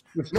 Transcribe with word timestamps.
Packers. 0.00 0.32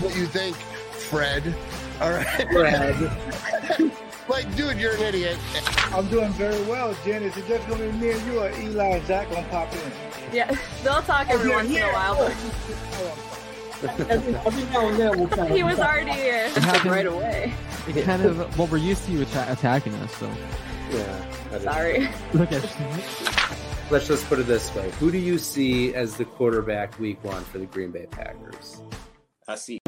what 0.00 0.16
you 0.16 0.26
think, 0.26 0.56
Fred. 0.56 1.54
All 2.00 2.10
right. 2.10 2.48
Fred. 2.52 3.92
like, 4.28 4.56
dude, 4.56 4.78
you're 4.78 4.94
an 4.94 5.02
idiot. 5.02 5.38
I'm 5.92 6.08
doing 6.08 6.32
very 6.32 6.60
well, 6.64 6.94
Jen. 7.04 7.22
Is 7.22 7.36
it 7.36 7.46
just 7.46 7.68
gonna 7.68 7.84
be 7.90 7.92
me 7.98 8.10
and 8.12 8.26
you 8.26 8.40
or 8.40 8.50
Eli 8.52 8.84
and 8.96 9.06
Zach 9.06 9.30
gonna 9.30 9.46
pop 9.48 9.72
in? 9.72 9.92
Yeah, 10.32 10.54
they'll 10.82 11.02
talk 11.02 11.26
oh, 11.30 11.34
every 11.34 11.50
once 11.50 11.68
in 11.70 11.76
a 11.76 11.92
while. 11.92 12.16
But 13.80 14.00
every, 14.10 14.34
every 14.34 14.64
now 14.72 14.88
and 14.88 14.98
then 14.98 15.18
we'll 15.18 15.28
kind 15.28 15.48
of 15.50 15.56
he 15.56 15.62
was 15.62 15.78
already 15.78 16.10
here 16.12 16.48
happened- 16.50 16.90
right 16.90 17.06
away. 17.06 17.52
It 17.86 18.04
kind 18.04 18.22
of 18.22 18.58
well, 18.58 18.66
we're 18.66 18.76
used 18.78 19.04
to 19.06 19.12
you 19.12 19.22
atta- 19.22 19.52
attacking 19.52 19.94
us, 19.94 20.14
so 20.16 20.30
Yeah. 20.90 21.58
Sorry. 21.60 22.08
look 22.34 22.52
at 22.52 22.62
Let's 23.90 24.06
just 24.06 24.26
put 24.26 24.38
it 24.38 24.46
this 24.46 24.74
way: 24.74 24.90
Who 25.00 25.10
do 25.10 25.16
you 25.18 25.38
see 25.38 25.94
as 25.94 26.16
the 26.16 26.24
quarterback 26.26 26.98
week 26.98 27.22
one 27.24 27.42
for 27.44 27.58
the 27.58 27.64
Green 27.66 27.90
Bay 27.90 28.06
Packers? 28.10 28.82
I 29.46 29.54
see. 29.54 29.78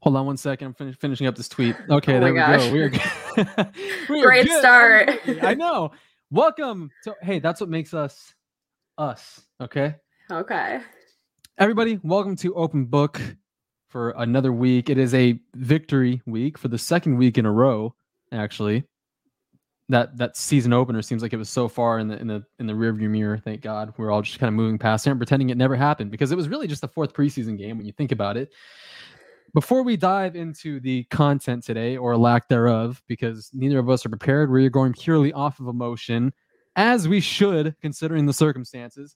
Hold 0.00 0.16
on 0.16 0.26
one 0.26 0.36
second. 0.36 0.66
I'm 0.68 0.74
fin- 0.74 0.92
finishing 0.94 1.28
up 1.28 1.36
this 1.36 1.48
tweet. 1.48 1.76
Okay, 1.88 2.16
Oh 2.16 2.20
there 2.20 2.34
my 2.34 2.56
we 2.56 2.58
go. 2.58 2.72
We 2.72 2.80
are, 2.82 2.88
good. 2.88 3.00
We 4.08 4.20
are 4.22 4.26
Great 4.26 4.46
good. 4.48 4.58
start. 4.58 5.10
I 5.42 5.54
know. 5.54 5.92
Welcome. 6.32 6.90
To, 7.04 7.14
hey, 7.22 7.38
that's 7.38 7.60
what 7.60 7.70
makes 7.70 7.94
us 7.94 8.34
us. 8.98 9.40
Okay, 9.60 9.94
Okay. 10.32 10.80
everybody. 11.58 12.00
Welcome 12.02 12.34
to 12.36 12.52
Open 12.56 12.86
Book 12.86 13.20
for 13.88 14.10
another 14.18 14.52
week. 14.52 14.90
It 14.90 14.98
is 14.98 15.14
a 15.14 15.38
victory 15.54 16.20
week 16.26 16.58
for 16.58 16.66
the 16.66 16.78
second 16.78 17.16
week 17.18 17.38
in 17.38 17.46
a 17.46 17.52
row. 17.52 17.94
Actually, 18.32 18.82
that 19.92 20.16
that 20.16 20.36
season 20.36 20.72
opener 20.72 21.02
seems 21.02 21.22
like 21.22 21.32
it 21.32 21.36
was 21.36 21.50
so 21.50 21.68
far 21.68 21.98
in 21.98 22.08
the 22.08 22.18
in 22.18 22.26
the 22.26 22.42
in 22.58 22.66
the 22.66 22.72
rearview 22.72 23.08
mirror. 23.08 23.38
Thank 23.38 23.60
God. 23.60 23.92
We're 23.96 24.10
all 24.10 24.22
just 24.22 24.38
kind 24.38 24.48
of 24.48 24.54
moving 24.54 24.78
past 24.78 25.06
it 25.06 25.10
and 25.10 25.18
pretending 25.18 25.50
it 25.50 25.56
never 25.56 25.76
happened 25.76 26.10
because 26.10 26.32
it 26.32 26.36
was 26.36 26.48
really 26.48 26.66
just 26.66 26.80
the 26.80 26.88
fourth 26.88 27.12
preseason 27.12 27.58
game 27.58 27.76
when 27.76 27.86
you 27.86 27.92
think 27.92 28.10
about 28.10 28.36
it. 28.36 28.52
Before 29.54 29.82
we 29.82 29.98
dive 29.98 30.34
into 30.34 30.80
the 30.80 31.04
content 31.04 31.62
today 31.62 31.98
or 31.98 32.16
lack 32.16 32.48
thereof, 32.48 33.02
because 33.06 33.50
neither 33.52 33.78
of 33.78 33.90
us 33.90 34.06
are 34.06 34.08
prepared, 34.08 34.50
we're 34.50 34.70
going 34.70 34.94
purely 34.94 35.30
off 35.34 35.60
of 35.60 35.66
emotion, 35.68 36.32
as 36.74 37.06
we 37.06 37.20
should 37.20 37.76
considering 37.82 38.24
the 38.24 38.32
circumstances. 38.32 39.14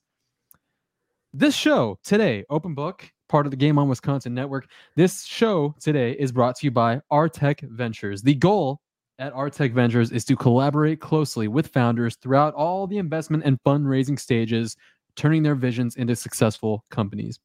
This 1.33 1.55
show 1.55 1.97
today, 2.03 2.45
Open 2.51 2.75
Book, 2.75 3.09
part 3.29 3.47
of 3.47 3.51
the 3.51 3.57
Game 3.57 3.79
on 3.79 3.89
Wisconsin 3.89 4.35
network. 4.35 4.69
This 4.95 5.25
show 5.25 5.75
today 5.79 6.11
is 6.11 6.31
brought 6.31 6.55
to 6.57 6.67
you 6.67 6.71
by 6.71 7.01
Artec 7.11 7.61
Ventures. 7.71 8.21
The 8.21 8.35
goal 8.35 8.79
at 9.19 9.33
Artec 9.33 9.73
Ventures 9.73 10.11
is 10.11 10.25
to 10.25 10.35
collaborate 10.35 10.99
closely 10.99 11.47
with 11.47 11.67
founders 11.67 12.15
throughout 12.15 12.53
all 12.53 12.85
the 12.87 12.97
investment 12.97 13.43
and 13.43 13.61
fundraising 13.63 14.19
stages, 14.19 14.75
turning 15.15 15.43
their 15.43 15.55
visions 15.55 15.95
into 15.95 16.15
successful 16.15 16.83
companies. 16.91 17.39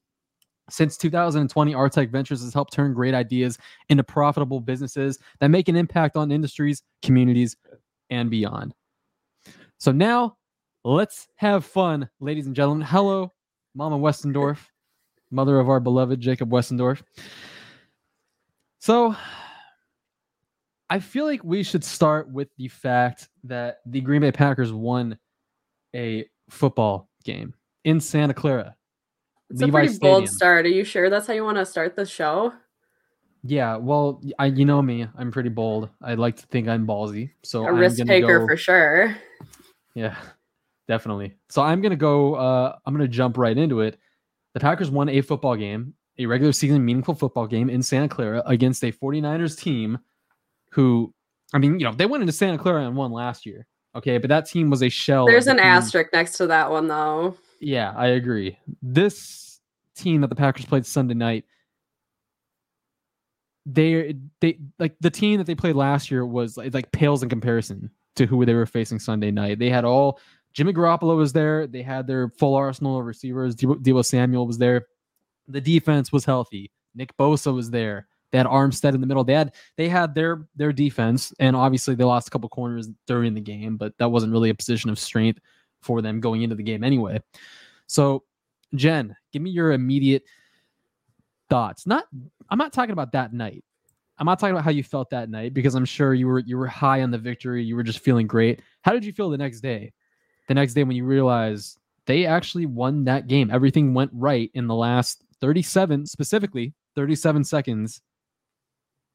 Since 0.70 0.96
2020, 0.98 1.72
Artec 1.72 2.10
Ventures 2.10 2.42
has 2.42 2.54
helped 2.54 2.72
turn 2.72 2.94
great 2.94 3.14
ideas 3.14 3.58
into 3.88 4.04
profitable 4.04 4.60
businesses 4.60 5.18
that 5.40 5.48
make 5.48 5.68
an 5.68 5.76
impact 5.76 6.16
on 6.16 6.30
industries, 6.30 6.82
communities, 7.02 7.56
and 8.10 8.30
beyond. 8.30 8.74
So 9.78 9.92
now 9.92 10.36
let's 10.84 11.26
have 11.36 11.64
fun, 11.64 12.08
ladies 12.20 12.46
and 12.46 12.54
gentlemen. 12.54 12.86
Hello, 12.86 13.32
Mama 13.74 13.98
Westendorf, 13.98 14.58
mother 15.30 15.58
of 15.58 15.68
our 15.68 15.80
beloved 15.80 16.20
Jacob 16.20 16.50
Westendorf. 16.50 17.02
So 18.78 19.16
I 20.92 21.00
feel 21.00 21.24
like 21.24 21.42
we 21.42 21.62
should 21.62 21.84
start 21.84 22.30
with 22.30 22.48
the 22.58 22.68
fact 22.68 23.30
that 23.44 23.78
the 23.86 24.02
Green 24.02 24.20
Bay 24.20 24.30
Packers 24.30 24.74
won 24.74 25.16
a 25.96 26.26
football 26.50 27.08
game 27.24 27.54
in 27.82 27.98
Santa 27.98 28.34
Clara. 28.34 28.76
It's 29.48 29.62
a 29.62 29.64
Levi 29.64 29.86
pretty 29.86 29.98
bold 29.98 30.28
start. 30.28 30.66
Are 30.66 30.68
you 30.68 30.84
sure 30.84 31.08
that's 31.08 31.26
how 31.26 31.32
you 31.32 31.44
want 31.44 31.56
to 31.56 31.64
start 31.64 31.96
the 31.96 32.04
show? 32.04 32.52
Yeah, 33.42 33.76
well, 33.76 34.20
I 34.38 34.46
you 34.46 34.66
know 34.66 34.82
me, 34.82 35.06
I'm 35.16 35.32
pretty 35.32 35.48
bold. 35.48 35.88
I 36.02 36.12
like 36.12 36.36
to 36.36 36.46
think 36.48 36.68
I'm 36.68 36.86
ballsy. 36.86 37.30
So 37.42 37.66
A 37.66 37.72
risk 37.72 38.04
taker 38.04 38.40
go- 38.40 38.46
for 38.46 38.58
sure. 38.58 39.16
Yeah, 39.94 40.14
definitely. 40.88 41.32
So 41.48 41.62
I'm 41.62 41.80
gonna 41.80 41.96
go. 41.96 42.34
Uh, 42.34 42.76
I'm 42.84 42.92
gonna 42.92 43.08
jump 43.08 43.38
right 43.38 43.56
into 43.56 43.80
it. 43.80 43.98
The 44.52 44.60
Packers 44.60 44.90
won 44.90 45.08
a 45.08 45.22
football 45.22 45.56
game, 45.56 45.94
a 46.18 46.26
regular 46.26 46.52
season 46.52 46.84
meaningful 46.84 47.14
football 47.14 47.46
game 47.46 47.70
in 47.70 47.82
Santa 47.82 48.10
Clara 48.10 48.42
against 48.44 48.84
a 48.84 48.92
49ers 48.92 49.58
team, 49.58 49.98
who, 50.72 51.12
I 51.54 51.58
mean, 51.58 51.78
you 51.78 51.86
know, 51.86 51.92
they 51.92 52.06
went 52.06 52.22
into 52.22 52.32
Santa 52.32 52.58
Clara 52.58 52.86
and 52.86 52.96
won 52.96 53.12
last 53.12 53.46
year. 53.46 53.66
Okay, 53.94 54.18
but 54.18 54.28
that 54.28 54.46
team 54.46 54.70
was 54.70 54.82
a 54.82 54.88
shell. 54.88 55.26
There's 55.26 55.46
an 55.46 55.58
asterisk 55.58 56.12
next 56.12 56.38
to 56.38 56.46
that 56.46 56.70
one 56.70 56.88
though. 56.88 57.36
Yeah, 57.60 57.92
I 57.94 58.08
agree. 58.08 58.58
This 58.80 59.60
team 59.94 60.22
that 60.22 60.28
the 60.28 60.36
Packers 60.36 60.64
played 60.64 60.86
Sunday 60.86 61.14
night, 61.14 61.44
they 63.66 64.16
they 64.40 64.58
like 64.78 64.96
the 65.00 65.10
team 65.10 65.38
that 65.38 65.46
they 65.46 65.54
played 65.54 65.76
last 65.76 66.10
year 66.10 66.24
was 66.24 66.56
like, 66.56 66.72
like 66.72 66.90
pales 66.92 67.22
in 67.22 67.28
comparison 67.28 67.90
to 68.16 68.26
who 68.26 68.44
they 68.46 68.54
were 68.54 68.66
facing 68.66 68.98
Sunday 68.98 69.30
night. 69.30 69.58
They 69.58 69.68
had 69.68 69.84
all 69.84 70.18
Jimmy 70.54 70.72
Garoppolo 70.72 71.16
was 71.16 71.32
there. 71.32 71.66
They 71.66 71.82
had 71.82 72.06
their 72.06 72.30
full 72.30 72.54
arsenal 72.54 72.98
of 72.98 73.04
receivers. 73.04 73.54
Deebo, 73.54 73.76
Deebo 73.76 74.04
Samuel 74.04 74.46
was 74.46 74.58
there. 74.58 74.86
The 75.48 75.60
defense 75.60 76.12
was 76.12 76.24
healthy. 76.24 76.70
Nick 76.94 77.16
Bosa 77.16 77.54
was 77.54 77.70
there. 77.70 78.06
They 78.32 78.38
had 78.38 78.46
Armstead 78.46 78.94
in 78.94 79.00
the 79.00 79.06
middle. 79.06 79.24
They 79.24 79.34
had 79.34 79.54
they 79.76 79.88
had 79.88 80.14
their 80.14 80.48
their 80.56 80.72
defense, 80.72 81.32
and 81.38 81.54
obviously 81.54 81.94
they 81.94 82.04
lost 82.04 82.28
a 82.28 82.30
couple 82.30 82.48
corners 82.48 82.88
during 83.06 83.34
the 83.34 83.40
game, 83.40 83.76
but 83.76 83.96
that 83.98 84.10
wasn't 84.10 84.32
really 84.32 84.50
a 84.50 84.54
position 84.54 84.90
of 84.90 84.98
strength 84.98 85.38
for 85.82 86.00
them 86.00 86.18
going 86.18 86.42
into 86.42 86.56
the 86.56 86.62
game 86.62 86.82
anyway. 86.82 87.20
So, 87.86 88.24
Jen, 88.74 89.14
give 89.32 89.42
me 89.42 89.50
your 89.50 89.72
immediate 89.72 90.24
thoughts. 91.50 91.86
Not 91.86 92.06
I'm 92.48 92.58
not 92.58 92.72
talking 92.72 92.92
about 92.92 93.12
that 93.12 93.34
night. 93.34 93.64
I'm 94.18 94.26
not 94.26 94.38
talking 94.38 94.54
about 94.54 94.64
how 94.64 94.70
you 94.70 94.82
felt 94.82 95.10
that 95.10 95.28
night 95.28 95.52
because 95.52 95.74
I'm 95.74 95.84
sure 95.84 96.14
you 96.14 96.26
were 96.26 96.38
you 96.38 96.56
were 96.56 96.66
high 96.66 97.02
on 97.02 97.10
the 97.10 97.18
victory. 97.18 97.62
You 97.62 97.76
were 97.76 97.82
just 97.82 97.98
feeling 97.98 98.26
great. 98.26 98.62
How 98.82 98.92
did 98.92 99.04
you 99.04 99.12
feel 99.12 99.28
the 99.28 99.38
next 99.38 99.60
day? 99.60 99.92
The 100.48 100.54
next 100.54 100.72
day 100.72 100.84
when 100.84 100.96
you 100.96 101.04
realized 101.04 101.78
they 102.06 102.24
actually 102.24 102.66
won 102.66 103.04
that 103.04 103.26
game. 103.28 103.50
Everything 103.50 103.92
went 103.92 104.10
right 104.14 104.50
in 104.54 104.66
the 104.66 104.74
last 104.74 105.22
37 105.40 106.06
specifically 106.06 106.72
37 106.94 107.42
seconds 107.44 108.00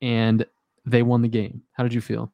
and 0.01 0.45
they 0.85 1.03
won 1.03 1.21
the 1.21 1.27
game. 1.27 1.63
How 1.73 1.83
did 1.83 1.93
you 1.93 2.01
feel? 2.01 2.31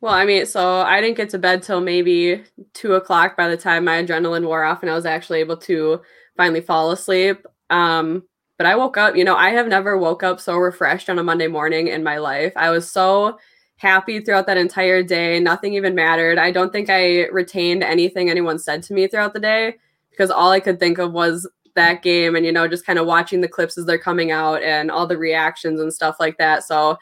Well, 0.00 0.12
I 0.12 0.26
mean, 0.26 0.44
so 0.46 0.80
I 0.80 1.00
didn't 1.00 1.16
get 1.16 1.30
to 1.30 1.38
bed 1.38 1.62
till 1.62 1.80
maybe 1.80 2.44
two 2.74 2.94
o'clock 2.94 3.36
by 3.36 3.48
the 3.48 3.56
time 3.56 3.84
my 3.84 4.02
adrenaline 4.02 4.46
wore 4.46 4.62
off 4.62 4.82
and 4.82 4.90
I 4.90 4.94
was 4.94 5.06
actually 5.06 5.40
able 5.40 5.56
to 5.58 6.02
finally 6.36 6.60
fall 6.60 6.90
asleep. 6.90 7.46
Um, 7.70 8.24
but 8.58 8.66
I 8.66 8.76
woke 8.76 8.96
up, 8.96 9.16
you 9.16 9.24
know, 9.24 9.34
I 9.34 9.50
have 9.50 9.66
never 9.66 9.96
woke 9.96 10.22
up 10.22 10.40
so 10.40 10.56
refreshed 10.56 11.08
on 11.08 11.18
a 11.18 11.24
Monday 11.24 11.46
morning 11.46 11.88
in 11.88 12.04
my 12.04 12.18
life. 12.18 12.52
I 12.54 12.70
was 12.70 12.90
so 12.90 13.38
happy 13.76 14.20
throughout 14.20 14.46
that 14.46 14.56
entire 14.56 15.02
day. 15.02 15.40
Nothing 15.40 15.74
even 15.74 15.94
mattered. 15.94 16.38
I 16.38 16.50
don't 16.50 16.70
think 16.70 16.90
I 16.90 17.26
retained 17.28 17.82
anything 17.82 18.30
anyone 18.30 18.58
said 18.58 18.82
to 18.84 18.94
me 18.94 19.08
throughout 19.08 19.32
the 19.32 19.40
day 19.40 19.76
because 20.10 20.30
all 20.30 20.50
I 20.50 20.60
could 20.60 20.78
think 20.78 20.98
of 20.98 21.12
was 21.12 21.48
that 21.74 22.02
game 22.02 22.36
and, 22.36 22.46
you 22.46 22.52
know, 22.52 22.68
just 22.68 22.86
kind 22.86 22.98
of 22.98 23.06
watching 23.06 23.40
the 23.40 23.48
clips 23.48 23.76
as 23.76 23.84
they're 23.84 23.98
coming 23.98 24.30
out 24.30 24.62
and 24.62 24.90
all 24.90 25.06
the 25.06 25.18
reactions 25.18 25.80
and 25.80 25.92
stuff 25.92 26.16
like 26.20 26.38
that. 26.38 26.64
So, 26.64 26.98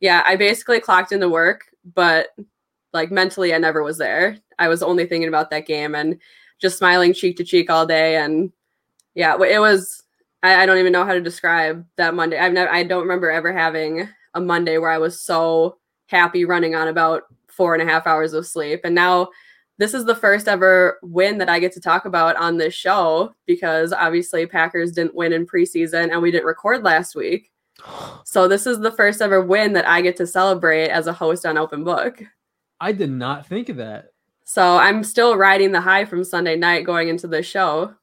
yeah, 0.00 0.22
I 0.26 0.36
basically 0.36 0.80
clocked 0.80 1.12
into 1.12 1.28
work, 1.28 1.66
but 1.94 2.28
like 2.92 3.10
mentally, 3.10 3.54
I 3.54 3.58
never 3.58 3.82
was 3.82 3.98
there. 3.98 4.38
I 4.58 4.68
was 4.68 4.82
only 4.82 5.06
thinking 5.06 5.28
about 5.28 5.50
that 5.50 5.66
game 5.66 5.94
and 5.94 6.20
just 6.60 6.78
smiling 6.78 7.12
cheek 7.12 7.36
to 7.36 7.44
cheek 7.44 7.70
all 7.70 7.86
day. 7.86 8.16
And 8.16 8.52
yeah, 9.14 9.36
it 9.42 9.60
was. 9.60 10.02
I, 10.42 10.62
I 10.62 10.66
don't 10.66 10.78
even 10.78 10.92
know 10.92 11.04
how 11.04 11.14
to 11.14 11.20
describe 11.20 11.84
that 11.96 12.14
Monday. 12.14 12.38
I've 12.38 12.52
never. 12.52 12.70
I 12.70 12.82
don't 12.82 13.02
remember 13.02 13.30
ever 13.30 13.52
having 13.52 14.08
a 14.34 14.40
Monday 14.40 14.78
where 14.78 14.90
I 14.90 14.98
was 14.98 15.20
so 15.20 15.78
happy 16.06 16.44
running 16.44 16.74
on 16.74 16.88
about 16.88 17.24
four 17.48 17.74
and 17.74 17.82
a 17.82 17.90
half 17.90 18.06
hours 18.06 18.32
of 18.32 18.46
sleep. 18.46 18.80
And 18.84 18.94
now 18.94 19.28
this 19.78 19.94
is 19.94 20.04
the 20.04 20.14
first 20.14 20.48
ever 20.48 20.98
win 21.02 21.38
that 21.38 21.48
I 21.48 21.58
get 21.58 21.72
to 21.72 21.80
talk 21.80 22.04
about 22.04 22.36
on 22.36 22.56
this 22.56 22.74
show 22.74 23.34
because 23.46 23.92
obviously 23.92 24.46
Packers 24.46 24.92
didn't 24.92 25.14
win 25.14 25.32
in 25.32 25.46
preseason 25.46 26.10
and 26.10 26.22
we 26.22 26.30
didn't 26.30 26.46
record 26.46 26.82
last 26.82 27.14
week. 27.14 27.50
So 28.24 28.48
this 28.48 28.66
is 28.66 28.80
the 28.80 28.90
first 28.90 29.22
ever 29.22 29.40
win 29.40 29.72
that 29.74 29.88
I 29.88 30.02
get 30.02 30.16
to 30.16 30.26
celebrate 30.26 30.88
as 30.88 31.06
a 31.06 31.12
host 31.12 31.46
on 31.46 31.56
Open 31.56 31.84
Book. 31.84 32.22
I 32.80 32.92
did 32.92 33.10
not 33.10 33.46
think 33.46 33.68
of 33.68 33.76
that. 33.76 34.12
So 34.44 34.76
I'm 34.76 35.04
still 35.04 35.36
riding 35.36 35.72
the 35.72 35.80
high 35.80 36.04
from 36.04 36.24
Sunday 36.24 36.56
night 36.56 36.84
going 36.84 37.08
into 37.08 37.28
the 37.28 37.42
show. 37.42 37.94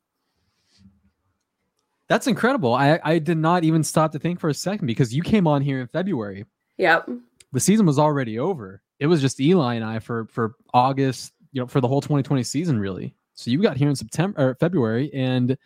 That's 2.07 2.27
incredible. 2.27 2.73
I, 2.73 2.99
I 3.03 3.19
did 3.19 3.37
not 3.37 3.63
even 3.63 3.83
stop 3.83 4.11
to 4.13 4.19
think 4.19 4.39
for 4.39 4.49
a 4.49 4.53
second 4.53 4.87
because 4.87 5.13
you 5.13 5.21
came 5.21 5.47
on 5.47 5.61
here 5.61 5.81
in 5.81 5.87
February. 5.87 6.45
Yep. 6.77 7.09
The 7.51 7.59
season 7.59 7.85
was 7.85 7.99
already 7.99 8.39
over. 8.39 8.81
It 8.99 9.07
was 9.07 9.21
just 9.21 9.39
Eli 9.39 9.75
and 9.75 9.85
I 9.85 9.99
for 9.99 10.25
for 10.27 10.55
August, 10.73 11.33
you 11.53 11.61
know, 11.61 11.67
for 11.67 11.79
the 11.79 11.87
whole 11.87 12.01
2020 12.01 12.43
season, 12.43 12.79
really. 12.79 13.15
So 13.35 13.49
you 13.49 13.61
got 13.61 13.77
here 13.77 13.89
in 13.89 13.95
September 13.95 14.49
or 14.49 14.55
February, 14.55 15.09
and 15.13 15.57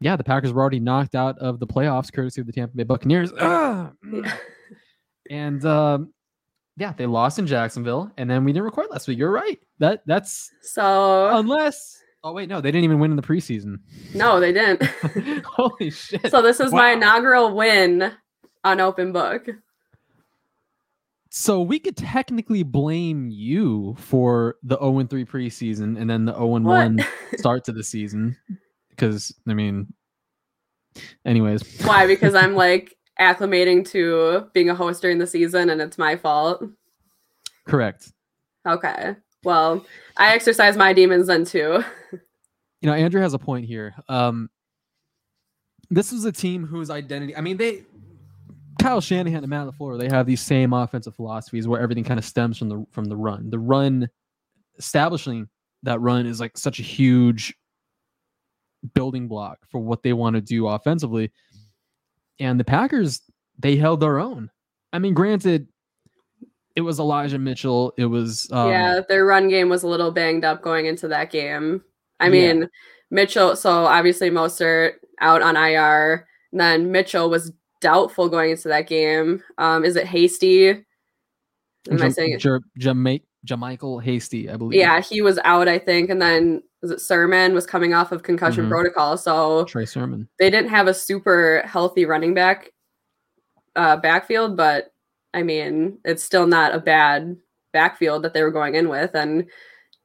yeah, 0.00 0.16
the 0.16 0.24
Packers 0.24 0.52
were 0.52 0.60
already 0.60 0.80
knocked 0.80 1.14
out 1.14 1.38
of 1.38 1.58
the 1.58 1.66
playoffs, 1.66 2.12
courtesy 2.12 2.40
of 2.40 2.46
the 2.46 2.52
Tampa 2.52 2.76
Bay 2.76 2.84
Buccaneers. 2.84 3.32
Ah! 3.40 3.90
and 5.30 5.64
um, 5.64 6.12
yeah, 6.76 6.92
they 6.96 7.06
lost 7.06 7.38
in 7.38 7.46
Jacksonville, 7.46 8.12
and 8.16 8.30
then 8.30 8.44
we 8.44 8.52
didn't 8.52 8.64
record 8.64 8.86
last 8.90 9.08
week. 9.08 9.18
You're 9.18 9.32
right. 9.32 9.58
That 9.78 10.02
that's 10.06 10.52
So 10.62 11.36
unless 11.36 12.02
Oh 12.24 12.32
wait, 12.32 12.48
no, 12.48 12.60
they 12.60 12.72
didn't 12.72 12.84
even 12.84 12.98
win 12.98 13.12
in 13.12 13.16
the 13.16 13.22
preseason. 13.22 13.78
No, 14.12 14.40
they 14.40 14.52
didn't. 14.52 14.82
Holy 15.44 15.90
shit! 15.90 16.28
so 16.30 16.42
this 16.42 16.58
is 16.58 16.72
my 16.72 16.90
inaugural 16.92 17.54
win 17.54 18.12
on 18.64 18.80
open 18.80 19.12
book. 19.12 19.48
So 21.38 21.60
we 21.60 21.78
could 21.78 21.98
technically 21.98 22.62
blame 22.62 23.28
you 23.30 23.94
for 23.98 24.56
the 24.62 24.78
0 24.78 25.04
3 25.04 25.26
preseason 25.26 26.00
and 26.00 26.08
then 26.08 26.24
the 26.24 26.32
0 26.32 26.46
What? 26.46 26.62
1 26.62 26.98
start 27.36 27.62
to 27.64 27.72
the 27.72 27.84
season. 27.84 28.38
Because 28.88 29.34
I 29.46 29.52
mean, 29.52 29.92
anyways, 31.26 31.82
Why? 31.84 32.06
Because 32.06 32.34
I'm 32.34 32.54
like 32.64 32.96
acclimating 33.20 33.86
to 33.90 34.46
being 34.54 34.70
a 34.70 34.74
host 34.74 35.02
during 35.02 35.18
the 35.18 35.26
season 35.26 35.68
and 35.68 35.82
it's 35.82 35.98
my 35.98 36.16
fault. 36.16 36.64
correct. 37.66 38.10
Okay. 38.66 39.14
Well, 39.44 39.84
I 40.16 40.32
exercise 40.32 40.74
my 40.78 40.94
demons 40.94 41.26
then 41.26 41.44
too. 41.44 41.84
You 42.82 42.90
know, 42.90 42.94
Andrew 42.94 43.22
has 43.22 43.32
a 43.32 43.38
point 43.38 43.64
here. 43.64 43.94
Um, 44.08 44.48
this 45.90 46.12
was 46.12 46.24
a 46.26 46.30
team 46.30 46.66
whose 46.66 46.90
identity. 46.90 47.34
I 47.34 47.40
mean, 47.40 47.56
they 47.56 47.84
Kyle 48.80 49.00
Shanahan 49.00 49.38
and 49.42 49.48
Matt 49.48 49.66
LaFleur, 49.68 49.98
they 49.98 50.08
have 50.08 50.26
these 50.26 50.40
same 50.40 50.72
offensive 50.72 51.14
philosophies 51.14 51.66
where 51.66 51.80
everything 51.80 52.04
kind 52.04 52.18
of 52.18 52.24
stems 52.24 52.58
from 52.58 52.68
the 52.68 52.86
from 52.90 53.06
the 53.06 53.16
run. 53.16 53.50
The 53.50 53.58
run 53.58 54.08
establishing 54.78 55.48
that 55.82 56.00
run 56.00 56.26
is 56.26 56.40
like 56.40 56.56
such 56.58 56.78
a 56.78 56.82
huge 56.82 57.54
building 58.94 59.28
block 59.28 59.58
for 59.70 59.78
what 59.80 60.02
they 60.02 60.12
want 60.12 60.34
to 60.34 60.40
do 60.40 60.66
offensively. 60.68 61.32
And 62.38 62.60
the 62.60 62.64
Packers, 62.64 63.22
they 63.58 63.76
held 63.76 64.00
their 64.00 64.18
own. 64.18 64.50
I 64.92 64.98
mean, 64.98 65.14
granted, 65.14 65.68
it 66.74 66.82
was 66.82 66.98
Elijah 66.98 67.38
Mitchell. 67.38 67.94
It 67.96 68.04
was 68.06 68.50
um, 68.52 68.70
yeah, 68.70 69.00
their 69.08 69.24
run 69.24 69.48
game 69.48 69.68
was 69.68 69.82
a 69.82 69.88
little 69.88 70.10
banged 70.10 70.44
up 70.44 70.62
going 70.62 70.86
into 70.86 71.08
that 71.08 71.30
game. 71.30 71.82
I 72.20 72.26
Yeah. 72.26 72.52
mean, 72.52 72.68
Mitchell, 73.10 73.56
so 73.56 73.70
obviously 73.86 74.30
Mostert 74.30 74.94
out 75.20 75.40
on 75.40 75.56
IR. 75.56 76.26
And 76.52 76.60
then 76.60 76.92
Mitchell 76.92 77.30
was 77.30 77.52
doubtful 77.86 78.28
going 78.28 78.50
into 78.50 78.66
that 78.68 78.88
game. 78.88 79.42
Um, 79.58 79.84
is 79.84 79.94
it 79.94 80.06
Hasty? 80.06 80.70
Am 80.70 82.02
I 82.02 82.08
saying 82.08 82.32
it? 82.32 82.38
Jer- 82.40 82.60
Jama- 82.76 83.20
JaMycal 83.46 84.02
Hasty, 84.02 84.50
I 84.50 84.56
believe. 84.56 84.80
Yeah, 84.80 85.00
he 85.00 85.22
was 85.22 85.38
out, 85.44 85.68
I 85.68 85.78
think. 85.78 86.10
And 86.10 86.20
then 86.20 86.62
was 86.82 86.90
it 86.90 87.00
Sermon 87.00 87.54
was 87.54 87.64
coming 87.64 87.94
off 87.94 88.10
of 88.10 88.24
concussion 88.24 88.66
Mhm. 88.66 88.70
protocol. 88.70 89.16
So 89.16 89.64
Trey 89.66 89.86
Sermon. 89.86 90.28
they 90.40 90.50
didn't 90.50 90.70
have 90.70 90.88
a 90.88 90.94
super 90.94 91.62
healthy 91.64 92.04
running 92.06 92.34
back 92.34 92.72
uh, 93.76 93.96
backfield, 93.98 94.56
but 94.56 94.92
I 95.32 95.42
mean, 95.44 95.98
it's 96.04 96.24
still 96.24 96.46
not 96.46 96.74
a 96.74 96.80
bad 96.80 97.36
backfield 97.72 98.24
that 98.24 98.32
they 98.34 98.42
were 98.42 98.50
going 98.50 98.74
in 98.74 98.88
with. 98.88 99.14
And 99.14 99.48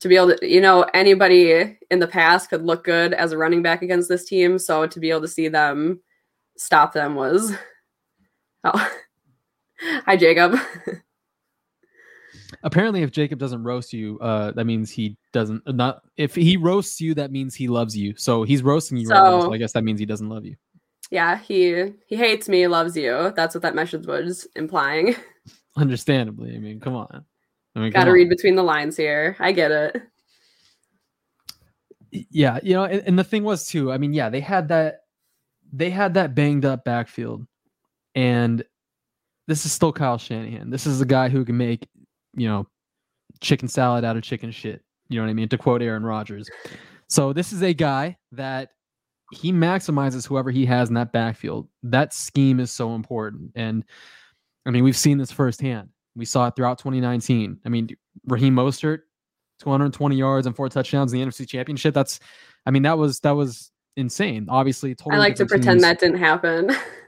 to 0.01 0.07
be 0.07 0.17
able 0.17 0.35
to, 0.35 0.47
you 0.47 0.59
know, 0.61 0.83
anybody 0.93 1.79
in 1.89 1.99
the 1.99 2.07
past 2.07 2.49
could 2.49 2.63
look 2.63 2.83
good 2.83 3.13
as 3.13 3.31
a 3.31 3.37
running 3.37 3.61
back 3.63 3.81
against 3.81 4.07
this 4.09 4.25
team. 4.25 4.59
So 4.59 4.85
to 4.85 4.99
be 4.99 5.09
able 5.09 5.21
to 5.21 5.27
see 5.27 5.47
them 5.47 6.01
stop 6.57 6.93
them 6.93 7.15
was. 7.15 7.53
Oh. 8.63 8.91
Hi, 10.05 10.15
Jacob. 10.15 10.55
Apparently, 12.63 13.01
if 13.01 13.11
Jacob 13.11 13.39
doesn't 13.39 13.63
roast 13.63 13.91
you, 13.93 14.19
uh, 14.19 14.51
that 14.51 14.65
means 14.65 14.91
he 14.91 15.17
doesn't. 15.33 15.63
uh, 15.65 15.71
Not 15.71 16.01
if 16.17 16.35
he 16.35 16.57
roasts 16.57 17.01
you, 17.01 17.15
that 17.15 17.31
means 17.31 17.55
he 17.55 17.67
loves 17.67 17.97
you. 17.97 18.13
So 18.17 18.43
he's 18.43 18.61
roasting 18.61 18.97
you 18.97 19.07
right 19.09 19.23
now. 19.23 19.39
So 19.41 19.47
So- 19.47 19.53
I 19.53 19.57
guess 19.57 19.71
that 19.73 19.83
means 19.83 19.99
he 19.99 20.05
doesn't 20.05 20.29
love 20.29 20.45
you. 20.45 20.55
yeah, 21.09 21.37
he 21.39 21.93
he 22.07 22.15
hates 22.15 22.47
me, 22.47 22.67
loves 22.67 22.95
you. 22.95 23.33
That's 23.35 23.55
what 23.55 23.63
that 23.63 23.73
message 23.75 24.05
was 24.05 24.47
implying. 24.55 25.15
Understandably, 25.75 26.55
I 26.55 26.59
mean, 26.59 26.79
come 26.79 26.95
on. 26.95 27.25
I 27.75 27.79
mean, 27.79 27.91
Got 27.91 28.03
to 28.03 28.11
read 28.11 28.29
between 28.29 28.55
the 28.55 28.63
lines 28.63 28.97
here. 28.97 29.35
I 29.39 29.53
get 29.53 29.71
it. 29.71 30.01
Yeah, 32.11 32.59
you 32.61 32.73
know, 32.73 32.83
and, 32.83 33.01
and 33.07 33.17
the 33.17 33.23
thing 33.23 33.43
was 33.43 33.65
too. 33.65 33.91
I 33.91 33.97
mean, 33.97 34.13
yeah, 34.13 34.29
they 34.29 34.41
had 34.41 34.67
that, 34.67 35.03
they 35.71 35.89
had 35.89 36.13
that 36.15 36.35
banged 36.35 36.65
up 36.65 36.83
backfield, 36.83 37.47
and 38.15 38.63
this 39.47 39.65
is 39.65 39.71
still 39.71 39.91
Kyle 39.91 40.17
Shanahan. 40.17 40.69
This 40.69 40.85
is 40.85 41.01
a 41.01 41.05
guy 41.05 41.29
who 41.29 41.43
can 41.43 41.57
make, 41.57 41.87
you 42.35 42.47
know, 42.47 42.67
chicken 43.39 43.67
salad 43.67 44.05
out 44.05 44.17
of 44.17 44.23
chicken 44.23 44.51
shit. 44.51 44.81
You 45.09 45.17
know 45.17 45.25
what 45.25 45.31
I 45.31 45.33
mean? 45.33 45.49
To 45.49 45.57
quote 45.57 45.81
Aaron 45.81 46.03
Rodgers. 46.03 46.49
So 47.09 47.33
this 47.33 47.51
is 47.51 47.61
a 47.61 47.73
guy 47.73 48.17
that 48.31 48.69
he 49.31 49.51
maximizes 49.51 50.27
whoever 50.27 50.51
he 50.51 50.65
has 50.65 50.89
in 50.89 50.95
that 50.95 51.11
backfield. 51.11 51.67
That 51.83 52.13
scheme 52.13 52.59
is 52.59 52.71
so 52.71 52.95
important, 52.95 53.51
and 53.55 53.83
I 54.65 54.71
mean, 54.71 54.83
we've 54.83 54.97
seen 54.97 55.17
this 55.17 55.31
firsthand. 55.31 55.89
We 56.15 56.25
saw 56.25 56.47
it 56.47 56.55
throughout 56.55 56.77
2019. 56.77 57.59
I 57.65 57.69
mean, 57.69 57.89
Raheem 58.27 58.55
Mostert, 58.55 58.99
220 59.59 60.15
yards 60.15 60.47
and 60.47 60.55
four 60.55 60.69
touchdowns 60.69 61.13
in 61.13 61.19
the 61.19 61.25
NFC 61.25 61.47
Championship. 61.47 61.93
That's, 61.93 62.19
I 62.65 62.71
mean, 62.71 62.83
that 62.83 62.97
was 62.97 63.19
that 63.21 63.31
was 63.31 63.71
insane. 63.95 64.47
Obviously, 64.49 64.95
totally 64.95 65.15
I 65.15 65.19
like 65.19 65.35
to 65.35 65.45
pretend 65.45 65.79
teams. 65.79 65.83
that 65.83 65.99
didn't 65.99 66.19
happen. 66.19 66.71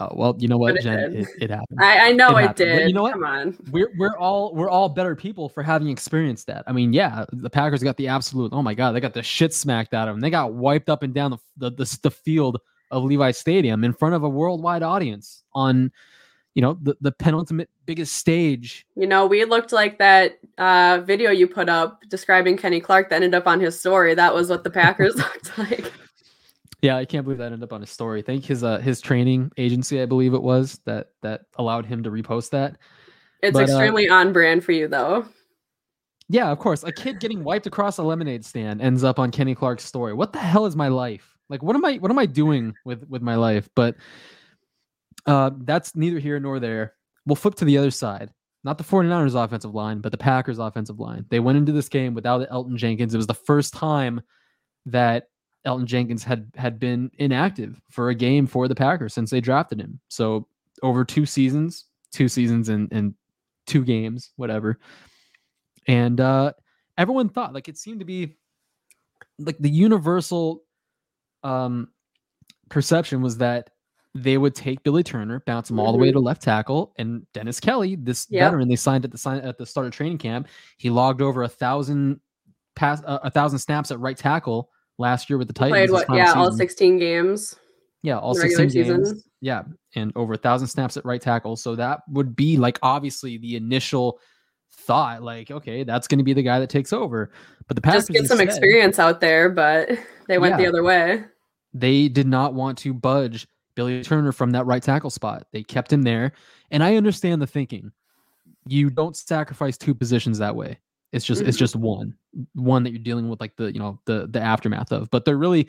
Oh, 0.00 0.08
well, 0.12 0.36
you 0.38 0.48
know 0.48 0.56
what, 0.56 0.76
it 0.76 0.82
Jen, 0.82 1.14
it, 1.14 1.28
it 1.40 1.50
happened. 1.50 1.78
I, 1.80 2.08
I 2.08 2.12
know 2.12 2.36
It 2.36 2.40
it, 2.40 2.46
happened. 2.46 2.56
But 2.56 2.56
did. 2.56 2.88
you 2.88 2.94
know 2.94 3.02
what? 3.02 3.12
Come 3.12 3.24
on. 3.24 3.56
we're 3.70 3.92
we're 3.96 4.16
all 4.16 4.52
we're 4.54 4.68
all 4.70 4.88
better 4.88 5.14
people 5.14 5.48
for 5.48 5.62
having 5.62 5.88
experienced 5.88 6.46
that. 6.48 6.64
I 6.66 6.72
mean, 6.72 6.92
yeah, 6.92 7.24
the 7.32 7.50
Packers 7.50 7.82
got 7.82 7.96
the 7.96 8.08
absolute. 8.08 8.52
Oh 8.52 8.62
my 8.62 8.74
god, 8.74 8.92
they 8.92 9.00
got 9.00 9.14
the 9.14 9.22
shit 9.22 9.54
smacked 9.54 9.94
out 9.94 10.08
of 10.08 10.14
them. 10.14 10.20
They 10.20 10.30
got 10.30 10.54
wiped 10.54 10.88
up 10.88 11.02
and 11.04 11.14
down 11.14 11.30
the 11.30 11.38
the, 11.56 11.70
the, 11.70 11.98
the 12.02 12.10
field 12.10 12.60
of 12.90 13.04
Levi 13.04 13.30
Stadium 13.30 13.84
in 13.84 13.92
front 13.92 14.14
of 14.14 14.24
a 14.24 14.28
worldwide 14.28 14.82
audience 14.82 15.44
on, 15.54 15.92
you 16.54 16.62
know, 16.62 16.76
the 16.82 16.96
the 17.00 17.12
penultimate 17.12 17.70
biggest 17.86 18.16
stage. 18.16 18.86
You 18.96 19.06
know, 19.06 19.26
we 19.26 19.44
looked 19.44 19.72
like 19.72 19.98
that 19.98 20.38
uh, 20.58 21.02
video 21.04 21.30
you 21.30 21.46
put 21.46 21.68
up 21.68 22.02
describing 22.08 22.56
Kenny 22.56 22.80
Clark 22.80 23.10
that 23.10 23.16
ended 23.16 23.34
up 23.34 23.46
on 23.46 23.60
his 23.60 23.78
story. 23.78 24.14
That 24.14 24.34
was 24.34 24.50
what 24.50 24.64
the 24.64 24.70
Packers 24.70 25.14
looked 25.16 25.56
like. 25.56 25.92
Yeah, 26.84 26.98
I 26.98 27.06
can't 27.06 27.24
believe 27.24 27.38
that 27.38 27.46
ended 27.46 27.62
up 27.62 27.72
on 27.72 27.80
his 27.80 27.88
story. 27.88 28.20
Thank 28.20 28.44
his 28.44 28.62
uh 28.62 28.76
his 28.76 29.00
training 29.00 29.50
agency, 29.56 30.02
I 30.02 30.04
believe 30.04 30.34
it 30.34 30.42
was 30.42 30.78
that 30.84 31.12
that 31.22 31.46
allowed 31.56 31.86
him 31.86 32.02
to 32.02 32.10
repost 32.10 32.50
that. 32.50 32.76
It's 33.42 33.54
But, 33.54 33.70
uh, 33.70 33.72
extremely 33.72 34.10
on 34.10 34.34
brand 34.34 34.62
for 34.62 34.72
you, 34.72 34.86
though. 34.86 35.26
Yeah, 36.28 36.50
of 36.50 36.58
course. 36.58 36.84
A 36.84 36.92
kid 36.92 37.20
getting 37.20 37.42
wiped 37.42 37.66
across 37.66 37.96
a 37.96 38.02
lemonade 38.02 38.44
stand 38.44 38.82
ends 38.82 39.02
up 39.02 39.18
on 39.18 39.30
Kenny 39.30 39.54
Clark's 39.54 39.82
story. 39.82 40.12
What 40.12 40.34
the 40.34 40.40
hell 40.40 40.66
is 40.66 40.76
my 40.76 40.88
life? 40.88 41.34
Like 41.48 41.62
what 41.62 41.74
am 41.74 41.86
I 41.86 41.94
what 41.94 42.10
am 42.10 42.18
I 42.18 42.26
doing 42.26 42.74
with 42.84 43.08
with 43.08 43.22
my 43.22 43.36
life? 43.36 43.66
But 43.74 43.96
uh 45.24 45.52
that's 45.62 45.96
neither 45.96 46.18
here 46.18 46.38
nor 46.38 46.60
there. 46.60 46.92
We'll 47.24 47.36
flip 47.36 47.54
to 47.54 47.64
the 47.64 47.78
other 47.78 47.92
side. 47.92 48.30
Not 48.62 48.76
the 48.76 48.84
49ers 48.84 49.42
offensive 49.42 49.74
line, 49.74 50.00
but 50.00 50.12
the 50.12 50.18
Packers 50.18 50.58
offensive 50.58 51.00
line. 51.00 51.24
They 51.30 51.40
went 51.40 51.56
into 51.56 51.72
this 51.72 51.88
game 51.88 52.12
without 52.12 52.46
Elgton 52.50 52.76
Jenkins. 52.76 53.14
It 53.14 53.18
was 53.18 53.26
the 53.26 53.32
first 53.32 53.72
time 53.72 54.20
that 54.84 55.28
Elgton 55.66 55.86
Jenkins 55.86 56.22
had 56.24 56.50
had 56.56 56.78
been 56.78 57.10
inactive 57.18 57.80
for 57.90 58.10
a 58.10 58.14
game 58.14 58.46
for 58.46 58.68
the 58.68 58.74
Packers 58.74 59.14
since 59.14 59.30
they 59.30 59.40
drafted 59.40 59.80
him. 59.80 59.98
So 60.08 60.46
over 60.82 61.04
two 61.04 61.26
seasons, 61.26 61.86
two 62.12 62.28
seasons 62.28 62.68
and 62.68 62.92
and 62.92 63.14
two 63.66 63.84
games, 63.84 64.32
whatever. 64.36 64.78
And 65.86 66.20
uh 66.20 66.52
everyone 66.98 67.28
thought 67.28 67.54
like 67.54 67.68
it 67.68 67.78
seemed 67.78 68.00
to 68.00 68.04
be 68.04 68.36
like 69.38 69.58
the 69.58 69.70
universal 69.70 70.62
um 71.42 71.88
perception 72.68 73.22
was 73.22 73.38
that 73.38 73.70
they 74.14 74.38
would 74.38 74.54
take 74.54 74.82
Billy 74.84 75.02
Turner, 75.02 75.42
bounce 75.44 75.70
him 75.70 75.80
all 75.80 75.90
the 75.90 75.98
way 75.98 76.12
to 76.12 76.20
left 76.20 76.40
tackle, 76.40 76.92
and 76.98 77.26
Dennis 77.32 77.58
Kelly, 77.58 77.96
this 77.96 78.28
Yep. 78.30 78.40
veteran 78.46 78.68
they 78.68 78.76
signed 78.76 79.04
at 79.04 79.10
the 79.10 79.18
sign 79.18 79.40
at 79.40 79.58
the 79.58 79.66
start 79.66 79.86
of 79.88 79.92
training 79.92 80.18
camp, 80.18 80.46
he 80.76 80.88
logged 80.88 81.20
over 81.20 81.42
a 81.42 81.48
thousand 81.48 82.20
pass 82.76 83.02
uh, 83.06 83.18
a 83.22 83.30
thousand 83.30 83.58
snaps 83.58 83.90
at 83.90 83.98
right 83.98 84.16
tackle 84.16 84.70
last 84.98 85.28
year 85.28 85.38
with 85.38 85.48
the 85.48 85.54
Titans. 85.54 85.90
Played 85.90 85.90
what? 85.90 86.16
Yeah, 86.16 86.32
all 86.34 86.52
16 86.52 86.98
games. 86.98 87.56
Yeah, 88.02 88.18
all 88.18 88.32
in 88.32 88.38
the 88.38 88.42
regular 88.42 88.70
16 88.70 88.84
games. 88.84 89.24
Yeah, 89.40 89.62
and 89.94 90.12
over 90.16 90.34
a 90.34 90.38
thousand 90.38 90.68
snaps 90.68 90.96
at 90.96 91.04
right 91.04 91.20
tackle. 91.20 91.56
So 91.56 91.74
that 91.76 92.00
would 92.10 92.36
be 92.36 92.56
like 92.56 92.78
obviously 92.82 93.38
the 93.38 93.56
initial 93.56 94.18
thought, 94.72 95.22
like, 95.22 95.50
okay, 95.50 95.84
that's 95.84 96.08
going 96.08 96.18
to 96.18 96.24
be 96.24 96.32
the 96.32 96.42
guy 96.42 96.60
that 96.60 96.68
takes 96.68 96.92
over. 96.92 97.30
But 97.66 97.76
the 97.76 97.80
Packers 97.80 98.08
Just 98.08 98.10
get 98.10 98.26
some 98.26 98.40
instead, 98.40 98.48
experience 98.48 98.98
out 98.98 99.20
there, 99.20 99.48
but 99.48 99.90
they 100.28 100.38
went 100.38 100.58
the 100.58 100.66
other 100.66 100.82
way. 100.82 101.24
They 101.72 102.08
did 102.08 102.26
not 102.26 102.54
want 102.54 102.78
to 102.78 102.92
budge 102.92 103.46
Billy 103.74 104.02
Turner 104.02 104.32
from 104.32 104.50
that 104.52 104.66
right 104.66 104.82
tackle 104.82 105.10
spot. 105.10 105.46
They 105.52 105.62
kept 105.62 105.92
him 105.92 106.02
there, 106.02 106.32
and 106.70 106.82
I 106.84 106.96
understand 106.96 107.40
the 107.40 107.46
thinking. 107.46 107.90
You 108.66 108.90
don't 108.90 109.16
sacrifice 109.16 109.76
two 109.76 109.94
positions 109.94 110.38
that 110.38 110.54
way. 110.54 110.78
It's 111.12 111.24
just 111.24 111.42
it's 111.42 111.56
Mhm. 111.56 111.60
just 111.60 111.76
one, 111.76 112.16
one 112.54 112.82
that 112.84 112.90
you're 112.90 112.98
dealing 113.02 113.28
with, 113.28 113.40
like 113.40 113.56
the 113.56 113.72
you 113.72 113.78
know 113.78 114.00
the 114.06 114.26
the 114.30 114.40
aftermath 114.40 114.92
of. 114.92 115.10
But 115.10 115.24
there 115.24 115.36
really 115.36 115.68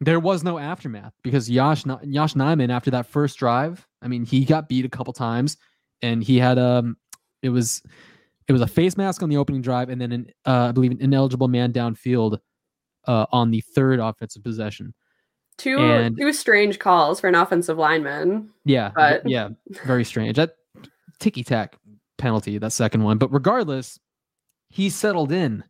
there 0.00 0.20
was 0.20 0.42
no 0.42 0.58
aftermath 0.58 1.12
because 1.22 1.48
Ni- 1.48 1.54
Josh 1.56 1.84
Nijman 1.84 2.70
after 2.70 2.90
that 2.92 3.06
first 3.06 3.38
drive, 3.38 3.86
I 4.02 4.08
mean, 4.08 4.24
he 4.24 4.44
got 4.44 4.68
beat 4.68 4.84
a 4.84 4.88
couple 4.88 5.12
times, 5.12 5.56
and 6.02 6.22
he 6.24 6.38
had 6.38 6.58
um, 6.58 6.96
it 7.42 7.50
was 7.50 7.82
it 8.48 8.52
was 8.52 8.62
a 8.62 8.66
face 8.66 8.96
mask 8.96 9.22
on 9.22 9.28
the 9.28 9.36
opening 9.36 9.62
drive, 9.62 9.90
and 9.90 10.00
then 10.00 10.12
an 10.12 10.26
uh, 10.46 10.68
I 10.68 10.72
believe 10.72 10.90
an 10.92 11.00
ineligible 11.00 11.48
man 11.48 11.72
downfield 11.72 12.38
uh, 13.06 13.26
on 13.32 13.50
the 13.50 13.60
third 13.60 14.00
offensive 14.00 14.42
possession. 14.42 14.94
Two 15.58 15.78
And- 15.78 16.16
two 16.16 16.32
strange 16.32 16.78
calls 16.78 17.20
for 17.20 17.28
an 17.28 17.34
offensive 17.34 17.76
lineman. 17.76 18.50
Yeah, 18.64 18.92
But- 18.94 19.28
yeah, 19.28 19.50
very 19.84 20.04
strange. 20.04 20.36
That 20.36 20.54
ticky 21.18 21.44
tack 21.44 21.76
penalty, 22.16 22.56
that 22.56 22.72
second 22.72 23.02
one. 23.02 23.18
But 23.18 23.30
regardless, 23.30 24.00
he 24.70 24.88
settled 24.88 25.32
in, 25.32 25.62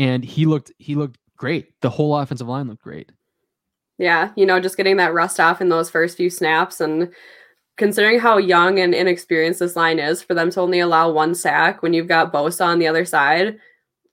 and 0.00 0.24
he 0.24 0.46
looked 0.46 0.72
he 0.78 0.94
looked 0.94 1.18
great. 1.36 1.78
The 1.82 1.90
whole 1.90 2.16
offensive 2.16 2.48
line 2.48 2.68
looked 2.68 2.82
great. 2.82 3.12
Yeah, 3.98 4.30
you 4.34 4.46
know, 4.46 4.58
just 4.58 4.78
getting 4.78 4.96
that 4.96 5.12
rust 5.12 5.38
off 5.38 5.60
in 5.60 5.68
those 5.68 5.90
first 5.90 6.16
few 6.16 6.30
snaps 6.30 6.80
and 6.80 7.12
considering 7.76 8.18
how 8.18 8.38
young 8.38 8.78
and 8.78 8.94
inexperienced 8.94 9.60
this 9.60 9.76
line 9.76 9.98
is 9.98 10.22
for 10.22 10.32
them 10.32 10.50
to 10.50 10.60
only 10.60 10.80
allow 10.80 11.10
one 11.10 11.34
sack 11.34 11.82
when 11.82 11.92
you've 11.92 12.08
got 12.08 12.32
Bosa 12.32 12.64
on 12.64 12.78
the 12.78 12.86
other 12.86 13.04
side, 13.04 13.58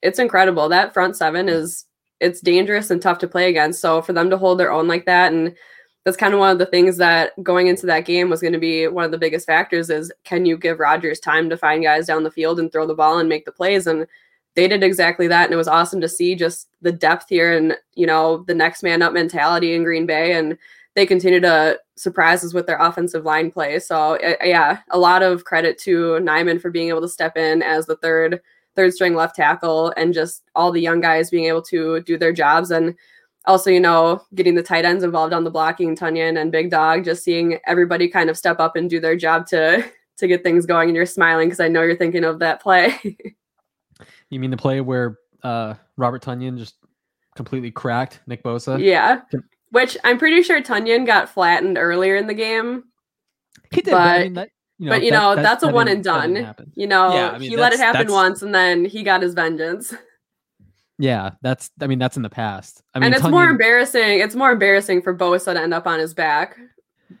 it's 0.02 0.18
incredible. 0.18 0.68
That 0.68 0.92
front 0.92 1.16
seven 1.16 1.48
is 1.48 1.86
it's 2.20 2.42
dangerous 2.42 2.90
and 2.90 3.00
tough 3.00 3.18
to 3.20 3.28
play 3.28 3.48
against. 3.48 3.80
So 3.80 4.02
for 4.02 4.12
them 4.12 4.28
to 4.28 4.36
hold 4.36 4.60
their 4.60 4.70
own 4.70 4.88
like 4.88 5.06
that 5.06 5.32
and 5.32 5.56
that's 6.04 6.18
kind 6.18 6.34
of 6.34 6.40
one 6.40 6.50
of 6.50 6.58
the 6.58 6.66
things 6.66 6.98
that 6.98 7.32
going 7.42 7.66
into 7.66 7.86
that 7.86 8.04
game 8.04 8.28
was 8.28 8.40
going 8.40 8.52
to 8.52 8.58
be 8.58 8.88
one 8.88 9.04
of 9.04 9.10
the 9.10 9.18
biggest 9.18 9.46
factors 9.46 9.88
is 9.88 10.12
can 10.24 10.44
you 10.44 10.58
give 10.58 10.80
Rodgers 10.80 11.18
time 11.18 11.48
to 11.48 11.56
find 11.56 11.82
guys 11.82 12.06
down 12.06 12.24
the 12.24 12.30
field 12.30 12.58
and 12.60 12.70
throw 12.70 12.86
the 12.86 12.94
ball 12.94 13.18
and 13.18 13.28
make 13.28 13.46
the 13.46 13.52
plays 13.52 13.86
and 13.86 14.06
they 14.54 14.66
did 14.68 14.82
exactly 14.82 15.28
that 15.28 15.44
and 15.44 15.52
it 15.52 15.56
was 15.56 15.68
awesome 15.68 16.00
to 16.00 16.08
see 16.08 16.34
just 16.34 16.68
the 16.82 16.92
depth 16.92 17.26
here 17.28 17.56
and 17.56 17.76
you 17.94 18.06
know 18.06 18.44
the 18.46 18.54
next 18.54 18.82
man 18.82 19.02
up 19.02 19.12
mentality 19.12 19.74
in 19.74 19.84
Green 19.84 20.06
Bay 20.06 20.32
and 20.32 20.58
they 20.94 21.06
continue 21.06 21.40
to 21.40 21.78
surprise 21.96 22.42
us 22.42 22.52
with 22.52 22.66
their 22.66 22.78
offensive 22.78 23.24
line 23.24 23.52
play. 23.52 23.78
So 23.78 24.16
uh, 24.16 24.34
yeah, 24.42 24.80
a 24.90 24.98
lot 24.98 25.22
of 25.22 25.44
credit 25.44 25.78
to 25.82 26.18
Nijman 26.20 26.60
for 26.60 26.70
being 26.70 26.88
able 26.88 27.02
to 27.02 27.08
step 27.08 27.36
in 27.36 27.62
as 27.62 27.86
the 27.86 27.96
third 27.96 28.40
third 28.74 28.92
string 28.92 29.14
left 29.14 29.36
tackle 29.36 29.92
and 29.96 30.14
just 30.14 30.42
all 30.54 30.72
the 30.72 30.80
young 30.80 31.00
guys 31.00 31.30
being 31.30 31.46
able 31.46 31.62
to 31.62 32.00
do 32.02 32.16
their 32.16 32.32
jobs 32.32 32.70
and 32.70 32.94
also, 33.44 33.70
you 33.70 33.80
know, 33.80 34.22
getting 34.34 34.54
the 34.54 34.62
tight 34.62 34.84
ends 34.84 35.02
involved 35.02 35.32
on 35.32 35.42
the 35.42 35.50
blocking, 35.50 35.96
Tonyan 35.96 36.38
and 36.38 36.52
Big 36.52 36.70
Dog, 36.70 37.04
just 37.04 37.24
seeing 37.24 37.58
everybody 37.66 38.06
kind 38.06 38.28
of 38.28 38.36
step 38.36 38.60
up 38.60 38.76
and 38.76 38.90
do 38.90 39.00
their 39.00 39.16
job 39.16 39.46
to 39.48 39.84
to 40.18 40.26
get 40.26 40.42
things 40.42 40.66
going. 40.66 40.88
And 40.88 40.96
you're 40.96 41.06
smiling 41.06 41.48
because 41.48 41.60
I 41.60 41.68
know 41.68 41.82
you're 41.82 41.96
thinking 41.96 42.24
of 42.24 42.40
that 42.40 42.60
play. 42.60 42.98
you 44.30 44.40
mean 44.40 44.50
the 44.50 44.56
play 44.56 44.80
where 44.80 45.18
uh, 45.42 45.74
Robert 45.96 46.22
Tonyan 46.22 46.58
just 46.58 46.76
completely 47.36 47.70
cracked 47.70 48.20
Nick 48.26 48.42
Bosa? 48.42 48.82
Yeah. 48.82 49.20
Which 49.70 49.96
I'm 50.04 50.18
pretty 50.18 50.42
sure 50.42 50.62
Tonyan 50.62 51.06
got 51.06 51.28
flattened 51.28 51.78
earlier 51.78 52.16
in 52.16 52.26
the 52.26 52.34
game. 52.34 52.84
He 53.70 53.82
did, 53.82 53.90
but, 53.92 54.00
I 54.00 54.22
mean, 54.24 54.34
that, 54.34 54.48
you 54.78 54.86
know, 54.86 54.92
but 54.92 55.02
you 55.02 55.10
that- 55.10 55.18
know, 55.18 55.34
that- 55.34 55.42
that's 55.42 55.62
a 55.62 55.68
one 55.68 55.88
and 55.88 56.02
done. 56.02 56.54
You 56.74 56.86
know, 56.86 57.12
Yeah, 57.12 57.30
I 57.30 57.38
mean, 57.38 57.50
he 57.50 57.56
let 57.56 57.72
it 57.72 57.78
happen 57.78 57.98
that's- 58.06 58.12
once 58.12 58.42
and 58.42 58.54
then 58.54 58.84
he 58.84 59.02
got 59.02 59.22
his 59.22 59.34
vengeance. 59.34 59.94
Yeah, 61.00 61.30
that's. 61.42 61.70
I 61.80 61.86
mean, 61.86 62.00
that's 62.00 62.16
in 62.16 62.24
the 62.24 62.28
past. 62.28 62.82
I 62.92 62.98
mean, 62.98 63.06
and 63.06 63.14
it's 63.14 63.22
more 63.28 63.44
embarrassing. 63.44 64.18
It's 64.18 64.34
more 64.34 64.50
embarrassing 64.50 65.02
for 65.02 65.14
Bosa 65.16 65.54
to 65.54 65.60
end 65.60 65.72
up 65.72 65.86
on 65.86 66.00
his 66.00 66.12
back 66.12 66.58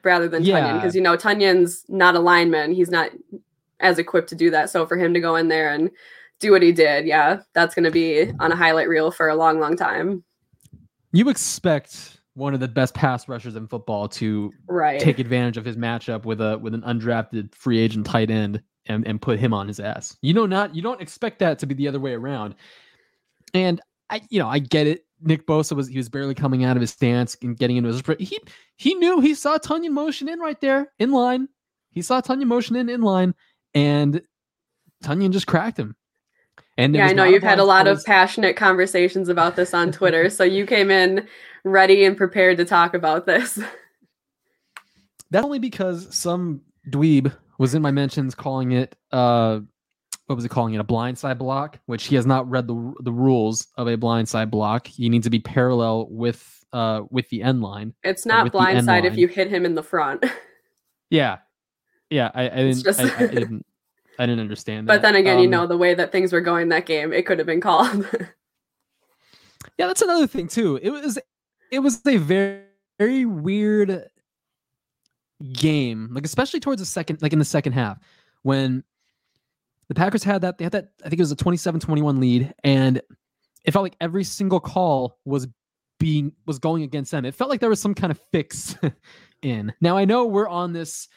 rather 0.02 0.26
than 0.26 0.42
Tonyan 0.42 0.74
because 0.80 0.96
you 0.96 1.00
know 1.00 1.16
Tonyan's 1.16 1.84
not 1.88 2.16
a 2.16 2.18
lineman. 2.18 2.72
He's 2.72 2.90
not 2.90 3.12
as 3.78 4.00
equipped 4.00 4.30
to 4.30 4.34
do 4.34 4.50
that. 4.50 4.68
So 4.70 4.84
for 4.84 4.96
him 4.96 5.14
to 5.14 5.20
go 5.20 5.36
in 5.36 5.46
there 5.46 5.70
and 5.72 5.90
do 6.40 6.52
what 6.52 6.62
he 6.62 6.72
did, 6.72 7.06
yeah, 7.06 7.40
that's 7.54 7.74
going 7.74 7.84
to 7.84 7.90
be 7.90 8.30
on 8.40 8.52
a 8.52 8.56
highlight 8.56 8.88
reel 8.88 9.10
for 9.10 9.28
a 9.28 9.34
long, 9.34 9.58
long 9.60 9.76
time. 9.76 10.22
you 11.12 11.28
expect 11.28 12.20
one 12.34 12.54
of 12.54 12.60
the 12.60 12.68
best 12.68 12.94
pass 12.94 13.28
rushers 13.28 13.56
in 13.56 13.66
football 13.66 14.08
to 14.08 14.52
Right. 14.68 15.00
take 15.00 15.18
advantage 15.18 15.56
of 15.56 15.64
his 15.64 15.76
matchup 15.76 16.24
with 16.24 16.40
a 16.40 16.56
with 16.58 16.72
an 16.74 16.82
undrafted 16.82 17.52
free 17.54 17.80
agent 17.80 18.06
tight 18.06 18.30
end 18.30 18.62
and, 18.86 19.04
and 19.06 19.20
put 19.20 19.40
him 19.40 19.52
on 19.52 19.66
his 19.66 19.80
ass. 19.80 20.16
You 20.22 20.34
know 20.34 20.46
not 20.46 20.74
you 20.74 20.80
don't 20.82 21.00
expect 21.00 21.40
that 21.40 21.58
to 21.58 21.66
be 21.66 21.74
the 21.74 21.88
other 21.88 21.98
way 21.98 22.14
around. 22.14 22.54
And 23.54 23.80
I 24.08 24.20
you 24.30 24.38
know, 24.38 24.48
I 24.48 24.60
get 24.60 24.86
it. 24.86 25.04
Nick 25.20 25.48
Bosa 25.48 25.74
was 25.74 25.88
he 25.88 25.96
was 25.96 26.08
barely 26.08 26.34
coming 26.34 26.62
out 26.64 26.76
of 26.76 26.80
his 26.80 26.92
stance 26.92 27.36
and 27.42 27.56
getting 27.58 27.76
into 27.76 27.88
his 27.88 28.02
he 28.20 28.38
he 28.76 28.94
knew 28.94 29.20
he 29.20 29.34
saw 29.34 29.58
Tonyan 29.58 29.90
motion 29.90 30.28
in 30.28 30.38
right 30.38 30.60
there 30.60 30.92
in 31.00 31.10
line. 31.10 31.48
He 31.90 32.02
saw 32.02 32.20
Tonyan 32.20 32.46
motion 32.46 32.76
in 32.76 32.88
in 32.88 33.00
line 33.00 33.34
and 33.74 34.22
Tonyan 35.02 35.32
just 35.32 35.48
cracked 35.48 35.76
him. 35.76 35.96
And 36.78 36.94
yeah, 36.94 37.06
I 37.06 37.12
know 37.12 37.24
you've 37.24 37.42
had 37.42 37.58
a 37.58 37.64
lot 37.64 37.86
of 37.88 38.02
passionate 38.04 38.56
conversations 38.56 39.28
about 39.28 39.56
this 39.56 39.74
on 39.74 39.90
Twitter. 39.92 40.30
so 40.30 40.44
you 40.44 40.64
came 40.64 40.90
in 40.90 41.26
ready 41.64 42.04
and 42.04 42.16
prepared 42.16 42.56
to 42.58 42.64
talk 42.64 42.94
about 42.94 43.26
this. 43.26 43.58
That's 45.30 45.44
only 45.44 45.58
because 45.58 46.14
some 46.16 46.62
dweeb 46.90 47.34
was 47.58 47.74
in 47.74 47.82
my 47.82 47.90
mentions 47.90 48.34
calling 48.34 48.72
it 48.72 48.96
uh 49.12 49.60
what 50.26 50.36
was 50.36 50.44
he 50.44 50.48
calling 50.48 50.74
it 50.74 50.78
a 50.80 50.84
blindside 50.84 51.36
block, 51.38 51.78
which 51.86 52.06
he 52.06 52.14
has 52.14 52.24
not 52.26 52.48
read 52.48 52.66
the 52.66 52.94
the 53.00 53.12
rules 53.12 53.66
of 53.76 53.88
a 53.88 53.96
blindside 53.96 54.50
block. 54.50 54.88
You 54.98 55.10
need 55.10 55.24
to 55.24 55.30
be 55.30 55.38
parallel 55.40 56.06
with 56.10 56.64
uh 56.72 57.02
with 57.10 57.28
the 57.30 57.42
end 57.42 57.60
line. 57.60 57.92
It's 58.04 58.24
not 58.24 58.44
with 58.44 58.52
the 58.52 58.58
blindside 58.58 59.04
if 59.04 59.16
you 59.16 59.26
hit 59.26 59.48
him 59.50 59.64
in 59.66 59.74
the 59.74 59.82
front. 59.82 60.24
Yeah, 61.10 61.38
yeah. 62.10 62.30
I, 62.34 62.42
I 62.50 62.56
didn't. 62.56 62.82
just- 62.84 63.00
I, 63.00 63.04
I 63.24 63.26
didn't. 63.28 63.64
I 64.18 64.26
didn't 64.26 64.40
understand. 64.40 64.88
That. 64.88 64.94
But 64.94 65.02
then 65.02 65.14
again, 65.14 65.38
you 65.38 65.44
Um, 65.46 65.50
know, 65.50 65.66
the 65.66 65.76
way 65.78 65.94
that 65.94 66.10
things 66.12 66.32
were 66.32 66.40
going 66.40 66.68
that 66.70 66.86
game, 66.86 67.12
it 67.12 67.24
could 67.26 67.38
have 67.38 67.46
been 67.46 67.60
called. 67.60 68.06
Yeah, 69.76 69.86
that's 69.86 70.02
another 70.02 70.26
thing 70.26 70.48
too. 70.48 70.78
It 70.82 70.90
was 70.90 71.18
it 71.70 71.78
was 71.78 72.00
a 72.06 72.16
very 72.16 72.62
very 72.98 73.24
weird 73.24 74.06
game, 75.52 76.08
like 76.12 76.24
especially 76.24 76.58
towards 76.60 76.80
the 76.82 76.86
second 76.86 77.22
like 77.22 77.32
in 77.32 77.38
the 77.38 77.44
second 77.44 77.72
half 77.72 77.98
when 78.42 78.82
the 79.88 79.94
Packers 79.94 80.24
had 80.24 80.40
that 80.42 80.58
they 80.58 80.64
had 80.64 80.72
that 80.72 80.88
I 81.04 81.08
think 81.08 81.20
it 81.20 81.22
was 81.22 81.32
a 81.32 81.36
27-21 81.36 82.18
lead 82.18 82.52
and 82.64 83.00
it 83.64 83.72
felt 83.72 83.84
like 83.84 83.96
every 84.00 84.24
single 84.24 84.60
call 84.60 85.18
was 85.24 85.46
being 86.00 86.32
was 86.46 86.58
going 86.58 86.82
against 86.82 87.10
them. 87.10 87.24
It 87.24 87.34
felt 87.34 87.50
like 87.50 87.60
there 87.60 87.70
was 87.70 87.80
some 87.80 87.94
kind 87.94 88.10
of 88.10 88.20
fix 88.32 88.76
in. 89.42 89.72
Now 89.80 89.96
I 89.96 90.04
know 90.04 90.24
we're 90.26 90.48
on 90.48 90.72
this 90.72 91.08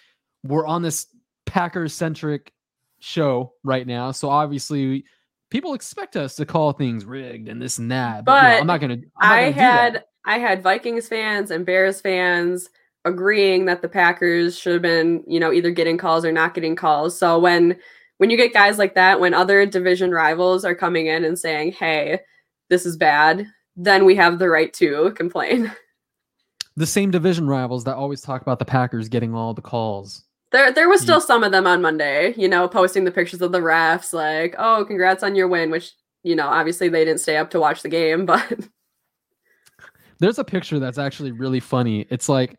we're 0.43 0.67
on 0.67 0.81
this 0.81 1.07
Packers 1.45 1.93
centric 1.93 2.53
show 3.01 3.53
right 3.63 3.85
now, 3.85 4.11
so 4.11 4.29
obviously 4.29 5.03
people 5.49 5.73
expect 5.73 6.15
us 6.15 6.35
to 6.35 6.45
call 6.45 6.71
things 6.71 7.05
rigged 7.05 7.49
and 7.49 7.61
this 7.61 7.77
and 7.77 7.91
that. 7.91 8.25
But, 8.25 8.43
you 8.43 8.49
know, 8.49 8.59
I'm 8.61 8.67
not 8.67 8.81
gonna. 8.81 8.93
I'm 8.93 9.29
not 9.29 9.31
I 9.31 9.39
gonna 9.39 9.51
do 9.51 9.59
that. 9.59 9.91
had 9.93 10.03
I 10.25 10.37
had 10.39 10.63
Vikings 10.63 11.07
fans 11.07 11.51
and 11.51 11.65
Bears 11.65 12.01
fans 12.01 12.69
agreeing 13.05 13.65
that 13.65 13.81
the 13.81 13.89
Packers 13.89 14.57
should 14.57 14.73
have 14.73 14.81
been, 14.81 15.23
you 15.27 15.39
know, 15.39 15.51
either 15.51 15.71
getting 15.71 15.97
calls 15.97 16.23
or 16.23 16.31
not 16.31 16.53
getting 16.53 16.75
calls. 16.75 17.17
So 17.17 17.37
when 17.37 17.77
when 18.17 18.29
you 18.29 18.37
get 18.37 18.53
guys 18.53 18.77
like 18.77 18.95
that, 18.95 19.19
when 19.19 19.33
other 19.33 19.65
division 19.65 20.11
rivals 20.11 20.63
are 20.63 20.75
coming 20.75 21.07
in 21.07 21.25
and 21.25 21.37
saying, 21.37 21.73
"Hey, 21.73 22.21
this 22.69 22.85
is 22.85 22.95
bad," 22.97 23.47
then 23.75 24.05
we 24.05 24.15
have 24.15 24.39
the 24.39 24.49
right 24.49 24.71
to 24.73 25.11
complain. 25.15 25.71
the 26.77 26.85
same 26.85 27.11
division 27.11 27.47
rivals 27.47 27.83
that 27.83 27.95
always 27.95 28.21
talk 28.21 28.41
about 28.41 28.59
the 28.59 28.65
Packers 28.65 29.09
getting 29.09 29.33
all 29.35 29.53
the 29.53 29.61
calls. 29.61 30.23
There 30.51 30.71
there 30.71 30.89
was 30.89 31.01
still 31.01 31.21
some 31.21 31.43
of 31.43 31.51
them 31.51 31.65
on 31.65 31.81
Monday, 31.81 32.33
you 32.37 32.47
know, 32.49 32.67
posting 32.67 33.05
the 33.05 33.11
pictures 33.11 33.41
of 33.41 33.51
the 33.53 33.59
refs 33.59 34.11
like, 34.13 34.55
"Oh, 34.57 34.83
congrats 34.85 35.23
on 35.23 35.35
your 35.35 35.47
win," 35.47 35.71
which, 35.71 35.91
you 36.23 36.35
know, 36.35 36.47
obviously 36.47 36.89
they 36.89 37.05
didn't 37.05 37.21
stay 37.21 37.37
up 37.37 37.49
to 37.51 37.59
watch 37.59 37.83
the 37.83 37.89
game, 37.89 38.25
but 38.27 38.51
There's 40.19 40.39
a 40.39 40.43
picture 40.43 40.77
that's 40.79 40.97
actually 40.97 41.31
really 41.31 41.59
funny. 41.61 42.05
It's 42.09 42.27
like, 42.29 42.57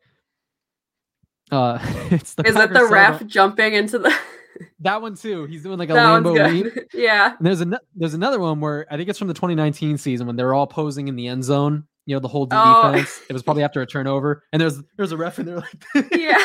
uh, 1.50 1.78
it's 2.10 2.34
the 2.34 2.46
is 2.46 2.56
it 2.56 2.72
the 2.72 2.86
ref 2.86 3.24
jumping 3.26 3.74
into 3.74 3.98
the 3.98 4.12
That 4.80 5.00
one 5.02 5.14
too. 5.16 5.44
He's 5.46 5.62
doing 5.62 5.78
like 5.78 5.90
a 5.90 5.94
That 5.94 6.22
Lambo 6.22 6.34
lead. 6.50 6.86
yeah. 6.94 7.34
And 7.36 7.46
there's 7.46 7.60
a 7.60 7.80
there's 7.94 8.14
another 8.14 8.38
one 8.38 8.60
where 8.60 8.86
I 8.90 8.96
think 8.96 9.08
it's 9.08 9.18
from 9.18 9.28
the 9.28 9.34
2019 9.34 9.98
season 9.98 10.26
when 10.26 10.36
they 10.36 10.44
were 10.44 10.54
all 10.54 10.66
posing 10.66 11.08
in 11.08 11.16
the 11.16 11.26
end 11.28 11.44
zone. 11.44 11.84
You 12.06 12.16
know, 12.16 12.20
the 12.20 12.28
whole 12.28 12.48
Oh. 12.50 12.90
defense. 12.92 13.20
It 13.28 13.32
was 13.32 13.42
probably 13.42 13.62
after 13.64 13.80
a 13.82 13.86
turnover, 13.86 14.42
and 14.52 14.60
there's 14.60 14.82
there's 14.96 15.12
a 15.12 15.16
ref 15.16 15.38
in 15.38 15.46
there 15.46 15.56
like, 15.56 16.06
Yeah. 16.18 16.44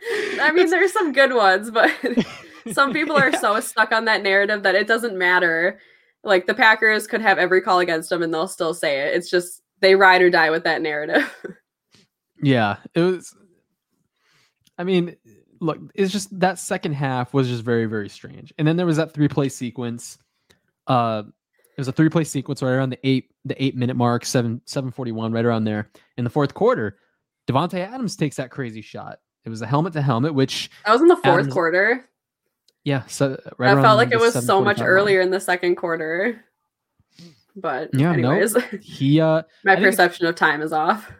I 0.40 0.52
mean, 0.52 0.70
there's 0.70 0.92
some 0.92 1.12
good 1.12 1.32
ones, 1.34 1.70
but 1.70 1.90
some 2.72 2.92
people 2.92 3.16
are 3.16 3.30
Yeah. 3.30 3.40
so 3.40 3.60
stuck 3.60 3.92
on 3.92 4.04
that 4.06 4.22
narrative 4.22 4.62
that 4.62 4.74
it 4.74 4.86
doesn't 4.86 5.16
matter. 5.18 5.78
Like 6.24 6.46
the 6.46 6.54
Packers 6.54 7.06
could 7.06 7.20
have 7.20 7.38
every 7.38 7.60
call 7.60 7.78
against 7.80 8.10
them 8.10 8.22
and 8.22 8.32
they'll 8.32 8.48
still 8.48 8.74
say 8.74 9.00
it. 9.00 9.14
It's 9.14 9.30
just 9.30 9.62
they 9.80 9.94
ride 9.94 10.20
or 10.22 10.30
die 10.30 10.50
with 10.50 10.64
that 10.64 10.82
narrative. 10.82 11.32
Yeah, 12.40 12.76
it 12.94 13.00
was. 13.00 13.34
I 14.78 14.84
mean, 14.84 15.16
look, 15.60 15.78
it's 15.96 16.12
just 16.12 16.38
that 16.38 16.60
second 16.60 16.92
half 16.92 17.34
was 17.34 17.48
just 17.48 17.64
very, 17.64 17.86
very 17.86 18.08
strange. 18.08 18.52
And 18.58 18.68
then 18.68 18.76
there 18.76 18.86
was 18.86 18.96
that 18.98 19.12
three 19.12 19.26
play 19.26 19.48
sequence. 19.48 20.18
Uh, 20.86 21.24
it 21.76 21.80
was 21.80 21.88
a 21.88 21.92
three 21.92 22.08
play 22.08 22.22
sequence 22.22 22.62
right 22.62 22.70
around 22.70 22.90
the 22.90 22.98
eight 23.02 23.30
the 23.44 23.60
eight 23.60 23.74
minute 23.74 23.96
mark, 23.96 24.24
seven 24.24 24.60
seven 24.66 24.92
forty 24.92 25.10
one, 25.10 25.32
right 25.32 25.44
around 25.44 25.64
there. 25.64 25.90
In 26.16 26.22
the 26.22 26.30
fourth 26.30 26.54
quarter, 26.54 26.98
Davante 27.48 27.80
Adams 27.84 28.14
takes 28.14 28.36
that 28.36 28.52
crazy 28.52 28.82
shot. 28.82 29.18
It 29.44 29.50
was 29.50 29.62
a 29.62 29.66
helmet 29.66 29.92
to 29.94 30.02
helmet, 30.02 30.34
which 30.34 30.70
That 30.84 30.92
was 30.92 31.00
in 31.00 31.08
the 31.08 31.16
fourth 31.16 31.26
Adams- 31.40 31.52
quarter. 31.54 32.04
yeah, 32.84 33.04
so 33.06 33.40
right 33.58 33.76
I 33.76 33.80
felt 33.82 33.96
like 33.96 34.12
it 34.12 34.20
was 34.20 34.44
so 34.44 34.60
much 34.62 34.80
earlier 34.80 35.20
in 35.20 35.30
the 35.30 35.40
second 35.40 35.76
quarter. 35.76 36.44
But 37.56 37.90
Yeah, 37.92 38.14
no. 38.14 38.30
anyways, 38.30 38.56
He 38.82 39.20
uh, 39.20 39.42
my 39.64 39.72
I 39.72 39.76
perception 39.76 40.26
of 40.26 40.34
time 40.36 40.62
is 40.62 40.72
off. 40.72 41.10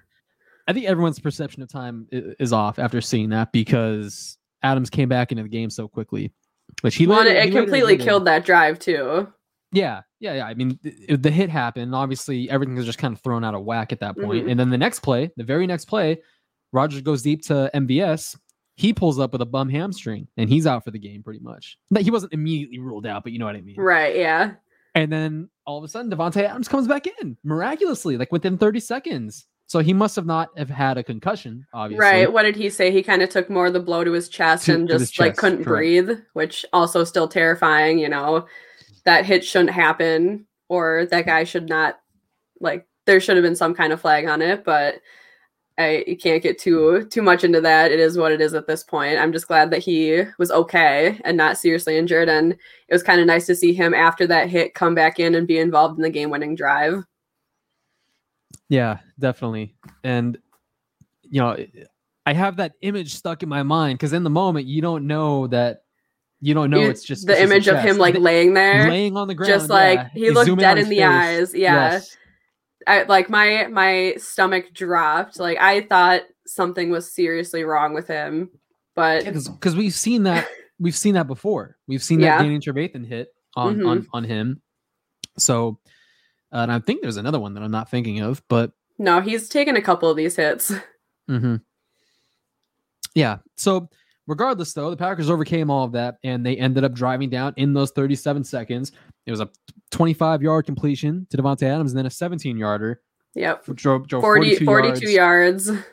I 0.68 0.72
think 0.72 0.86
everyone's 0.86 1.18
perception 1.18 1.62
of 1.62 1.68
time 1.70 2.06
is 2.12 2.52
off 2.52 2.78
after 2.78 3.00
seeing 3.00 3.30
that 3.30 3.50
because 3.52 4.36
Adams 4.62 4.90
came 4.90 5.08
back 5.08 5.32
into 5.32 5.42
the 5.42 5.48
game 5.48 5.70
so 5.70 5.88
quickly. 5.88 6.32
Which 6.82 6.96
he 6.96 7.06
Well, 7.06 7.24
later- 7.24 7.30
it 7.38 7.46
he 7.46 7.50
completely 7.50 7.96
killed 7.96 8.26
that 8.26 8.44
drive 8.44 8.78
too. 8.78 9.26
Yeah, 9.72 10.02
yeah, 10.20 10.34
yeah. 10.34 10.46
I 10.46 10.54
mean, 10.54 10.78
th- 10.82 11.20
the 11.20 11.30
hit 11.30 11.50
happened. 11.50 11.94
Obviously, 11.94 12.48
everything 12.50 12.74
was 12.76 12.86
just 12.86 12.98
kind 12.98 13.12
of 13.14 13.20
thrown 13.20 13.42
out 13.44 13.54
of 13.54 13.64
whack 13.64 13.92
at 13.92 14.00
that 14.00 14.16
point. 14.16 14.46
Mhm. 14.46 14.50
And 14.52 14.60
then 14.60 14.70
the 14.70 14.78
next 14.78 15.00
play, 15.00 15.30
the 15.36 15.44
very 15.44 15.66
next 15.66 15.86
play, 15.86 16.22
Rodgers 16.72 17.00
goes 17.02 17.22
deep 17.22 17.42
to 17.46 17.70
MVS. 17.74 18.36
He 18.76 18.92
pulls 18.92 19.18
up 19.18 19.32
with 19.32 19.42
a 19.42 19.46
bum 19.46 19.68
hamstring, 19.68 20.28
and 20.36 20.48
he's 20.48 20.66
out 20.66 20.84
for 20.84 20.90
the 20.92 20.98
game 20.98 21.22
pretty 21.22 21.40
much. 21.40 21.76
But 21.90 22.02
he 22.02 22.10
wasn't 22.10 22.32
immediately 22.32 22.78
ruled 22.78 23.06
out, 23.06 23.24
but 23.24 23.32
you 23.32 23.38
know 23.38 23.46
what 23.46 23.56
I 23.56 23.60
mean. 23.60 23.76
Right, 23.76 24.16
yeah. 24.16 24.52
And 24.94 25.12
then 25.12 25.48
all 25.66 25.78
of 25.78 25.84
a 25.84 25.88
sudden 25.88 26.10
Davante 26.10 26.42
Adams 26.44 26.68
comes 26.68 26.86
back 26.86 27.06
in 27.20 27.36
miraculously, 27.44 28.16
like 28.16 28.30
within 28.32 28.56
30 28.58 28.80
seconds. 28.80 29.46
So 29.66 29.80
he 29.80 29.92
must 29.92 30.16
have 30.16 30.24
not 30.24 30.48
have 30.56 30.70
had 30.70 30.96
a 30.96 31.02
concussion, 31.02 31.66
obviously. 31.74 32.00
Right. 32.02 32.32
What 32.32 32.44
did 32.44 32.56
he 32.56 32.70
say? 32.70 32.90
He 32.90 33.02
kind 33.02 33.20
of 33.20 33.28
took 33.28 33.50
more 33.50 33.66
of 33.66 33.74
the 33.74 33.80
blow 33.80 34.02
to 34.02 34.12
his 34.12 34.28
chest 34.28 34.64
To- 34.64 34.74
and 34.74 34.88
just 34.88 35.18
like 35.18 35.36
couldn't 35.36 35.58
correct. 35.64 35.66
breathe, 35.66 36.10
which 36.32 36.64
also 36.72 37.04
still 37.04 37.28
terrifying, 37.28 37.98
you 37.98 38.08
know. 38.08 38.46
That 39.04 39.26
hit 39.26 39.44
shouldn't 39.44 39.70
happen 39.70 40.46
or 40.68 41.06
that 41.10 41.26
guy 41.26 41.44
should 41.44 41.68
not 41.68 41.98
like 42.60 42.86
there 43.06 43.20
should 43.20 43.36
have 43.36 43.42
been 43.44 43.56
some 43.56 43.74
kind 43.74 43.92
of 43.92 44.00
flag 44.00 44.26
on 44.26 44.40
it, 44.40 44.64
but 44.64 44.96
I 45.78 46.04
you 46.06 46.16
can't 46.16 46.42
get 46.42 46.58
too 46.58 47.06
too 47.10 47.22
much 47.22 47.44
into 47.44 47.60
that. 47.60 47.92
It 47.92 48.00
is 48.00 48.18
what 48.18 48.32
it 48.32 48.40
is 48.40 48.52
at 48.54 48.66
this 48.66 48.82
point. 48.82 49.18
I'm 49.18 49.32
just 49.32 49.46
glad 49.48 49.70
that 49.70 49.78
he 49.78 50.24
was 50.38 50.50
okay 50.50 51.20
and 51.24 51.36
not 51.36 51.56
seriously 51.56 51.96
injured 51.96 52.28
and 52.28 52.52
it 52.52 52.92
was 52.92 53.02
kind 53.02 53.20
of 53.20 53.26
nice 53.26 53.46
to 53.46 53.54
see 53.54 53.72
him 53.72 53.94
after 53.94 54.26
that 54.26 54.48
hit 54.48 54.74
come 54.74 54.94
back 54.94 55.20
in 55.20 55.34
and 55.34 55.46
be 55.46 55.58
involved 55.58 55.96
in 55.98 56.02
the 56.02 56.10
game-winning 56.10 56.56
drive. 56.56 57.04
Yeah, 58.68 58.98
definitely. 59.18 59.74
And 60.02 60.38
you 61.22 61.40
know, 61.40 61.56
I 62.26 62.32
have 62.32 62.56
that 62.56 62.72
image 62.82 63.14
stuck 63.14 63.42
in 63.42 63.48
my 63.48 63.62
mind 63.62 63.98
because 63.98 64.12
in 64.12 64.24
the 64.24 64.30
moment 64.30 64.66
you 64.66 64.82
don't 64.82 65.06
know 65.06 65.46
that 65.46 65.82
you 66.40 66.54
don't 66.54 66.70
know 66.70 66.80
You- 66.80 66.90
it's 66.90 67.02
just 67.02 67.26
the 67.26 67.32
it's 67.32 67.40
just 67.40 67.52
image 67.52 67.68
of 67.68 67.78
him 67.78 67.98
like 67.98 68.16
laying 68.16 68.54
there. 68.54 68.88
laying 68.88 69.16
on 69.16 69.28
the 69.28 69.34
ground. 69.34 69.52
just 69.52 69.70
like, 69.70 69.98
yeah. 69.98 70.08
he 70.12 70.30
looked 70.30 70.58
dead 70.58 70.78
in 70.78 70.88
the 70.88 71.02
eyes, 71.04 71.54
yeah. 71.54 71.92
Yes. 71.92 72.16
I 72.88 73.02
like 73.04 73.28
my 73.30 73.66
my 73.70 74.14
stomach 74.18 74.72
dropped. 74.72 75.38
Like 75.38 75.58
I 75.58 75.82
thought 75.82 76.22
something 76.46 76.90
was 76.90 77.12
seriously 77.12 77.62
wrong 77.64 77.92
with 77.94 78.08
him, 78.08 78.50
but 78.94 79.24
because 79.24 79.76
we've 79.76 79.92
seen 79.94 80.22
that 80.24 80.48
we've 80.80 80.96
seen 80.96 81.14
that 81.14 81.26
before. 81.26 81.76
We've 81.86 82.02
seen 82.02 82.20
Yeah. 82.20 82.38
that 82.38 82.44
Danny 82.44 82.58
Trevathan 82.58 83.06
hit 83.06 83.28
on 83.54 83.84
on 83.84 84.06
on 84.12 84.24
him. 84.24 84.62
So, 85.36 85.78
uh, 86.52 86.56
and 86.58 86.72
I 86.72 86.78
think 86.80 87.02
there's 87.02 87.16
another 87.18 87.38
one 87.38 87.54
that 87.54 87.62
I'm 87.62 87.70
not 87.70 87.90
thinking 87.90 88.20
of, 88.20 88.42
but 88.48 88.72
no, 88.98 89.20
he's 89.20 89.48
taken 89.48 89.76
a 89.76 89.82
couple 89.82 90.10
of 90.10 90.16
these 90.16 90.36
hits. 90.36 90.72
Mm-hmm. 91.28 91.56
yeah. 93.14 93.36
So 93.56 93.90
regardless, 94.28 94.72
though, 94.72 94.90
the 94.90 94.96
Packers 94.96 95.28
overcame 95.28 95.70
all 95.70 95.84
of 95.84 95.92
that, 95.92 96.18
and 96.22 96.46
they 96.46 96.56
ended 96.56 96.84
up 96.84 96.92
driving 96.92 97.30
down 97.30 97.54
in 97.56 97.72
those 97.72 97.90
37 97.90 98.44
seconds. 98.44 98.92
It 99.26 99.32
was 99.32 99.40
a 99.40 99.48
25 99.90 100.42
yard 100.42 100.66
completion 100.66 101.26
to 101.30 101.36
Davante 101.36 101.64
Adams, 101.64 101.90
and 101.90 101.98
then 101.98 102.06
a 102.06 102.10
17 102.10 102.56
yarder. 102.56 103.00
Yep. 103.34 103.64
Drove, 103.74 104.06
drove 104.06 104.22
40, 104.22 104.64
42, 104.64 104.64
42 104.64 105.10
yards, 105.10 105.68
yards, 105.68 105.84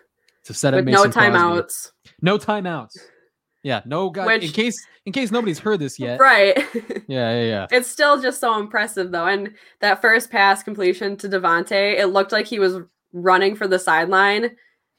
to 0.43 0.53
set 0.53 0.73
up 0.73 0.85
no 0.85 1.03
Crosby. 1.03 1.19
timeouts. 1.19 1.91
No 2.21 2.37
timeouts. 2.37 2.97
Yeah, 3.63 3.81
no 3.85 4.11
guy. 4.11 4.35
in 4.35 4.51
case 4.51 4.77
in 5.07 5.11
case 5.11 5.31
nobody's 5.31 5.57
heard 5.57 5.79
this 5.79 5.99
yet. 5.99 6.19
Right. 6.19 6.57
Yeah, 7.07 7.39
yeah, 7.39 7.43
yeah. 7.43 7.67
it's 7.69 7.87
still 7.87 8.19
just 8.19 8.39
so 8.39 8.59
impressive 8.59 9.11
though. 9.11 9.27
And 9.27 9.53
that 9.79 10.01
first 10.01 10.31
pass 10.31 10.63
completion 10.63 11.15
to 11.17 11.29
Davante, 11.29 11.99
it 11.99 12.07
looked 12.07 12.31
like 12.31 12.47
he 12.47 12.57
was 12.57 12.79
running 13.13 13.55
for 13.55 13.67
the 13.67 13.77
sideline. 13.77 14.55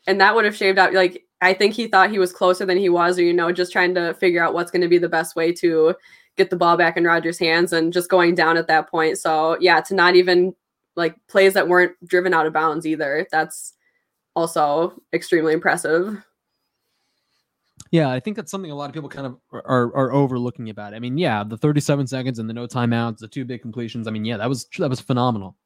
And 0.07 0.21
that 0.21 0.37
would 0.37 0.45
have 0.45 0.55
shaved 0.55 0.79
out 0.79 0.95
like 0.95 1.26
I 1.41 1.53
think 1.53 1.75
he 1.75 1.87
thought 1.87 2.11
he 2.11 2.19
was 2.19 2.33
closer 2.33 2.65
than 2.65 2.79
he 2.79 2.89
was, 2.89 3.19
or 3.19 3.23
you 3.23 3.33
know, 3.33 3.53
just 3.53 3.73
trying 3.73 3.95
to 3.95 4.15
figure 4.15 4.43
out 4.43 4.55
what's 4.55 4.71
going 4.71 4.83
to 4.83 4.89
be 4.89 4.99
the 4.99 5.09
best 5.09 5.37
way 5.37 5.53
to 5.53 5.95
get 6.37 6.51
the 6.51 6.57
ball 6.57 6.77
back 6.77 6.97
in 6.97 7.05
Rodgers' 7.05 7.39
hands 7.39 7.73
and 7.73 7.93
just 7.93 8.11
going 8.11 8.35
down 8.35 8.57
at 8.57 8.69
that 8.69 8.91
point. 8.91 9.19
So 9.19 9.57
yeah, 9.61 9.81
to 9.83 9.95
not 9.95 10.17
even 10.17 10.55
like 10.97 11.15
plays 11.29 11.55
that 11.55 11.69
weren't 11.69 11.93
driven 12.07 12.35
out 12.35 12.47
of 12.47 12.53
bounds 12.53 12.87
either. 12.87 13.27
That's 13.31 13.75
also 14.35 14.95
extremely 15.13 15.53
impressive. 15.53 16.23
Yeah, 17.91 18.11
I 18.11 18.21
think 18.21 18.37
that's 18.37 18.51
something 18.51 18.71
a 18.71 18.75
lot 18.75 18.91
of 18.91 18.95
people 18.95 19.09
kind 19.09 19.27
of 19.27 19.39
are, 19.53 19.95
are, 19.95 20.13
overlooking 20.13 20.71
about. 20.71 20.93
I 20.93 20.99
mean, 20.99 21.19
yeah, 21.19 21.45
the 21.45 21.57
37 21.57 22.07
seconds 22.09 22.39
and 22.39 22.51
the 22.51 22.55
no 22.55 22.67
timeouts, 22.67 23.19
the 23.19 23.29
two 23.29 23.45
big 23.45 23.63
completions. 23.63 24.09
I 24.09 24.11
mean, 24.11 24.25
yeah, 24.25 24.39
that 24.39 24.49
was 24.49 24.67
that 24.79 24.91
was 24.91 25.01
phenomenal. 25.01 25.57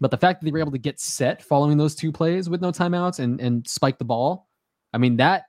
But 0.00 0.10
the 0.10 0.18
fact 0.18 0.40
that 0.40 0.44
they 0.44 0.52
were 0.52 0.60
able 0.60 0.72
to 0.72 0.78
get 0.78 1.00
set 1.00 1.42
following 1.42 1.78
those 1.78 1.94
two 1.94 2.12
plays 2.12 2.50
with 2.50 2.60
no 2.60 2.70
timeouts 2.70 3.18
and 3.18 3.40
and 3.40 3.66
spike 3.66 3.98
the 3.98 4.04
ball, 4.04 4.47
I 4.92 4.98
mean 4.98 5.16
that 5.18 5.44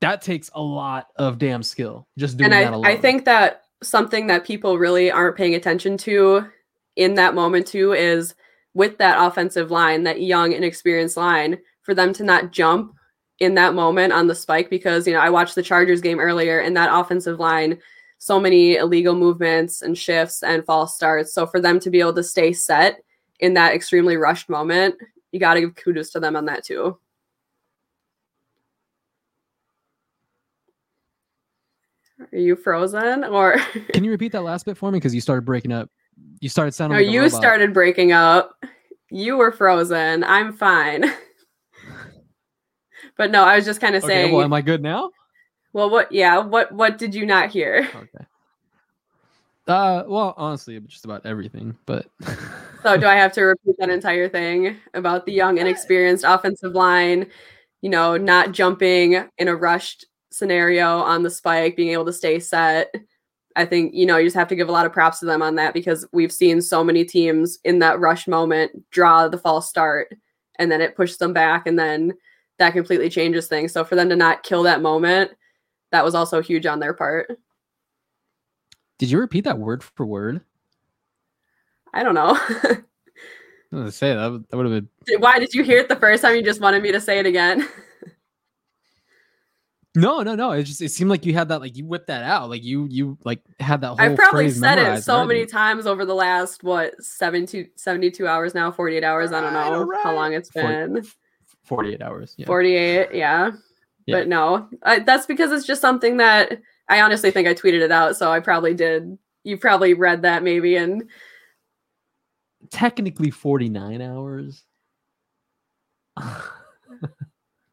that 0.00 0.20
takes 0.20 0.50
a 0.54 0.60
lot 0.60 1.08
of 1.16 1.38
damn 1.38 1.62
skill 1.62 2.08
just 2.18 2.36
doing 2.36 2.52
and 2.52 2.64
that 2.64 2.72
alone. 2.72 2.86
I, 2.86 2.92
I 2.92 2.96
think 2.96 3.24
that 3.24 3.62
something 3.82 4.26
that 4.26 4.44
people 4.44 4.78
really 4.78 5.10
aren't 5.10 5.36
paying 5.36 5.54
attention 5.54 5.96
to 5.98 6.46
in 6.96 7.14
that 7.14 7.34
moment 7.34 7.66
too 7.66 7.92
is 7.92 8.34
with 8.74 8.98
that 8.98 9.24
offensive 9.24 9.70
line, 9.70 10.02
that 10.04 10.20
young, 10.20 10.52
inexperienced 10.52 11.16
line, 11.16 11.58
for 11.82 11.94
them 11.94 12.12
to 12.14 12.24
not 12.24 12.52
jump 12.52 12.94
in 13.38 13.54
that 13.54 13.74
moment 13.74 14.12
on 14.12 14.26
the 14.26 14.34
spike 14.34 14.70
because 14.70 15.06
you 15.06 15.12
know 15.12 15.20
I 15.20 15.30
watched 15.30 15.54
the 15.54 15.62
Chargers 15.62 16.00
game 16.00 16.20
earlier 16.20 16.60
and 16.60 16.76
that 16.76 16.90
offensive 16.92 17.40
line, 17.40 17.78
so 18.18 18.38
many 18.38 18.76
illegal 18.76 19.14
movements 19.14 19.82
and 19.82 19.96
shifts 19.96 20.42
and 20.42 20.64
false 20.64 20.94
starts. 20.94 21.34
So 21.34 21.46
for 21.46 21.60
them 21.60 21.80
to 21.80 21.90
be 21.90 22.00
able 22.00 22.14
to 22.14 22.22
stay 22.22 22.52
set 22.52 23.02
in 23.40 23.54
that 23.54 23.74
extremely 23.74 24.16
rushed 24.16 24.48
moment, 24.48 24.94
you 25.32 25.40
got 25.40 25.54
to 25.54 25.60
give 25.60 25.74
kudos 25.74 26.10
to 26.10 26.20
them 26.20 26.36
on 26.36 26.44
that 26.46 26.64
too. 26.64 26.98
Are 32.32 32.38
you 32.38 32.56
frozen 32.56 33.24
or 33.24 33.58
Can 33.92 34.04
you 34.04 34.10
repeat 34.10 34.32
that 34.32 34.42
last 34.42 34.64
bit 34.64 34.76
for 34.76 34.90
me 34.90 34.98
because 34.98 35.14
you 35.14 35.20
started 35.20 35.44
breaking 35.44 35.72
up? 35.72 35.90
You 36.40 36.48
started 36.48 36.72
sounding. 36.72 36.98
no? 36.98 37.04
like 37.04 37.10
a 37.10 37.12
You 37.12 37.28
started 37.28 37.74
breaking 37.74 38.12
up. 38.12 38.64
You 39.10 39.36
were 39.36 39.52
frozen. 39.52 40.24
I'm 40.24 40.54
fine. 40.54 41.04
but 43.16 43.30
no, 43.30 43.44
I 43.44 43.56
was 43.56 43.64
just 43.64 43.80
kind 43.80 43.94
of 43.94 44.04
Okay, 44.04 44.14
saying. 44.14 44.34
well, 44.34 44.44
am 44.44 44.52
I 44.52 44.62
good 44.62 44.82
now? 44.82 45.10
well, 45.72 45.90
what? 45.90 46.10
Yeah. 46.12 46.38
What? 46.38 46.72
What 46.72 46.98
did 46.98 47.14
you 47.14 47.26
not 47.26 47.50
hear? 47.50 47.88
Okay. 47.94 48.24
Uh, 49.68 50.02
well, 50.08 50.34
honestly, 50.36 50.80
just 50.80 51.04
about 51.04 51.24
everything, 51.24 51.76
but 51.86 52.06
So 52.82 52.96
do 52.96 53.06
I 53.06 53.14
have 53.14 53.32
to 53.34 53.42
repeat 53.42 53.76
that 53.78 53.90
entire 53.90 54.28
thing 54.28 54.76
about 54.94 55.24
the 55.24 55.32
young, 55.32 55.58
inexperienced 55.58 56.24
offensive 56.26 56.72
line? 56.72 57.28
You 57.80 57.90
know, 57.90 58.16
not 58.16 58.52
jumping 58.52 59.24
in 59.38 59.48
a 59.48 59.54
rushed 59.54 60.06
scenario 60.32 60.98
on 60.98 61.22
the 61.22 61.30
spike, 61.30 61.76
being 61.76 61.92
able 61.92 62.06
to 62.06 62.12
stay 62.12 62.38
set. 62.40 62.94
I 63.54 63.66
think 63.66 63.94
you 63.94 64.06
know 64.06 64.16
you 64.16 64.26
just 64.26 64.36
have 64.36 64.48
to 64.48 64.56
give 64.56 64.68
a 64.68 64.72
lot 64.72 64.86
of 64.86 64.92
props 64.92 65.20
to 65.20 65.26
them 65.26 65.42
on 65.42 65.56
that 65.56 65.74
because 65.74 66.06
we've 66.12 66.32
seen 66.32 66.62
so 66.62 66.82
many 66.82 67.04
teams 67.04 67.58
in 67.64 67.80
that 67.80 68.00
rush 68.00 68.26
moment 68.26 68.88
draw 68.90 69.28
the 69.28 69.38
false 69.38 69.68
start, 69.68 70.14
and 70.58 70.72
then 70.72 70.80
it 70.80 70.96
pushes 70.96 71.18
them 71.18 71.32
back, 71.32 71.66
and 71.66 71.78
then 71.78 72.14
that 72.58 72.72
completely 72.72 73.10
changes 73.10 73.48
things. 73.48 73.72
So 73.72 73.84
for 73.84 73.94
them 73.94 74.08
to 74.08 74.16
not 74.16 74.42
kill 74.42 74.62
that 74.62 74.82
moment, 74.82 75.32
that 75.90 76.04
was 76.04 76.14
also 76.14 76.40
huge 76.40 76.66
on 76.66 76.80
their 76.80 76.94
part. 76.94 77.38
did 78.98 79.10
you 79.10 79.18
repeat 79.18 79.44
that 79.44 79.58
word 79.58 79.82
for 79.82 80.06
word? 80.06 80.40
I 81.92 82.02
don't 82.02 82.14
know. 82.14 82.38
I 83.72 83.76
was 83.76 83.96
say 83.96 84.14
that 84.14 84.44
that 84.48 84.56
would 84.56 84.70
have 84.70 84.88
been 85.06 85.20
Why 85.20 85.38
did 85.38 85.54
you 85.54 85.62
hear 85.62 85.78
it 85.78 85.88
the 85.88 85.96
first 85.96 86.22
time? 86.22 86.36
You 86.36 86.42
just 86.42 86.60
wanted 86.60 86.82
me 86.82 86.92
to 86.92 87.00
say 87.00 87.18
it 87.18 87.26
again. 87.26 87.68
No, 89.94 90.22
no, 90.22 90.34
no. 90.34 90.52
It 90.52 90.62
just 90.64 90.80
it 90.80 90.90
seemed 90.90 91.10
like 91.10 91.26
you 91.26 91.34
had 91.34 91.48
that 91.48 91.60
like 91.60 91.76
you 91.76 91.84
whipped 91.84 92.06
that 92.06 92.24
out. 92.24 92.48
Like 92.48 92.64
you 92.64 92.86
you 92.90 93.18
like 93.24 93.42
had 93.60 93.82
that 93.82 93.88
whole 93.88 94.00
I've 94.00 94.16
probably 94.16 94.48
said 94.48 94.78
it 94.78 95.02
so 95.02 95.24
many 95.26 95.44
times 95.44 95.86
over 95.86 96.06
the 96.06 96.14
last 96.14 96.64
what 96.64 96.94
72, 97.02 97.68
72 97.76 98.26
hours 98.26 98.54
now, 98.54 98.72
48 98.72 99.04
hours. 99.04 99.32
I 99.32 99.40
don't 99.42 99.52
Right, 99.52 99.70
know 99.70 100.02
how 100.02 100.14
long 100.14 100.32
it's 100.32 100.48
been. 100.50 101.04
48 101.64 102.00
hours. 102.00 102.34
Yeah. 102.38 102.46
48, 102.46 103.14
yeah. 103.14 103.50
Yeah. 104.06 104.16
But 104.16 104.28
no, 104.28 104.68
I, 104.82 105.00
that's 105.00 105.26
because 105.26 105.52
it's 105.52 105.66
just 105.66 105.80
something 105.80 106.16
that 106.16 106.60
I 106.88 107.02
honestly 107.02 107.30
think 107.30 107.46
I 107.46 107.54
tweeted 107.54 107.82
it 107.82 107.92
out. 107.92 108.16
So 108.16 108.32
I 108.32 108.40
probably 108.40 108.74
did. 108.74 109.16
You 109.44 109.58
probably 109.58 109.94
read 109.94 110.22
that 110.22 110.42
maybe. 110.42 110.76
And 110.76 111.08
Technically 112.70 113.30
49 113.30 114.00
hours. 114.00 114.64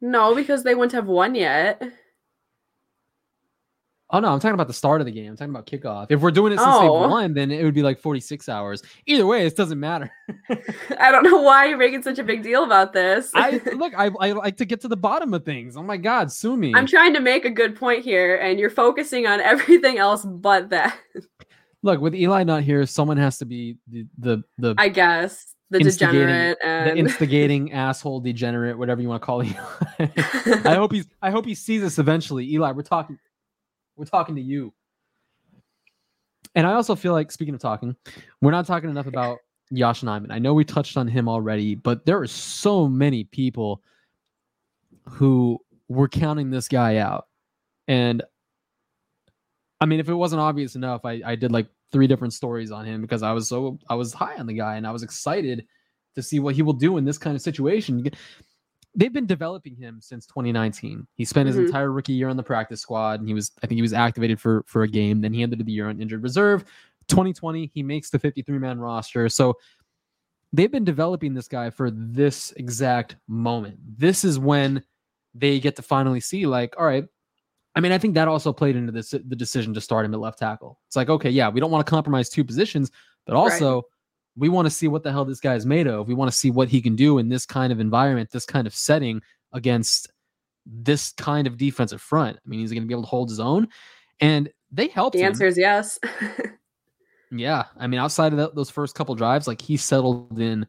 no, 0.02 0.36
because 0.36 0.64
they 0.64 0.76
wouldn't 0.76 0.92
have 0.92 1.08
won 1.08 1.36
yet. 1.36 1.82
Oh 4.12 4.20
no, 4.20 4.30
I'm 4.30 4.40
talking 4.40 4.56
about 4.56 4.68
the 4.68 4.74
start 4.74 5.02
of 5.02 5.06
the 5.06 5.12
game. 5.12 5.30
I'm 5.30 5.38
talking 5.38 5.54
about 5.54 5.68
kickoff. 5.68 6.08
If 6.10 6.22
we're 6.22 6.32
doing 6.32 6.52
it 6.52 6.58
since 6.58 6.68
Oh. 6.72 6.82
they've 7.02 7.10
won, 7.12 7.34
then 7.36 7.52
it 7.52 7.64
would 7.64 7.76
be 7.76 7.84
like 7.84 8.00
46 8.00 8.50
hours. 8.50 8.82
Either 9.06 9.28
way, 9.28 9.46
it 9.46 9.56
doesn't 9.56 9.80
matter. 9.80 10.12
I 11.00 11.12
don't 11.12 11.24
know 11.24 11.42
why 11.42 11.66
you're 11.66 11.78
making 11.78 12.02
such 12.02 12.18
a 12.18 12.24
big 12.24 12.42
deal 12.42 12.64
about 12.64 12.92
this. 12.92 13.32
I 13.36 13.62
look, 13.76 13.94
I, 13.96 14.10
I 14.20 14.32
like 14.32 14.58
to 14.58 14.66
get 14.66 14.82
to 14.82 14.88
the 14.88 14.98
bottom 14.98 15.34
of 15.34 15.46
things. 15.46 15.78
Oh 15.78 15.84
my 15.84 15.98
god, 15.98 16.32
sue 16.32 16.58
me. 16.58 16.74
I'm 16.76 16.88
trying 16.88 17.14
to 17.14 17.20
make 17.20 17.46
a 17.46 17.52
good 17.52 17.76
point 17.76 18.04
here, 18.04 18.38
and 18.38 18.60
you're 18.60 18.72
focusing 18.72 19.28
on 19.28 19.42
everything 19.42 20.00
else 20.00 20.26
but 20.26 20.70
that. 20.70 20.98
look, 21.84 22.02
with 22.02 22.16
Eli 22.16 22.44
not 22.44 22.64
here, 22.64 22.86
someone 22.88 23.18
has 23.18 23.38
to 23.38 23.46
be 23.46 23.78
the 23.88 24.08
the 24.18 24.44
the, 24.58 24.76
I 24.80 24.90
guess 24.90 25.54
the 25.70 25.80
degenerate 25.80 26.58
the 26.60 26.68
and 26.68 26.98
instigating 26.98 27.74
asshole 27.74 28.22
degenerate, 28.22 28.76
whatever 28.76 29.04
you 29.04 29.08
want 29.10 29.22
to 29.22 29.26
call 29.28 29.44
Eli. 29.44 29.54
I 30.66 30.74
hope 30.74 30.92
he's 30.94 31.06
I 31.22 31.30
hope 31.30 31.46
he 31.46 31.54
sees 31.54 31.82
this 31.82 32.00
eventually. 32.00 32.52
Eli, 32.54 32.72
we're 32.72 32.82
talking 32.82 33.20
we're 34.00 34.06
talking 34.06 34.36
to 34.36 34.42
you. 34.42 34.74
And 36.56 36.66
I 36.66 36.74
also 36.74 36.96
feel 36.96 37.12
like 37.12 37.32
speaking 37.32 37.54
of 37.54 37.60
talking, 37.60 37.96
we're 38.42 38.52
not 38.52 38.66
talking 38.66 38.90
enough 38.90 39.08
about 39.08 39.40
Josh 39.74 40.02
Nijman. 40.02 40.32
I 40.32 40.40
know 40.40 40.54
we 40.54 40.64
touched 40.64 40.98
on 40.98 41.08
him 41.08 41.28
already, 41.28 41.76
but 41.76 42.06
there 42.06 42.20
are 42.20 42.28
so 42.28 42.88
many 42.88 43.26
people 43.26 43.84
who 45.04 45.60
were 45.90 46.08
counting 46.08 46.50
this 46.50 46.68
guy 46.68 46.98
out. 46.98 47.28
And 47.88 48.24
I 49.82 49.86
mean, 49.86 50.00
if 50.00 50.10
it 50.10 50.14
wasn't 50.14 50.42
obvious 50.42 50.76
enough, 50.76 51.06
I, 51.06 51.22
I 51.26 51.36
did 51.36 51.52
like 51.52 51.68
three 51.92 52.08
different 52.08 52.34
stories 52.34 52.72
on 52.72 52.86
him 52.86 53.02
because 53.02 53.22
I 53.22 53.34
was 53.34 53.48
so 53.48 53.80
I 53.90 53.96
was 53.96 54.14
high 54.14 54.36
on 54.38 54.48
the 54.48 54.54
guy 54.54 54.78
and 54.78 54.88
I 54.88 54.92
was 54.92 55.04
excited 55.04 55.66
to 56.16 56.24
see 56.24 56.40
what 56.40 56.56
he 56.56 56.62
will 56.62 56.74
do 56.74 56.98
in 56.98 57.06
this 57.06 57.18
kind 57.18 57.36
of 57.36 57.42
situation. 57.42 58.10
They've 58.96 59.14
been 59.14 59.28
developing 59.28 59.76
him 59.76 60.00
since 60.02 60.26
2019. 60.26 61.08
He 61.16 61.24
spent 61.26 61.48
his 61.48 61.58
Mhm. 61.58 61.66
entire 61.68 61.92
rookie 61.92 62.14
year 62.14 62.28
on 62.30 62.38
the 62.38 62.44
practice 62.44 62.82
squad, 62.82 63.20
and 63.20 63.28
he 63.28 63.34
was 63.34 63.52
I 63.64 63.68
think 63.68 63.78
he 63.78 63.82
was 63.84 63.94
activated 63.94 64.40
for 64.40 64.64
for 64.68 64.84
a 64.84 64.88
game. 64.88 65.22
Then 65.22 65.34
he 65.34 65.44
ended 65.44 65.64
the 65.66 65.72
year 65.72 65.90
on 65.90 66.02
injured 66.02 66.24
reserve. 66.24 66.66
2020, 67.08 67.72
he 67.74 67.84
makes 67.84 68.10
the 68.10 68.20
53 68.20 68.58
man 68.60 68.80
roster. 68.80 69.30
So 69.30 69.58
they've 70.54 70.72
been 70.72 70.84
developing 70.86 71.34
this 71.34 71.48
guy 71.48 71.70
for 71.70 71.92
this 71.92 72.52
exact 72.54 73.16
moment. 73.28 73.80
This 73.98 74.24
is 74.24 74.40
when 74.40 74.84
they 75.36 75.60
get 75.60 75.76
to 75.76 75.82
finally 75.84 76.20
see, 76.20 76.46
like, 76.48 76.76
all 76.80 76.86
right. 76.86 77.06
I 77.76 77.82
mean, 77.82 77.92
I 77.92 78.00
think 78.00 78.16
that 78.16 78.28
also 78.28 78.52
played 78.52 78.76
into 78.76 78.92
this 78.92 79.12
the 79.12 79.20
decision 79.36 79.74
to 79.76 79.82
start 79.82 80.06
him 80.06 80.14
at 80.16 80.20
left 80.20 80.40
tackle. 80.40 80.80
It's 80.88 80.96
like, 80.96 81.10
okay, 81.10 81.30
yeah, 81.30 81.50
we 81.50 81.60
don't 81.60 81.70
want 81.72 81.86
to 81.86 81.90
compromise 81.90 82.30
two 82.30 82.44
positions, 82.44 82.92
but 83.28 83.36
Right. 83.36 83.60
We 84.40 84.50
want 84.50 84.66
to 84.66 84.70
see 84.72 84.88
what 84.88 85.04
the 85.04 85.12
hell 85.12 85.26
this 85.26 85.40
guy 85.42 85.56
is 85.56 85.66
made 85.66 85.86
of. 85.88 86.08
We 86.08 86.14
want 86.14 86.32
to 86.32 86.38
see 86.38 86.50
what 86.50 86.70
he 86.70 86.82
can 86.82 86.96
do 86.96 87.18
in 87.18 87.30
this 87.30 87.46
kind 87.46 87.72
of 87.74 87.80
environment, 87.80 88.32
this 88.32 88.46
kind 88.46 88.66
of 88.66 88.74
setting 88.74 89.22
against 89.54 90.10
this 90.66 91.12
kind 91.14 91.46
of 91.48 91.58
defensive 91.58 92.02
front. 92.02 92.38
I 92.38 92.50
mean, 92.50 92.60
he's 92.62 92.72
going 92.72 92.84
to 92.84 92.88
be 92.88 92.94
able 92.94 93.04
to 93.04 93.10
hold 93.10 93.30
his 93.30 93.40
own, 93.40 93.68
and 94.20 94.50
they 94.72 94.88
helped 94.88 95.16
The 95.16 95.22
him. 95.22 95.28
answer 95.28 95.46
is 95.46 95.58
yes. 95.58 96.00
Yeah, 97.32 97.66
I 97.78 97.86
mean, 97.86 98.00
outside 98.00 98.32
of 98.34 98.38
that, 98.40 98.56
those 98.56 98.72
first 98.72 98.96
couple 98.96 99.14
drives, 99.14 99.46
like 99.48 99.62
he 99.62 99.78
settled 99.78 100.40
in 100.40 100.66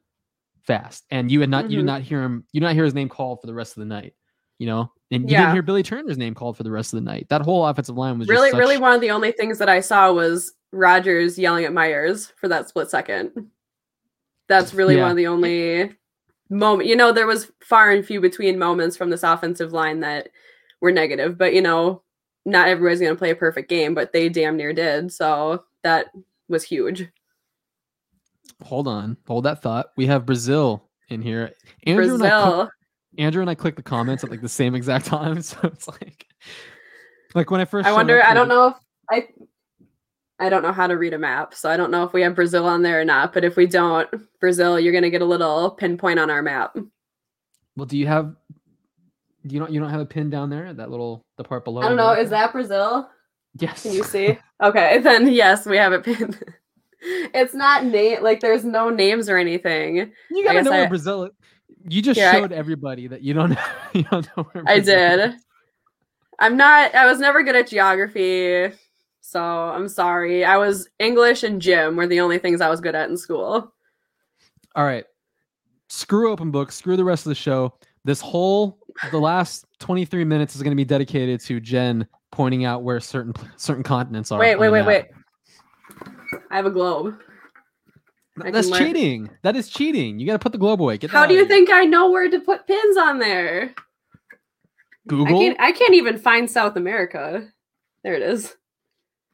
fast, 0.62 1.06
and 1.11 1.30
you 1.30 1.40
had 1.40 1.48
not, 1.48 1.70
you 1.70 1.76
did 1.78 1.85
Mhm. 1.85 1.87
not 1.87 2.02
hear 2.02 2.22
him, 2.22 2.44
you 2.52 2.61
did 2.61 2.66
not 2.66 2.74
hear 2.74 2.85
his 2.85 2.92
name 2.92 3.09
called 3.09 3.40
for 3.40 3.46
the 3.46 3.54
rest 3.54 3.78
of 3.78 3.80
the 3.80 3.87
night, 3.87 4.12
you 4.59 4.66
know, 4.66 4.92
and 5.11 5.22
you 5.22 5.30
Yeah. 5.30 5.40
didn't 5.44 5.54
hear 5.54 5.62
Billy 5.62 5.83
Turner's 5.83 6.18
name 6.18 6.35
called 6.35 6.59
for 6.59 6.62
the 6.62 6.70
rest 6.70 6.92
of 6.92 6.98
the 7.02 7.11
night. 7.11 7.26
That 7.30 7.40
whole 7.40 7.66
offensive 7.66 7.96
line 7.96 8.18
was 8.18 8.28
really, 8.28 8.50
just 8.50 8.59
really 8.59 8.76
one 8.76 8.92
of 8.92 9.00
the 9.00 9.11
only 9.11 9.33
things 9.33 9.56
that 9.56 9.70
I 9.70 9.80
saw 9.80 10.12
was 10.12 10.52
Rodgers 10.70 11.38
yelling 11.38 11.64
at 11.64 11.72
Myers 11.72 12.30
for 12.37 12.46
that 12.48 12.68
split 12.68 12.90
second. 12.90 13.33
That's 14.51 14.75
really 14.75 14.97
Yeah. 14.97 15.03
one 15.03 15.13
of 15.13 15.17
the 15.17 15.29
only 15.29 15.93
moment. 16.51 16.89
You 16.89 16.97
know, 16.97 17.13
there 17.13 17.27
was 17.29 17.51
far 17.63 17.91
and 17.93 18.05
few 18.05 18.21
between 18.21 18.59
moments 18.59 18.97
from 18.97 19.09
this 19.09 19.23
offensive 19.23 19.73
line 19.73 20.01
that 20.01 20.29
were 20.81 20.91
negative, 20.91 21.39
but 21.39 21.55
you 21.55 21.63
know, 21.63 22.03
not 22.45 22.67
everybody's 22.67 22.99
going 23.01 23.15
to 23.15 23.19
play 23.19 23.31
a 23.31 23.37
perfect 23.37 23.69
game, 23.69 23.95
but 23.95 24.13
they 24.13 24.29
damn 24.29 24.57
near 24.57 24.73
did. 24.73 25.13
So 25.13 25.63
that 25.85 26.07
was 26.49 26.65
huge. 26.65 27.07
Hold 28.65 28.89
on, 28.89 29.17
hold 29.27 29.45
that 29.45 29.63
thought. 29.63 29.93
We 29.97 30.07
have 30.07 30.27
Brazil 30.27 30.83
in 31.09 31.23
here. 31.23 31.53
Andrew 31.87 32.15
and 32.15 32.25
I, 32.25 32.43
click- 32.57 32.69
Andrew 33.19 33.41
and 33.43 33.51
I 33.51 33.55
clicked 33.55 33.77
the 33.77 33.83
comments 33.85 34.25
at 34.25 34.31
like 34.33 34.43
the 34.43 34.49
same 34.49 34.75
exact 34.75 35.07
time, 35.15 35.41
so 35.43 35.59
it's 35.63 35.87
like, 35.87 36.27
like 37.37 37.53
when 37.53 37.61
I 37.61 37.67
first. 37.67 37.87
I 37.87 37.93
wonder. 37.93 38.21
I 38.21 38.35
don't 38.35 38.49
know 38.49 38.67
if 38.67 38.75
I. 39.11 39.29
I 40.40 40.48
don't 40.48 40.62
know 40.62 40.72
how 40.72 40.87
to 40.87 40.96
read 40.96 41.12
a 41.14 41.18
map, 41.18 41.55
so 41.55 41.70
I 41.70 41.76
don't 41.76 41.90
know 41.90 42.03
if 42.03 42.12
we 42.12 42.22
have 42.22 42.35
Brazil 42.35 42.66
on 42.66 42.83
there 42.83 43.00
or 43.00 43.05
not. 43.05 43.33
But 43.33 43.44
if 43.44 43.57
we 43.57 43.66
don't, 43.66 44.09
Brazil, 44.40 44.81
you're 44.81 44.92
gonna 44.92 45.11
get 45.11 45.22
a 45.22 45.26
little 45.26 45.70
pinpoint 45.72 46.18
on 46.18 46.31
our 46.31 46.42
map. 46.42 46.76
Well, 47.76 47.87
do 47.87 47.96
you 47.96 48.07
have? 48.07 48.35
Do 49.46 49.55
you 49.55 49.61
don't? 49.61 49.70
You 49.70 49.81
don't 49.81 49.90
have 49.90 50.00
a 50.00 50.07
pin 50.07 50.31
down 50.31 50.50
there? 50.50 50.72
That 50.72 50.90
little 50.90 51.24
the 51.37 51.44
part 51.44 51.64
below. 51.64 51.83
I 51.83 51.88
don't 51.88 51.96
know. 51.96 52.14
there? 52.14 52.22
Is 52.24 52.31
that 52.31 52.53
Brazil? 52.53 53.09
Yes. 53.59 53.83
Can 53.83 53.92
you 53.92 54.03
see? 54.05 54.38
okay, 54.62 54.98
then 55.03 55.29
yes, 55.31 55.66
we 55.66 55.76
have 55.76 55.92
it 55.92 56.05
pinned. 56.05 56.42
it's 57.03 57.55
not 57.55 57.85
name 57.85 58.22
like 58.22 58.40
there's 58.40 58.64
no 58.64 58.90
names 58.90 59.29
or 59.29 59.37
anything. 59.38 60.11
You 60.31 60.44
gotta 60.44 60.62
know 60.62 60.72
I- 60.72 60.79
where 60.81 60.88
Brazil. 60.88 61.24
is. 61.24 61.31
You 61.88 62.03
just 62.03 62.18
Here, 62.20 62.29
I- 62.29 62.33
showed 62.33 62.53
everybody 62.53 63.07
that 63.07 63.22
you 63.22 63.33
don't 63.35 63.50
know. 63.50 63.64
You 63.94 64.03
don't 64.05 64.29
know 64.37 64.42
where. 64.53 64.64
I 64.66 64.79
did. 64.81 65.35
is. 65.35 65.42
I'm 66.38 66.57
not. 66.57 66.94
I 66.94 67.07
was 67.07 67.18
never 67.18 67.42
good 67.42 67.57
at 67.57 67.66
geography, 67.68 68.72
so 69.31 69.40
I'm 69.40 69.88
sorry. 69.88 70.45
I 70.45 70.57
was 70.57 70.88
English 70.99 71.45
and 71.45 71.62
gym 71.62 71.95
were 71.95 72.09
the 72.09 72.19
only 72.21 72.38
things 72.38 72.61
I 72.61 72.69
was 72.69 72.81
good 72.81 72.97
at 72.97 73.09
in 73.09 73.16
school. 73.16 73.73
All 74.75 74.85
right. 74.85 75.05
Screw 75.88 76.31
open 76.33 76.51
book. 76.51 76.73
Screw 76.73 76.97
the 76.97 77.05
rest 77.05 77.27
of 77.27 77.31
the 77.31 77.37
show. 77.37 77.75
This 78.05 78.21
whole 78.21 78.79
the 79.12 79.19
last 79.21 79.66
23 79.79 80.25
minutes 80.25 80.57
is 80.57 80.62
going 80.62 80.73
to 80.73 80.77
be 80.77 80.85
dedicated 80.85 81.38
to 81.43 81.61
Jen 81.61 82.09
pointing 82.33 82.64
out 82.64 82.83
where 82.83 82.99
certain 82.99 83.33
certain 83.57 83.85
continents 83.85 84.33
are. 84.33 84.40
Wait, 84.40 84.57
wait, 84.59 84.71
wait, 84.71 84.85
wait. 84.85 85.05
I 86.51 86.57
have 86.57 86.66
a 86.66 86.71
globe. 86.71 87.14
I 88.43 88.51
That's 88.51 88.66
can 88.69 88.73
learn- 88.79 88.85
cheating. 88.95 89.31
That 89.43 89.55
is 89.55 89.69
cheating. 89.69 90.19
You 90.19 90.27
got 90.27 90.33
to 90.33 90.38
put 90.40 90.53
the 90.53 90.59
globe 90.59 90.81
away. 90.83 90.99
Get 90.99 91.12
that 91.12 91.16
How 91.16 91.27
do 91.27 91.35
you 91.35 91.47
think 91.47 91.71
I 91.71 91.85
know 91.85 92.11
where 92.11 92.29
to 92.29 92.40
put 92.40 92.66
pins 92.66 92.97
on 92.97 93.19
there? 93.21 93.75
I 93.77 94.35
Google? 95.07 95.38
can't. 95.38 95.61
I 95.61 95.71
can't 95.73 95.95
even 95.95 96.19
find 96.19 96.51
South 96.51 96.75
America. 96.77 97.47
There 98.03 98.14
it 98.14 98.23
is. 98.23 98.57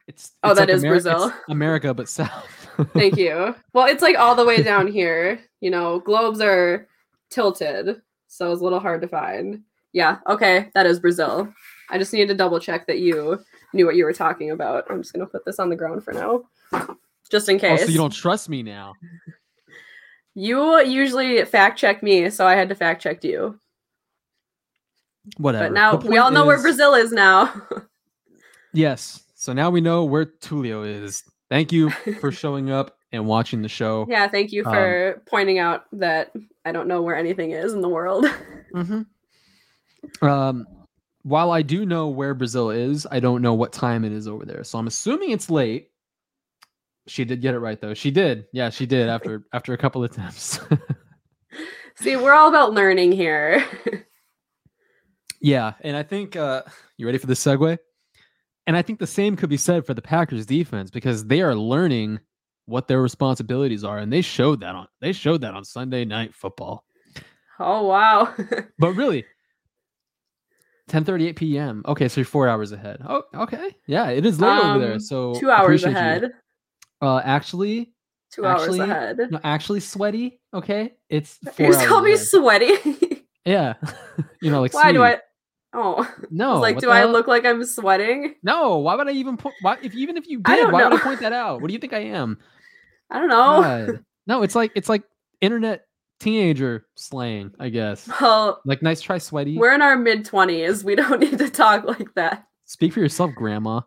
It's, 0.08 0.32
Oh, 0.42 0.50
it's 0.50 0.60
that 0.60 0.68
like 0.68 0.74
is 0.76 0.82
Ameri- 0.84 0.88
Brazil. 0.88 1.32
America, 1.48 1.92
but 1.94 2.08
south. 2.08 2.68
Thank 2.94 3.16
you. 3.16 3.54
Well, 3.72 3.86
it's 3.86 4.02
like 4.02 4.16
all 4.16 4.34
the 4.34 4.44
way 4.44 4.62
down 4.62 4.86
here. 4.92 5.40
You 5.60 5.70
know, 5.70 6.00
globes 6.00 6.40
are 6.40 6.86
tilted, 7.30 8.00
so 8.28 8.52
it's 8.52 8.60
a 8.60 8.64
little 8.64 8.80
hard 8.80 9.00
to 9.02 9.08
find. 9.08 9.62
Yeah, 9.92 10.18
okay, 10.28 10.70
that 10.74 10.86
is 10.86 11.00
Brazil. 11.00 11.52
I 11.90 11.98
just 11.98 12.12
needed 12.12 12.28
to 12.28 12.34
double 12.34 12.60
check 12.60 12.86
that 12.86 12.98
you 12.98 13.42
knew 13.72 13.86
what 13.86 13.96
you 13.96 14.04
were 14.04 14.12
talking 14.12 14.50
about. 14.50 14.84
I'm 14.90 15.00
just 15.02 15.12
gonna 15.12 15.26
put 15.26 15.44
this 15.44 15.58
on 15.58 15.70
the 15.70 15.76
ground 15.76 16.04
for 16.04 16.12
now, 16.12 16.42
just 17.30 17.48
in 17.48 17.56
Oh, 17.56 17.60
case. 17.60 17.84
so 17.84 17.90
you 17.90 17.96
don't 17.96 18.12
trust 18.12 18.48
me 18.48 18.62
now. 18.62 18.94
You 20.38 20.80
usually 20.82 21.42
fact 21.46 21.78
check 21.78 22.02
me, 22.02 22.28
so 22.28 22.46
I 22.46 22.54
had 22.56 22.68
to 22.68 22.74
fact 22.74 23.00
check 23.00 23.24
you. 23.24 23.58
Whatever. 25.38 25.64
But 25.64 25.72
now 25.72 25.96
we 25.96 26.18
all 26.18 26.30
know 26.30 26.44
where 26.44 26.60
Brazil 26.60 26.92
is 26.94 27.10
now. 27.10 27.52
Yes. 28.74 29.22
So 29.46 29.52
now 29.52 29.70
we 29.70 29.80
know 29.80 30.04
where 30.04 30.26
Tulio 30.26 30.84
is. 30.84 31.22
Thank 31.50 31.70
you 31.70 31.90
for 31.90 32.32
showing 32.42 32.68
up 32.68 32.98
and 33.12 33.28
watching 33.28 33.62
the 33.62 33.68
show. 33.68 34.04
yeah, 34.10 34.26
thank 34.26 34.50
you 34.50 34.64
Um, 34.64 34.72
for 34.72 35.22
pointing 35.26 35.60
out 35.60 35.84
that 35.92 36.32
I 36.64 36.72
don't 36.72 36.88
know 36.88 37.00
where 37.00 37.14
anything 37.14 37.52
is 37.52 37.72
in 37.72 37.80
the 37.80 37.88
world. 37.88 38.26
Mm-hmm. 38.74 39.02
Um, 40.26 40.66
while 41.22 41.50
I 41.52 41.62
do 41.62 41.84
know 41.86 42.08
where 42.08 42.34
Brazil 42.34 42.70
is, 42.70 43.06
I 43.10 43.18
don't 43.20 43.40
know 43.42 43.54
what 43.54 43.72
time 43.72 44.04
it 44.04 44.12
is 44.12 44.26
over 44.28 44.44
there. 44.44 44.62
So 44.64 44.78
I'm 44.78 44.86
assuming 44.88 45.30
it's 45.30 45.48
late. 45.50 45.90
She 47.06 47.24
did 47.24 47.40
get 47.40 47.54
it 47.54 47.58
right 47.60 47.80
though. 47.80 47.94
She 47.94 48.10
did. 48.12 48.46
Yeah, 48.52 48.70
she 48.70 48.84
did 48.86 49.08
after 49.08 49.44
after 49.52 49.72
a 49.72 49.78
couple 49.78 50.02
of 50.04 50.10
attempts. 50.10 50.58
See, 51.96 52.16
we're 52.16 52.34
all 52.34 52.48
about 52.48 52.72
learning 52.72 53.12
here. 53.12 53.64
yeah, 55.40 55.72
and 55.82 55.96
I 55.96 56.02
think 56.04 56.34
uh 56.36 56.62
you 56.96 57.06
ready 57.06 57.18
for 57.18 57.26
the 57.26 57.34
segue? 57.34 57.78
And 58.66 58.76
I 58.76 58.82
think 58.82 58.98
the 58.98 59.06
same 59.06 59.36
could 59.36 59.48
be 59.50 59.56
said 59.56 59.86
for 59.86 59.94
the 59.94 60.02
Packers 60.02 60.44
defense 60.46 60.90
because 60.90 61.24
they 61.26 61.40
are 61.42 61.54
learning 61.54 62.18
what 62.66 62.88
their 62.88 63.00
responsibilities 63.00 63.84
are 63.84 63.98
and 63.98 64.12
they 64.12 64.22
showed 64.22 64.58
that 64.60 64.74
on 64.74 64.88
they 65.00 65.12
showed 65.12 65.42
that 65.42 65.54
on 65.54 65.64
Sunday 65.64 66.04
night 66.04 66.34
football. 66.34 66.84
oh 67.60 67.86
wow. 67.86 68.34
But 68.78 68.92
really, 68.92 69.24
10:38 70.90 71.36
p.m. 71.36 71.82
Okay, 71.86 72.08
so 72.08 72.20
you're 72.20 72.26
four 72.26 72.48
hours 72.48 72.72
ahead. 72.72 73.02
Oh, 73.08 73.22
okay. 73.34 73.74
Yeah, 73.86 74.10
it 74.10 74.24
is 74.24 74.40
late 74.40 74.58
over 74.58 74.78
there. 74.78 74.92
Um, 74.94 75.00
So 75.00 75.34
Two 75.34 75.50
hours 75.50 75.82
appreciate 75.84 75.90
you. 75.92 75.96
ahead. 75.96 76.32
Uh, 77.02 77.20
actually, 77.24 77.92
Two 78.32 78.44
Actually, 78.46 78.80
hours 78.80 78.90
ahead. 78.90 79.18
no, 79.30 79.40
actually, 79.44 79.80
sweaty. 79.80 80.40
Okay, 80.54 80.94
it's 81.08 81.38
four 81.54 81.66
just 81.68 81.86
call 81.86 82.02
me 82.02 82.16
sweaty. 82.16 82.72
Yeah, 83.44 83.74
you 84.42 84.50
know, 84.50 84.60
like 84.60 84.74
Why 84.74 84.90
do. 84.90 85.04
I? 85.04 85.20
Oh, 85.72 86.08
No, 86.30 86.58
like, 86.60 86.78
do 86.78 86.90
I 86.90 86.98
hell? 87.00 87.10
look 87.12 87.26
like 87.26 87.44
I'm 87.44 87.64
sweating? 87.64 88.34
No, 88.42 88.78
why 88.78 88.94
would 88.94 89.08
I 89.08 89.12
even 89.12 89.36
point? 89.36 89.54
Why, 89.62 89.76
if 89.82 89.94
even 89.94 90.16
if 90.16 90.26
you 90.28 90.40
did, 90.40 90.72
why 90.72 90.84
would 90.88 91.00
I 91.00 91.02
point 91.02 91.20
that 91.20 91.32
out? 91.32 91.60
What 91.60 91.68
do 91.68 91.72
you 91.74 91.78
think 91.80 91.92
I 91.92 92.00
am? 92.00 92.38
I 93.10 93.18
don't 93.18 93.28
know. 93.28 93.60
God. 93.62 94.04
No, 94.26 94.42
it's 94.42 94.54
like 94.54 94.72
it's 94.74 94.88
like 94.88 95.02
internet 95.40 95.82
teenager 96.18 96.86
slang, 96.96 97.52
I 97.60 97.68
guess. 97.68 98.08
Well, 98.20 98.60
Like, 98.64 98.82
nice 98.82 99.00
try, 99.00 99.18
sweaty. 99.18 99.58
we're 99.58 99.74
in 99.74 99.82
our 99.82 99.96
mid 99.96 100.24
twenties. 100.24 100.82
We 100.82 100.94
don't 100.94 101.20
need 101.20 101.38
to 101.38 101.50
talk 101.50 101.84
like 101.84 102.12
that. 102.14 102.44
Speak 102.64 102.92
for 102.94 103.00
yourself, 103.00 103.32
grandma. 103.34 103.82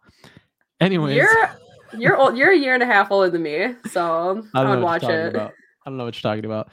Anyways, 0.79 1.15
You're 1.17 1.55
you're 1.97 2.17
old. 2.17 2.37
You're 2.37 2.51
a 2.51 2.57
year 2.57 2.73
and 2.75 2.83
a 2.83 2.85
half 2.85 3.11
older 3.11 3.29
than 3.29 3.41
me, 3.43 3.73
so 3.89 4.43
I 4.53 4.59
I, 4.59 4.63
don't 4.63 4.71
know 4.71 4.75
would 4.77 4.83
watch 4.83 5.03
it. 5.03 5.35
about. 5.35 5.53
I 5.85 5.89
don't 5.89 5.97
know 5.97 6.05
what 6.05 6.15
you're 6.15 6.31
talking 6.31 6.45
about. 6.45 6.71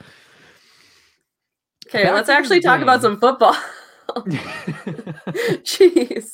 Okay, 1.87 2.03
Back 2.03 2.13
let's 2.13 2.29
actually 2.29 2.59
talk 2.61 2.81
about 2.81 3.01
some 3.01 3.19
football. 3.19 3.55
Jeez. 5.63 6.31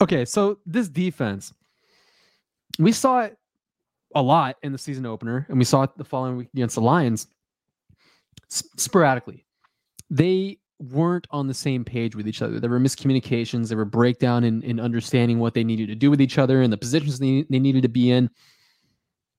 okay, 0.00 0.24
so 0.24 0.58
this 0.66 0.88
defense, 0.88 1.52
we 2.78 2.92
saw 2.92 3.20
it 3.20 3.36
a 4.14 4.22
lot 4.22 4.56
in 4.62 4.72
the 4.72 4.78
season 4.78 5.06
opener, 5.06 5.46
and 5.48 5.58
we 5.58 5.64
saw 5.64 5.82
it 5.82 5.90
the 5.96 6.04
following 6.04 6.36
week 6.36 6.48
against 6.54 6.76
the 6.76 6.80
Lions 6.80 7.26
sporadically. 8.48 9.44
They 10.10 10.58
weren't 10.78 11.26
on 11.30 11.46
the 11.46 11.54
same 11.54 11.84
page 11.84 12.14
with 12.14 12.28
each 12.28 12.42
other. 12.42 12.60
There 12.60 12.70
were 12.70 12.80
miscommunications, 12.80 13.68
there 13.68 13.78
were 13.78 13.84
breakdown 13.84 14.44
in, 14.44 14.62
in 14.62 14.80
understanding 14.80 15.38
what 15.38 15.54
they 15.54 15.64
needed 15.64 15.88
to 15.88 15.94
do 15.94 16.10
with 16.10 16.20
each 16.20 16.38
other 16.38 16.62
and 16.62 16.72
the 16.72 16.76
positions 16.76 17.18
they, 17.18 17.44
they 17.48 17.58
needed 17.58 17.82
to 17.82 17.88
be 17.88 18.10
in. 18.10 18.30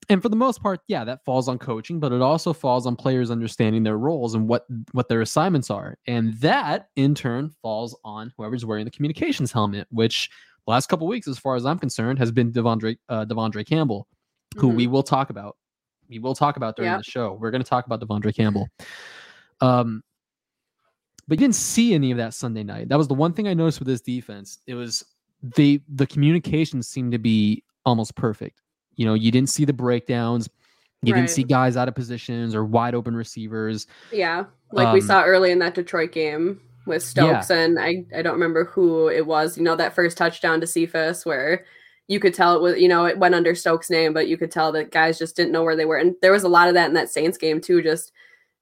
And 0.09 0.21
for 0.21 0.29
the 0.29 0.35
most 0.35 0.61
part, 0.61 0.81
yeah, 0.87 1.03
that 1.03 1.23
falls 1.25 1.47
on 1.47 1.57
coaching, 1.57 1.99
but 1.99 2.11
it 2.11 2.21
also 2.21 2.53
falls 2.53 2.85
on 2.85 2.95
players 2.95 3.31
understanding 3.31 3.83
their 3.83 3.97
roles 3.97 4.35
and 4.35 4.47
what 4.47 4.65
what 4.91 5.09
their 5.09 5.21
assignments 5.21 5.69
are. 5.71 5.97
And 6.07 6.33
that 6.41 6.89
in 6.95 7.15
turn 7.15 7.49
falls 7.61 7.97
on 8.03 8.31
whoever's 8.37 8.65
wearing 8.65 8.85
the 8.85 8.91
communications 8.91 9.51
helmet, 9.51 9.87
which 9.89 10.29
the 10.65 10.71
last 10.71 10.87
couple 10.87 11.07
weeks, 11.07 11.27
as 11.27 11.37
far 11.39 11.55
as 11.55 11.65
I'm 11.65 11.79
concerned, 11.79 12.19
has 12.19 12.31
been 12.31 12.51
De'Vondre 12.51 12.97
uh, 13.09 13.25
De'Vondre 13.25 13.65
Campbell, 13.65 14.07
who 14.57 14.71
Mhm. 14.71 14.75
we 14.75 14.87
will 14.87 15.03
talk 15.03 15.29
about. 15.29 15.57
We 16.07 16.19
will 16.19 16.35
talk 16.35 16.55
about 16.57 16.75
during 16.75 16.91
Yep. 16.91 16.99
the 16.99 17.03
show. 17.03 17.33
We're 17.33 17.51
going 17.51 17.63
to 17.63 17.69
talk 17.69 17.85
about 17.87 17.99
De'Vondre 17.99 18.35
Campbell. 18.35 18.67
Um, 19.61 20.03
but 21.27 21.39
you 21.39 21.43
didn't 21.43 21.55
see 21.55 21.93
any 21.95 22.11
of 22.11 22.17
that 22.17 22.33
Sunday 22.35 22.63
night. 22.63 22.89
That 22.89 22.97
was 22.99 23.07
the 23.07 23.15
one 23.15 23.33
thing 23.33 23.47
I 23.47 23.55
noticed 23.55 23.79
with 23.79 23.87
this 23.87 24.01
defense. 24.01 24.59
It 24.67 24.75
was 24.75 25.03
the 25.41 25.81
the 25.89 26.05
communication 26.07 26.83
seemed 26.83 27.11
to 27.11 27.17
be 27.19 27.63
almost 27.85 28.15
perfect. 28.15 28.61
You 28.95 29.05
know, 29.05 29.13
you 29.13 29.31
didn't 29.31 29.49
see 29.49 29.65
the 29.65 29.73
breakdowns. 29.73 30.49
You 31.01 31.13
didn't 31.13 31.29
see 31.29 31.43
guys 31.43 31.77
out 31.77 31.87
of 31.87 31.93
positions 31.95 32.55
or 32.55 32.65
wide 32.65 32.95
open 32.95 33.15
receivers. 33.15 33.85
Yeah, 34.11 34.45
like 34.71 34.91
we 34.93 35.01
Um, 35.01 35.05
saw 35.05 35.23
early 35.23 35.51
in 35.51 35.59
that 35.59 35.75
Detroit 35.75 36.11
game 36.11 36.59
with 36.87 37.03
Stokes, 37.03 37.51
and 37.51 37.77
I 37.79 38.05
I 38.15 38.21
don't 38.23 38.33
remember 38.33 38.65
who 38.65 39.07
it 39.09 39.25
was. 39.27 39.57
You 39.57 39.63
know 39.63 39.75
that 39.75 39.93
first 39.93 40.17
touchdown 40.17 40.61
to 40.61 40.67
Cephus 40.67 41.23
where 41.25 41.65
you 42.07 42.19
could 42.19 42.33
tell 42.33 42.55
it 42.55 42.61
was 42.61 42.79
you 42.79 42.87
know 42.87 43.05
it 43.05 43.19
went 43.19 43.35
under 43.35 43.53
Stokes' 43.53 43.89
name, 43.91 44.13
but 44.13 44.27
you 44.27 44.35
could 44.37 44.49
tell 44.51 44.71
that 44.71 44.91
guys 44.91 45.19
just 45.19 45.35
didn't 45.35 45.51
know 45.51 45.63
where 45.63 45.75
they 45.75 45.85
were, 45.85 45.97
and 45.97 46.15
there 46.21 46.31
was 46.31 46.43
a 46.43 46.49
lot 46.49 46.67
of 46.69 46.73
that 46.73 46.87
in 46.87 46.93
that 46.95 47.09
Saints 47.11 47.37
game 47.37 47.61
too. 47.61 47.83
Just 47.83 48.11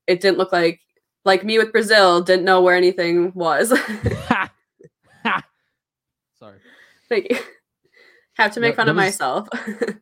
it 0.07 0.19
didn't 0.19 0.37
look 0.37 0.51
like 0.51 0.81
like 1.23 1.45
me 1.45 1.57
with 1.57 1.71
Brazil 1.71 2.21
didn't 2.21 2.43
know 2.45 2.61
where 2.61 2.75
anything 2.75 3.31
was. 3.35 3.69
Sorry. 6.39 6.57
like, 7.09 7.45
have 8.33 8.51
to 8.53 8.59
make 8.59 8.75
That- 8.75 8.83
fun 8.83 8.89
of 8.89 8.95
was- 8.95 9.03
myself. 9.05 9.47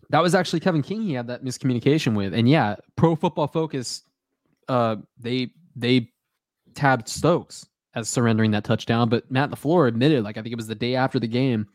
That 0.10 0.22
was 0.22 0.36
actually 0.36 0.60
Kevin 0.60 0.82
King 0.82 1.04
he 1.04 1.14
had 1.14 1.28
that 1.28 1.42
miscommunication 1.42 2.16
with. 2.18 2.34
And 2.34 2.50
yeah, 2.50 2.76
Pro 2.98 3.16
Football 3.16 3.48
Focus 3.48 4.04
uh 4.68 4.98
they 5.18 5.52
they 5.76 6.12
tabbed 6.76 7.08
Stokes 7.08 7.66
as 7.96 8.10
surrendering 8.10 8.52
that 8.52 8.64
touchdown, 8.66 9.08
but 9.10 9.30
Matt 9.32 9.52
LaFleur 9.52 9.88
admitted 9.88 10.24
like 10.26 10.38
I 10.38 10.42
think 10.42 10.52
it 10.54 10.58
was 10.58 10.68
the 10.68 10.76
day 10.76 10.96
after 10.96 11.18
the 11.20 11.28
game 11.28 11.68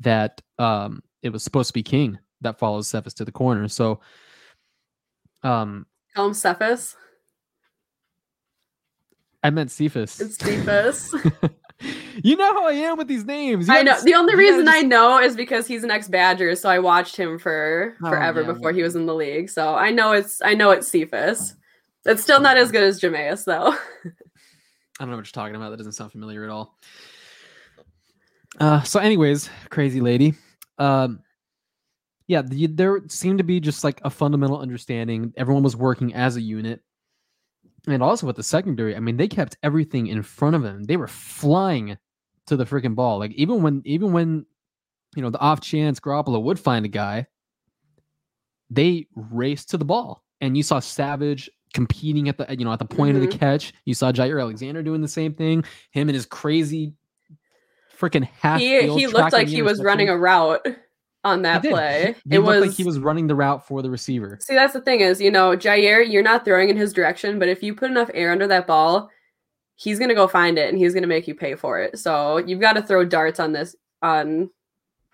that 0.00 0.42
um 0.58 1.02
it 1.22 1.30
was 1.30 1.42
supposed 1.42 1.68
to 1.68 1.72
be 1.74 1.82
King 1.82 2.18
that 2.42 2.58
follows 2.58 2.86
Cephus 2.88 3.14
to 3.14 3.24
the 3.24 3.32
corner. 3.32 3.66
So 3.68 4.00
um 5.42 5.86
Call 6.14 6.26
him 6.28 6.34
Cephas. 6.34 6.96
I 9.42 9.50
meant 9.50 9.70
Cephas. 9.70 10.20
It's 10.20 10.36
Cephas. 10.36 11.14
you 12.22 12.36
know 12.36 12.52
how 12.52 12.66
I 12.68 12.72
am 12.72 12.98
with 12.98 13.08
these 13.08 13.24
names. 13.24 13.68
You 13.68 13.74
I 13.74 13.82
know. 13.82 14.00
The 14.02 14.14
only 14.14 14.34
reason 14.34 14.68
I 14.68 14.82
know 14.82 15.20
is 15.20 15.36
because 15.36 15.66
he's 15.66 15.84
an 15.84 15.90
ex 15.90 16.08
Badger, 16.08 16.54
so 16.56 16.68
I 16.68 16.78
watched 16.78 17.16
him 17.16 17.38
for 17.38 17.96
Oh, 18.02 18.08
forever 18.08 18.42
yeah, 18.42 18.52
before 18.52 18.72
he 18.72 18.82
was 18.82 18.96
in 18.96 19.06
the 19.06 19.14
league. 19.14 19.50
So 19.50 19.74
I 19.74 19.90
know 19.90 20.12
it's 20.12 20.40
I 20.42 20.54
know 20.54 20.70
it's 20.70 20.88
Cephus. 20.88 21.54
It's 22.04 22.22
still 22.22 22.40
not 22.40 22.56
as 22.56 22.72
good 22.72 22.82
as 22.82 23.00
Jameis 23.00 23.44
though. 23.44 23.72
I 24.98 25.04
don't 25.04 25.10
know 25.10 25.16
what 25.16 25.26
you're 25.26 25.32
talking 25.32 25.54
about. 25.54 25.70
That 25.70 25.76
doesn't 25.76 25.92
sound 25.92 26.12
familiar 26.12 26.44
at 26.44 26.50
all. 26.50 26.76
Uh, 28.58 28.82
so, 28.82 28.98
anyways, 28.98 29.48
crazy 29.70 30.00
lady. 30.00 30.34
Um, 30.78 31.20
yeah, 32.26 32.42
the, 32.42 32.66
there 32.66 33.00
seemed 33.08 33.38
to 33.38 33.44
be 33.44 33.60
just 33.60 33.84
like 33.84 34.00
a 34.04 34.10
fundamental 34.10 34.58
understanding. 34.58 35.32
Everyone 35.36 35.62
was 35.62 35.76
working 35.76 36.14
as 36.14 36.36
a 36.36 36.40
unit, 36.40 36.82
and 37.86 38.02
also 38.02 38.26
with 38.26 38.36
the 38.36 38.42
secondary. 38.42 38.96
I 38.96 39.00
mean, 39.00 39.16
they 39.16 39.28
kept 39.28 39.56
everything 39.62 40.08
in 40.08 40.22
front 40.22 40.56
of 40.56 40.62
them. 40.62 40.82
They 40.82 40.96
were 40.96 41.08
flying 41.08 41.96
to 42.48 42.56
the 42.56 42.64
freaking 42.64 42.94
ball. 42.94 43.18
Like 43.18 43.32
even 43.32 43.62
when, 43.62 43.82
even 43.84 44.12
when, 44.12 44.46
you 45.16 45.22
know, 45.22 45.30
the 45.30 45.40
off 45.40 45.60
chance 45.60 46.00
Garoppolo 46.00 46.42
would 46.42 46.58
find 46.58 46.84
a 46.84 46.88
guy, 46.88 47.26
they 48.70 49.06
raced 49.14 49.70
to 49.70 49.78
the 49.78 49.84
ball, 49.84 50.22
and 50.40 50.56
you 50.56 50.62
saw 50.62 50.78
Savage 50.80 51.50
competing 51.74 52.28
at 52.28 52.38
the 52.38 52.46
you 52.58 52.64
know 52.64 52.72
at 52.72 52.78
the 52.78 52.84
point 52.84 53.16
of 53.16 53.22
the 53.22 53.28
mm-hmm. 53.28 53.38
catch. 53.38 53.72
You 53.84 53.94
saw 53.94 54.12
Jaire 54.12 54.40
Alexander 54.40 54.82
doing 54.82 55.00
the 55.00 55.08
same 55.08 55.34
thing. 55.34 55.64
Him 55.90 56.08
and 56.08 56.14
his 56.14 56.26
crazy 56.26 56.94
freaking 57.98 58.28
half. 58.40 58.60
he 58.60 58.88
he 58.88 59.06
looked 59.06 59.32
like 59.32 59.48
he 59.48 59.62
was 59.62 59.82
running 59.82 60.08
a 60.08 60.16
route 60.16 60.66
on 61.24 61.42
that 61.42 61.64
He 61.64 61.70
play. 61.70 62.14
He 62.28 62.36
it 62.36 62.40
looked 62.40 62.60
was 62.60 62.68
like 62.68 62.76
he 62.76 62.84
was 62.84 62.98
running 62.98 63.26
the 63.26 63.34
route 63.34 63.66
for 63.66 63.82
the 63.82 63.90
receiver. 63.90 64.38
See, 64.40 64.54
that's 64.54 64.72
the 64.72 64.80
thing 64.80 65.00
is, 65.00 65.20
you 65.20 65.30
know, 65.30 65.56
Jaire, 65.56 66.08
you're 66.10 66.22
not 66.22 66.44
throwing 66.44 66.68
in 66.68 66.76
his 66.76 66.92
direction, 66.92 67.38
but 67.38 67.48
if 67.48 67.62
you 67.62 67.74
put 67.74 67.90
enough 67.90 68.10
air 68.14 68.30
under 68.30 68.46
that 68.46 68.66
ball, 68.66 69.10
he's 69.80 69.98
gonna 70.00 70.14
go 70.14 70.26
find 70.26 70.58
it 70.58 70.68
and 70.68 70.76
he's 70.76 70.92
gonna 70.92 71.06
make 71.06 71.28
you 71.28 71.34
pay 71.34 71.54
for 71.54 71.80
it. 71.80 71.98
So 71.98 72.38
you've 72.38 72.60
got 72.60 72.72
to 72.72 72.82
throw 72.82 73.04
darts 73.04 73.38
on 73.38 73.52
this 73.52 73.76
on 74.02 74.50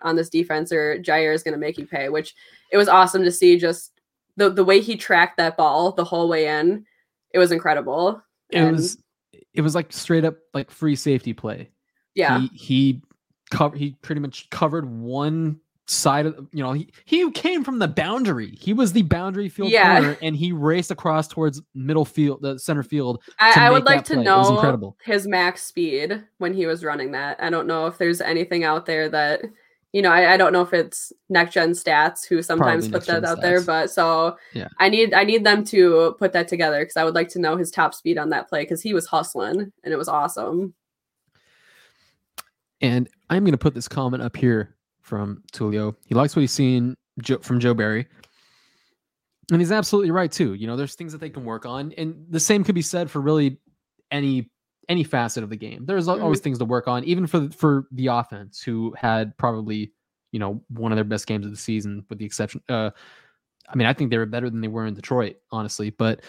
on 0.02 0.16
this 0.16 0.30
defense, 0.30 0.72
or 0.72 0.98
Jaire 0.98 1.34
is 1.34 1.42
gonna 1.42 1.58
make 1.58 1.76
you 1.76 1.86
pay. 1.86 2.08
Which 2.08 2.34
it 2.72 2.78
was 2.78 2.88
awesome 2.88 3.22
to 3.24 3.30
see. 3.30 3.58
Just 3.58 3.92
the 4.36 4.48
the 4.48 4.64
way 4.64 4.80
he 4.80 4.96
tracked 4.96 5.36
that 5.36 5.56
ball 5.58 5.92
the 5.92 6.04
whole 6.04 6.28
way 6.28 6.48
in, 6.48 6.86
it 7.32 7.38
was 7.38 7.52
incredible. 7.52 8.22
It 8.50 8.58
And, 8.58 8.76
was 8.76 8.96
it 9.52 9.60
was 9.60 9.74
like 9.74 9.92
straight 9.92 10.24
up 10.24 10.36
like 10.54 10.70
free 10.70 10.96
safety 10.96 11.34
play. 11.34 11.70
yeah, 12.14 12.40
He 12.40 12.46
he 12.54 13.02
covered 13.50 13.78
he 13.78 13.92
pretty 14.00 14.20
much 14.22 14.48
covered 14.50 14.86
one 14.88 15.60
side 15.86 16.24
of 16.24 16.48
you 16.52 16.62
know 16.62 16.72
he 16.72 16.88
he 17.04 17.30
came 17.32 17.62
from 17.62 17.78
the 17.78 17.88
boundary. 17.88 18.56
He 18.58 18.72
was 18.72 18.92
the 18.92 19.02
boundary 19.02 19.48
field 19.50 19.70
Yeah. 19.70 19.98
corner 20.00 20.16
and 20.22 20.34
he 20.34 20.50
raced 20.52 20.90
across 20.90 21.28
towards 21.28 21.60
middle 21.74 22.06
field 22.06 22.40
the 22.40 22.58
center 22.58 22.82
field. 22.82 23.22
I, 23.38 23.66
I 23.66 23.70
would 23.70 23.84
like 23.84 24.04
to 24.06 24.14
play. 24.14 24.24
Know 24.24 24.96
his 25.04 25.26
max 25.26 25.62
speed 25.62 26.24
when 26.38 26.54
he 26.54 26.66
was 26.66 26.84
running 26.84 27.12
that. 27.12 27.42
I 27.42 27.50
don't 27.50 27.66
know 27.66 27.86
if 27.86 27.98
there's 27.98 28.20
anything 28.22 28.64
out 28.64 28.86
there 28.86 29.08
that 29.10 29.42
you 29.92 30.00
know. 30.00 30.10
I, 30.10 30.32
I 30.32 30.36
don't 30.38 30.54
know 30.54 30.62
if 30.62 30.72
it's 30.72 31.12
next 31.28 31.52
gen 31.52 31.72
stats 31.72 32.26
who 32.26 32.40
sometimes 32.40 32.88
Probably 32.88 33.00
put 33.00 33.06
that 33.22 33.24
out 33.24 33.42
there, 33.42 33.60
but 33.60 33.90
so 33.90 34.38
Yeah. 34.54 34.68
I 34.78 34.88
need 34.88 35.12
I 35.12 35.24
need 35.24 35.44
them 35.44 35.64
to 35.66 36.16
put 36.18 36.32
that 36.32 36.48
together 36.48 36.80
because 36.80 36.96
I 36.96 37.04
would 37.04 37.14
like 37.14 37.28
to 37.30 37.38
know 37.38 37.58
his 37.58 37.70
top 37.70 37.92
speed 37.92 38.16
on 38.16 38.30
that 38.30 38.48
play 38.48 38.62
because 38.62 38.80
he 38.80 38.94
was 38.94 39.06
hustling 39.06 39.70
and 39.84 39.92
it 39.92 39.96
was 39.98 40.08
awesome. 40.08 40.72
And 42.80 43.08
I'm 43.30 43.44
going 43.44 43.52
to 43.52 43.58
put 43.58 43.74
this 43.74 43.88
comment 43.88 44.22
up 44.22 44.36
here 44.36 44.74
from 45.04 45.42
Tulio. 45.52 45.94
He 46.06 46.14
likes 46.14 46.34
what 46.34 46.40
he's 46.40 46.52
seen 46.52 46.96
from 47.42 47.60
Joe 47.60 47.74
Barry. 47.74 48.08
And 49.52 49.60
he's 49.60 49.70
absolutely 49.70 50.10
right 50.10 50.32
too. 50.32 50.54
You 50.54 50.66
know, 50.66 50.74
there's 50.74 50.94
things 50.94 51.12
that 51.12 51.18
they 51.20 51.28
can 51.28 51.44
work 51.44 51.66
on, 51.66 51.92
and 51.98 52.26
the 52.30 52.40
same 52.40 52.64
could 52.64 52.74
be 52.74 52.82
said 52.82 53.10
for 53.10 53.20
really 53.20 53.58
any 54.10 54.50
any 54.88 55.04
facet 55.04 55.42
of 55.42 55.50
the 55.50 55.56
game. 55.56 55.84
There's 55.86 56.08
always 56.08 56.40
things 56.40 56.58
to 56.58 56.64
work 56.64 56.88
on, 56.88 57.04
even 57.04 57.26
for 57.26 57.38
the- 57.40 57.50
for 57.50 57.86
the 57.92 58.06
offense, 58.08 58.62
who 58.62 58.94
had 58.96 59.36
probably 59.36 59.92
you 60.32 60.38
know 60.38 60.62
one 60.68 60.92
of 60.92 60.96
their 60.96 61.04
best 61.04 61.26
games 61.26 61.44
of 61.44 61.52
the 61.52 61.58
season, 61.58 62.06
with 62.08 62.18
the 62.18 62.24
exception. 62.24 62.62
Uh, 62.70 62.90
I 63.68 63.76
mean, 63.76 63.86
I 63.86 63.92
think 63.92 64.10
they 64.10 64.18
were 64.18 64.26
better 64.26 64.48
than 64.48 64.62
they 64.62 64.68
were 64.68 64.86
in 64.86 64.94
Detroit, 64.94 65.36
honestly. 65.50 65.90
But 65.90 66.22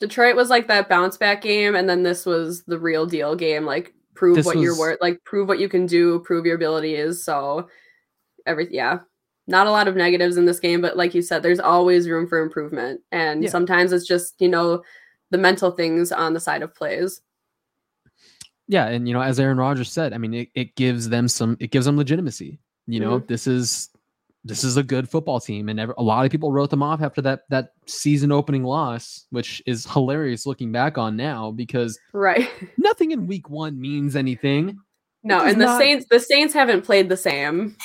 Detroit 0.00 0.36
was 0.36 0.50
like 0.50 0.68
that 0.68 0.90
bounce 0.90 1.16
back 1.16 1.40
game, 1.40 1.74
and 1.74 1.88
then 1.88 2.02
this 2.02 2.26
was 2.26 2.62
the 2.64 2.78
real 2.78 3.06
deal 3.06 3.34
game. 3.34 3.64
Like 3.64 3.94
prove 4.14 4.36
what 4.44 4.58
you're 4.58 4.78
worth, 4.78 4.98
like 5.00 5.24
prove 5.24 5.48
what 5.48 5.58
you 5.58 5.68
can 5.70 5.86
do, 5.86 6.20
prove 6.20 6.44
your 6.44 6.56
ability 6.56 6.94
is. 6.94 7.24
So 7.24 7.68
every 8.46 8.68
yeah, 8.74 8.98
not 9.46 9.66
a 9.66 9.70
lot 9.70 9.88
of 9.88 9.96
negatives 9.96 10.36
in 10.36 10.44
this 10.46 10.60
game, 10.60 10.80
but 10.80 10.96
like 10.96 11.14
you 11.14 11.22
said, 11.22 11.42
there's 11.42 11.60
always 11.60 12.08
room 12.08 12.26
for 12.28 12.42
improvement, 12.42 13.00
and 13.12 13.42
Yeah. 13.42 13.50
sometimes 13.50 13.92
it's 13.92 14.06
just 14.06 14.34
you 14.40 14.48
know 14.48 14.82
the 15.30 15.38
mental 15.38 15.70
things 15.70 16.12
on 16.12 16.34
the 16.34 16.40
side 16.40 16.62
of 16.62 16.74
plays. 16.74 17.20
yeah, 18.68 18.86
and 18.88 19.06
you 19.08 19.14
know, 19.14 19.20
as 19.20 19.38
Aaron 19.40 19.58
Rodgers 19.58 19.90
said, 19.92 20.12
I 20.12 20.18
mean, 20.18 20.32
it, 20.34 20.48
it 20.54 20.74
gives 20.76 21.08
them 21.08 21.28
some, 21.28 21.56
it 21.60 21.70
gives 21.70 21.86
them 21.86 21.96
legitimacy. 21.96 22.58
You 22.86 23.00
know, 23.00 23.18
mm-hmm. 23.18 23.26
this 23.26 23.46
is 23.46 23.90
this 24.46 24.62
is 24.62 24.76
a 24.76 24.82
good 24.82 25.08
football 25.08 25.40
team, 25.40 25.68
and 25.70 25.80
a 25.80 26.02
lot 26.02 26.24
of 26.26 26.30
people 26.30 26.52
wrote 26.52 26.68
them 26.70 26.82
off 26.82 27.00
after 27.02 27.22
that 27.22 27.42
that 27.50 27.72
season 27.86 28.30
opening 28.32 28.62
loss, 28.64 29.26
which 29.30 29.62
is 29.66 29.86
hilarious 29.90 30.44
looking 30.46 30.70
back 30.72 30.98
on 30.98 31.16
now 31.16 31.50
because 31.50 31.98
Right. 32.12 32.48
nothing 32.76 33.10
in 33.12 33.26
week 33.26 33.48
one 33.48 33.80
means 33.80 34.16
anything. 34.16 34.78
No, 35.22 35.40
and 35.42 35.58
the 35.60 35.64
not- 35.66 35.78
Saints 35.80 36.06
the 36.10 36.20
Saints 36.20 36.52
haven't 36.54 36.82
played 36.82 37.08
the 37.08 37.16
same. 37.16 37.76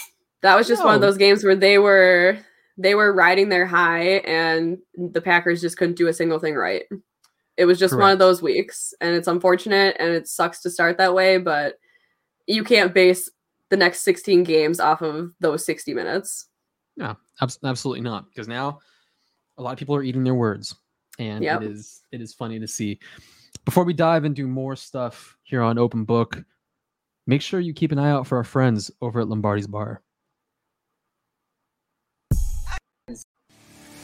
That 0.42 0.56
was 0.56 0.68
just 0.68 0.84
one 0.84 0.96
of 0.96 1.02
those 1.02 1.18
games 1.18 1.44
where 1.44 1.56
they 1.56 1.78
were 1.78 2.38
they 2.78 2.96
were 2.96 3.14
riding 3.14 3.50
their 3.50 3.66
high 3.66 4.20
and 4.26 4.78
the 4.96 5.20
Packers 5.22 5.60
just 5.60 5.78
couldn't 5.78 5.98
do 5.98 6.08
a 6.08 6.14
single 6.14 6.40
thing 6.40 6.56
right. 6.56 6.84
It 7.58 7.66
was 7.66 7.78
just 7.78 7.98
one 7.98 8.12
of 8.12 8.20
those 8.20 8.42
weeks 8.42 8.94
and 9.02 9.14
it's 9.16 9.28
unfortunate 9.28 9.98
and 10.00 10.14
it 10.14 10.30
sucks 10.30 10.62
to 10.62 10.70
start 10.70 10.98
that 10.98 11.14
way, 11.14 11.38
but 11.40 11.76
you 12.48 12.64
can't 12.64 12.94
base 12.94 13.30
the 13.70 13.76
next 13.76 14.00
16 14.04 14.44
games 14.46 14.80
off 14.80 15.02
of 15.02 15.32
those 15.42 15.66
60 15.66 15.94
minutes. 15.94 16.48
No, 16.96 17.18
abs- 17.42 17.60
absolutely 17.64 18.02
not. 18.02 18.30
Because 18.30 18.48
now 18.48 18.80
a 19.58 19.62
lot 19.62 19.74
of 19.74 19.78
people 19.78 19.94
are 19.96 20.04
eating 20.04 20.24
their 20.24 20.36
words, 20.36 20.74
and 21.20 21.44
Yep. 21.44 21.62
it 21.64 21.72
is 21.72 22.02
it 22.14 22.22
is 22.22 22.34
funny 22.34 22.60
to 22.60 22.68
see. 22.68 22.98
Before 23.66 23.84
we 23.84 23.94
dive 23.94 24.24
into 24.24 24.48
more 24.48 24.78
stuff 24.78 25.38
here 25.44 25.62
on 25.62 25.78
Open 25.78 26.06
Book, 26.06 26.42
make 27.28 27.42
sure 27.42 27.60
you 27.60 27.74
keep 27.74 27.92
an 27.92 28.00
eye 28.00 28.10
out 28.10 28.26
for 28.26 28.38
our 28.38 28.44
friends 28.46 28.90
over 29.02 29.20
at 29.20 29.28
Lombardi's 29.28 29.68
Bar. 29.68 30.02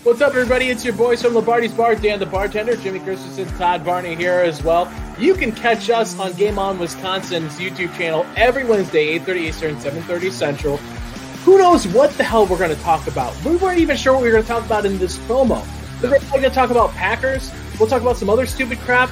What's 0.06 0.22
up, 0.22 0.36
everybody? 0.36 0.70
It's 0.70 0.86
your 0.86 0.94
boys 0.94 1.24
from 1.24 1.34
Lombardi's 1.34 1.74
Bar, 1.74 1.96
Dan 1.96 2.20
the 2.20 2.28
bartender, 2.28 2.76
Jimmy 2.76 3.00
Christensen, 3.00 3.48
Todd 3.58 3.84
Barney 3.84 4.14
here 4.14 4.34
as 4.34 4.62
well. 4.62 4.88
You 5.18 5.34
can 5.34 5.52
catch 5.52 5.90
us 5.90 6.20
on 6.20 6.34
Game 6.34 6.60
On 6.60 6.78
Wisconsin's 6.78 7.54
YouTube 7.54 7.92
channel 7.98 8.24
every 8.36 8.66
Wednesday, 8.66 9.18
8.30 9.18 9.38
Eastern, 9.38 9.76
7.30 9.78 10.32
Central. 10.32 10.78
Who 10.78 11.58
knows 11.58 11.88
what 11.88 12.12
the 12.20 12.24
hell 12.24 12.46
we're 12.46 12.60
going 12.60 12.70
to 12.70 12.84
talk 12.84 13.08
about? 13.08 13.36
We 13.44 13.56
weren't 13.56 13.80
even 13.80 13.98
sure 13.98 14.14
what 14.14 14.22
we 14.22 14.28
were 14.28 14.34
going 14.34 14.44
to 14.44 14.48
talk 14.48 14.64
about 14.64 14.86
in 14.86 15.00
this 15.00 15.18
promo. 15.18 15.66
We're 16.04 16.20
going 16.20 16.44
to 16.44 16.52
talk 16.52 16.70
about 16.70 16.92
Packers. 16.92 17.52
We'll 17.80 17.90
talk 17.90 18.04
about 18.04 18.18
some 18.18 18.30
other 18.30 18.46
stupid 18.46 18.78
crap. 18.82 19.10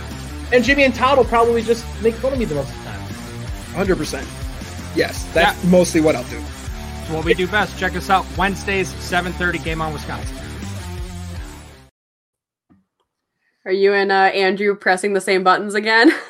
And 0.52 0.64
Jimmy 0.64 0.84
and 0.84 0.94
Todd 0.94 1.18
will 1.18 1.26
probably 1.26 1.64
just 1.64 1.88
make 2.04 2.14
fun 2.14 2.34
of 2.34 2.38
me 2.38 2.46
the 2.46 2.54
most 2.54 2.70
of 2.70 2.78
the 2.78 2.84
time. 2.92 3.88
100%. 3.88 4.96
Yes, 4.96 5.26
that's 5.34 5.64
mostly 5.64 6.02
what 6.02 6.16
I'll 6.16 6.24
do. 6.26 6.40
It's 7.02 7.10
what 7.10 7.26
we 7.26 7.34
do 7.34 7.48
best. 7.48 7.80
Check 7.80 7.96
us 7.96 8.12
out 8.12 8.28
Wednesdays, 8.38 8.94
7:30 8.94 9.64
Game 9.64 9.82
on 9.82 9.92
Wisconsin. 9.92 10.43
Are 13.66 13.72
you 13.72 13.94
and 13.94 14.12
uh, 14.12 14.16
Andrew 14.16 14.76
pressing 14.76 15.14
the 15.14 15.22
same 15.22 15.44
buttons 15.44 15.74
again? 15.76 16.12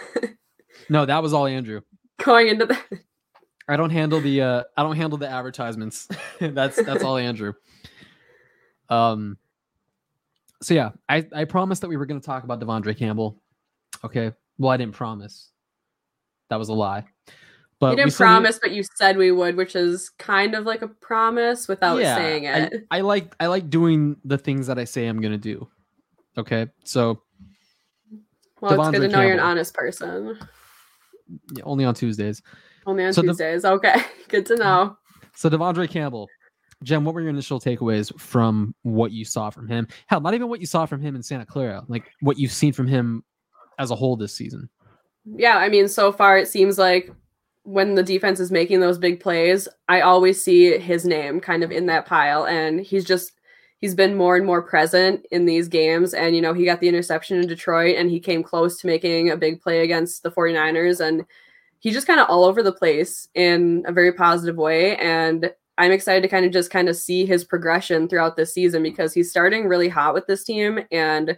No, 0.89 1.05
that 1.05 1.23
was 1.23 1.33
all 1.33 1.45
Andrew. 1.45 1.81
Going 2.23 2.49
into 2.49 2.65
the 2.65 2.77
I 3.67 3.77
don't 3.77 3.89
handle 3.89 4.19
the 4.19 4.41
uh 4.41 4.63
I 4.75 4.83
don't 4.83 4.95
handle 4.95 5.17
the 5.17 5.29
advertisements. 5.29 6.07
that's 6.39 6.81
that's 6.83 7.03
all 7.03 7.17
Andrew. 7.17 7.53
Um 8.89 9.37
so 10.61 10.73
yeah, 10.73 10.91
I 11.09 11.25
I 11.33 11.45
promised 11.45 11.81
that 11.81 11.87
we 11.87 11.97
were 11.97 12.05
going 12.05 12.19
to 12.19 12.25
talk 12.25 12.43
about 12.43 12.59
De'Vondre 12.59 12.97
Campbell. 12.97 13.41
Okay. 14.03 14.33
Well, 14.57 14.71
I 14.71 14.77
didn't 14.77 14.93
promise. 14.93 15.49
That 16.49 16.59
was 16.59 16.69
a 16.69 16.73
lie. 16.73 17.05
But 17.79 17.91
you 17.91 17.95
didn't 17.97 18.13
promise, 18.13 18.59
but 18.61 18.71
you 18.71 18.83
said 18.95 19.17
we 19.17 19.31
would, 19.31 19.57
which 19.57 19.75
is 19.75 20.09
kind 20.09 20.53
of 20.53 20.65
like 20.65 20.83
a 20.83 20.87
promise 20.87 21.67
without 21.67 21.97
saying 21.97 22.47
I- 22.47 22.59
it. 22.59 22.87
I, 22.91 23.01
like 23.01 23.33
I 23.39 23.47
like 23.47 23.69
doing 23.69 24.17
the 24.23 24.37
things 24.37 24.67
that 24.67 24.77
I 24.77 24.83
say 24.83 25.07
I'm 25.07 25.19
going 25.19 25.33
to 25.33 25.37
do. 25.37 25.67
Okay? 26.37 26.67
So 26.83 27.22
well, 28.69 28.81
it's 28.89 28.97
good 28.99 29.07
to 29.09 29.15
know 29.15 29.21
you're 29.21 29.33
an 29.33 29.39
honest 29.39 29.73
person. 29.73 30.37
yeah, 31.55 31.63
only 31.65 31.85
on 31.85 31.93
Tuesdays. 31.93 32.41
Only 32.85 33.05
on 33.05 33.13
So 33.13 33.21
Tuesdays. 33.21 33.65
okay, 33.65 34.01
good 34.27 34.45
to 34.47 34.55
know. 34.55 34.97
So 35.35 35.49
De'Vondre 35.49 35.89
Campbell, 35.89 36.27
Jen, 36.83 37.03
what 37.05 37.15
were 37.15 37.21
your 37.21 37.29
initial 37.29 37.59
takeaways 37.59 38.17
from 38.19 38.75
what 38.83 39.11
you 39.11 39.25
saw 39.25 39.49
from 39.49 39.67
him? 39.67 39.87
Hell, 40.07 40.21
not 40.21 40.33
even 40.33 40.49
what 40.49 40.59
you 40.59 40.65
saw 40.67 40.85
from 40.85 41.01
him 41.01 41.15
in 41.15 41.23
Santa 41.23 41.45
Clara, 41.45 41.83
like 41.87 42.03
what 42.21 42.37
you've 42.37 42.51
seen 42.51 42.73
from 42.73 42.87
him 42.87 43.23
as 43.79 43.89
a 43.91 43.95
whole 43.95 44.15
this 44.15 44.33
season. 44.33 44.69
Yeah, 45.25 45.57
I 45.57 45.69
mean, 45.69 45.87
so 45.87 46.11
far 46.11 46.37
it 46.37 46.47
seems 46.49 46.77
like 46.77 47.09
when 47.63 47.95
the 47.95 48.03
defense 48.03 48.41
is 48.41 48.51
making 48.51 48.81
those 48.81 48.97
big 48.97 49.21
plays, 49.21 49.67
I 49.87 50.01
always 50.01 50.43
see 50.43 50.77
his 50.77 51.05
name 51.05 51.39
kind 51.39 51.63
of 51.63 51.71
in 51.71 51.85
that 51.85 52.05
pile. 52.05 52.45
And 52.45 52.81
he's 52.81 53.05
just, 53.05 53.31
he's 53.83 53.93
been 53.93 54.15
more 54.15 54.37
and 54.37 54.45
more 54.45 54.61
present 54.61 55.25
in 55.29 55.43
these 55.43 55.67
games. 55.67 56.13
And, 56.13 56.37
you 56.37 56.41
know, 56.41 56.53
he 56.53 56.63
got 56.63 56.79
the 56.79 56.87
interception 56.87 57.37
in 57.37 57.49
Detroit 57.49 57.97
and 57.97 58.09
he 58.09 58.17
came 58.17 58.41
close 58.41 58.77
to 58.77 58.87
making 58.87 59.29
a 59.29 59.35
big 59.35 59.61
play 59.61 59.81
against 59.81 60.23
the 60.23 60.31
49ers. 60.31 61.05
And 61.05 61.25
he's 61.79 61.93
just 61.93 62.07
kind 62.07 62.21
of 62.21 62.29
all 62.29 62.45
over 62.45 62.63
the 62.63 62.71
place 62.71 63.27
in 63.35 63.83
a 63.85 63.91
very 63.91 64.13
positive 64.13 64.55
way. 64.55 64.95
And 64.95 65.51
I'm 65.77 65.91
excited 65.91 66.21
to 66.21 66.29
kind 66.29 66.45
of 66.45 66.53
just 66.53 66.71
kind 66.71 66.87
of 66.87 66.95
see 66.95 67.25
his 67.25 67.43
progression 67.43 68.07
throughout 68.07 68.37
this 68.37 68.53
season 68.53 68.83
because 68.83 69.13
he's 69.13 69.29
starting 69.29 69.67
really 69.67 69.89
hot 69.89 70.13
with 70.13 70.27
this 70.27 70.45
team. 70.45 70.79
And 70.89 71.37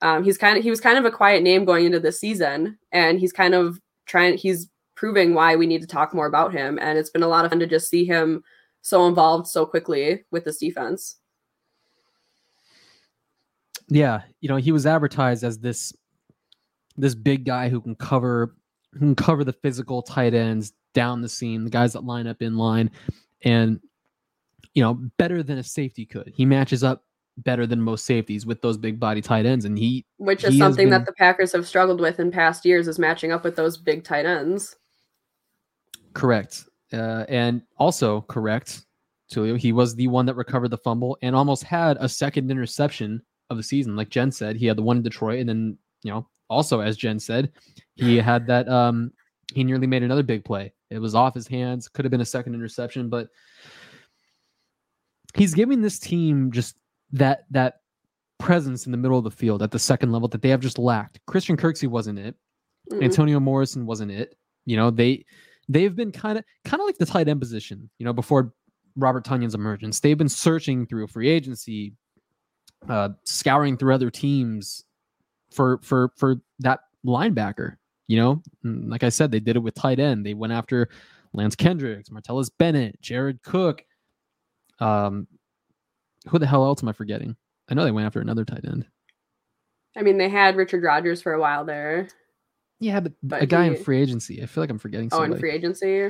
um, 0.00 0.22
he's 0.22 0.38
kind 0.38 0.56
of 0.56 0.62
he 0.62 0.70
was 0.70 0.80
kind 0.80 0.96
of 0.96 1.04
a 1.04 1.10
quiet 1.10 1.42
name 1.42 1.64
going 1.64 1.86
into 1.86 1.98
this 1.98 2.20
season, 2.20 2.78
and 2.92 3.18
he's 3.18 3.32
kind 3.32 3.52
of 3.52 3.80
trying. 4.06 4.38
He's 4.38 4.70
proving 4.94 5.34
why 5.34 5.56
we 5.56 5.66
need 5.66 5.80
to 5.80 5.88
talk 5.88 6.14
more 6.14 6.26
about 6.26 6.52
him, 6.52 6.78
and 6.80 6.98
it's 6.98 7.10
been 7.10 7.24
a 7.24 7.28
lot 7.28 7.44
of 7.44 7.50
fun 7.50 7.58
to 7.58 7.66
just 7.66 7.90
see 7.90 8.04
him 8.04 8.42
so 8.80 9.08
involved 9.08 9.46
so 9.46 9.66
quickly 9.66 10.24
with 10.30 10.44
this 10.44 10.56
defense. 10.56 11.16
Yeah, 13.90 14.22
you 14.40 14.48
know, 14.48 14.56
he 14.56 14.72
was 14.72 14.86
advertised 14.86 15.44
as 15.44 15.58
this 15.58 15.92
this 16.96 17.14
big 17.14 17.44
guy 17.44 17.68
who 17.68 17.80
can 17.80 17.94
cover 17.96 18.54
who 18.92 18.98
can 19.00 19.14
cover 19.14 19.44
the 19.44 19.52
physical 19.52 20.00
tight 20.02 20.32
ends 20.34 20.72
down 20.94 21.20
the 21.22 21.28
seam, 21.28 21.64
the 21.64 21.70
guys 21.70 21.92
that 21.92 22.04
line 22.04 22.26
up 22.26 22.40
in 22.42 22.56
line, 22.56 22.90
and 23.42 23.80
you 24.74 24.82
know, 24.82 24.94
better 25.18 25.42
than 25.42 25.58
a 25.58 25.62
safety 25.62 26.06
could. 26.06 26.32
He 26.34 26.44
matches 26.44 26.84
up 26.84 27.04
better 27.38 27.66
than 27.66 27.80
most 27.80 28.04
safeties 28.04 28.46
with 28.46 28.60
those 28.62 28.76
big 28.78 29.00
body 29.00 29.20
tight 29.20 29.46
ends, 29.46 29.64
and 29.64 29.76
he 29.76 30.04
Which 30.18 30.44
is 30.44 30.52
He 30.52 30.58
something 30.58 30.86
been- 30.86 30.90
that 30.90 31.06
the 31.06 31.12
Packers 31.12 31.52
have 31.52 31.66
struggled 31.66 32.00
with 32.00 32.20
in 32.20 32.30
past 32.30 32.64
years, 32.64 32.86
is 32.86 32.98
matching 32.98 33.32
up 33.32 33.42
with 33.44 33.56
those 33.56 33.76
big 33.76 34.04
tight 34.04 34.26
ends. 34.26 34.76
Correct. 36.12 36.64
Uh, 36.92 37.24
and 37.28 37.62
also 37.78 38.22
correct, 38.22 38.84
Tulio. 39.32 39.56
He 39.56 39.72
was 39.72 39.94
the 39.94 40.08
one 40.08 40.26
that 40.26 40.34
recovered 40.34 40.68
the 40.68 40.78
fumble 40.78 41.16
and 41.22 41.34
almost 41.36 41.62
had 41.62 41.96
a 42.00 42.08
second 42.08 42.50
interception 42.50 43.22
of 43.50 43.56
the 43.56 43.62
season. 43.62 43.96
Like 43.96 44.08
Jen 44.08 44.32
said, 44.32 44.56
he 44.56 44.66
had 44.66 44.78
the 44.78 44.82
one 44.82 44.96
in 44.96 45.02
Detroit, 45.02 45.40
and 45.40 45.48
then 45.48 45.78
you 46.02 46.10
know, 46.10 46.26
also 46.48 46.80
as 46.80 46.96
Jen 46.96 47.18
said, 47.18 47.52
he 47.96 48.16
had 48.16 48.46
that. 48.46 48.68
Um, 48.68 49.12
he 49.52 49.64
nearly 49.64 49.86
made 49.86 50.02
another 50.02 50.22
big 50.22 50.44
play. 50.44 50.72
It 50.90 50.98
was 50.98 51.14
off 51.14 51.34
his 51.34 51.48
hands. 51.48 51.88
Could 51.88 52.04
have 52.04 52.10
been 52.10 52.20
a 52.20 52.26
second 52.26 52.54
interception, 52.54 53.08
but 53.08 53.28
he's 55.34 55.54
giving 55.54 55.80
this 55.80 55.98
team 55.98 56.52
just 56.52 56.76
that 57.12 57.44
that 57.50 57.80
presence 58.38 58.86
in 58.86 58.92
the 58.92 58.98
middle 58.98 59.18
of 59.18 59.24
the 59.24 59.30
field 59.30 59.62
at 59.62 59.70
the 59.70 59.78
second 59.78 60.12
level 60.12 60.28
that 60.28 60.42
they 60.42 60.48
have 60.48 60.60
just 60.60 60.78
lacked. 60.78 61.20
Christian 61.26 61.56
Kirksey 61.56 61.88
wasn't 61.88 62.18
it. 62.18 62.34
Mm. 62.90 63.04
Antonio 63.04 63.38
Morrison 63.38 63.86
wasn't 63.86 64.10
it. 64.10 64.36
You 64.66 64.76
know, 64.76 64.90
they 64.90 65.24
they've 65.68 65.94
been 65.94 66.12
kind 66.12 66.38
of 66.38 66.44
kind 66.64 66.80
of 66.80 66.86
like 66.86 66.98
the 66.98 67.06
tight 67.06 67.28
end 67.28 67.40
position, 67.40 67.88
you 67.98 68.04
know, 68.04 68.12
before 68.12 68.52
Robert 68.96 69.24
Tonyan's 69.24 69.54
emergence. 69.54 70.00
They've 70.00 70.18
been 70.18 70.28
searching 70.28 70.86
through 70.86 71.06
free 71.08 71.28
agency, 71.28 71.94
uh 72.88 73.10
scouring 73.24 73.76
through 73.76 73.94
other 73.94 74.10
teams 74.10 74.84
for 75.50 75.78
for 75.82 76.12
for 76.16 76.36
that 76.60 76.80
linebacker, 77.04 77.76
you 78.06 78.16
know? 78.16 78.42
And 78.64 78.88
Like 78.90 79.02
I 79.02 79.08
said, 79.10 79.30
they 79.30 79.40
did 79.40 79.56
it 79.56 79.60
with 79.60 79.74
tight 79.74 79.98
end. 80.00 80.24
They 80.24 80.34
went 80.34 80.52
after 80.52 80.88
Lance 81.32 81.54
Kendricks, 81.56 82.08
Martellus 82.08 82.50
Bennett, 82.58 83.00
Jared 83.00 83.42
Cook. 83.42 83.84
Um 84.78 85.26
who 86.28 86.38
the 86.38 86.46
hell 86.46 86.64
else 86.64 86.82
am 86.82 86.88
I 86.88 86.92
forgetting? 86.92 87.36
I 87.68 87.74
know 87.74 87.84
they 87.84 87.90
went 87.92 88.06
after 88.06 88.20
another 88.20 88.44
tight 88.44 88.64
end. 88.64 88.86
I 89.96 90.02
mean, 90.02 90.18
they 90.18 90.28
had 90.28 90.56
Richard 90.56 90.82
Rodgers 90.82 91.20
for 91.22 91.32
a 91.32 91.40
while 91.40 91.64
there. 91.64 92.08
Yeah, 92.78 93.00
but, 93.00 93.12
But 93.22 93.42
a 93.42 93.46
guy 93.46 93.64
in 93.66 93.76
free 93.76 94.00
agency. 94.00 94.42
I 94.42 94.46
feel 94.46 94.62
like 94.62 94.70
I'm 94.70 94.78
forgetting 94.78 95.08
Oh, 95.12 95.16
somebody. 95.18 95.32
in 95.34 95.38
free 95.40 95.50
agency. 95.50 96.06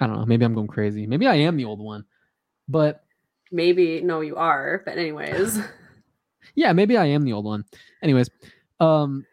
I 0.00 0.06
don't 0.06 0.16
know. 0.16 0.24
Maybe 0.26 0.44
I'm 0.44 0.54
going 0.54 0.66
crazy. 0.66 1.06
Maybe 1.06 1.26
I 1.26 1.34
am 1.36 1.56
the 1.56 1.64
old 1.64 1.80
one. 1.80 2.04
But 2.68 3.04
Maybe 3.52 4.00
no, 4.00 4.20
you 4.20 4.36
are. 4.36 4.82
But 4.84 4.98
anyways, 4.98 5.60
yeah, 6.54 6.72
maybe 6.72 6.96
I 6.96 7.06
am 7.06 7.22
the 7.22 7.32
old 7.32 7.44
one. 7.44 7.64
Anyways, 8.02 8.28
um 8.80 9.24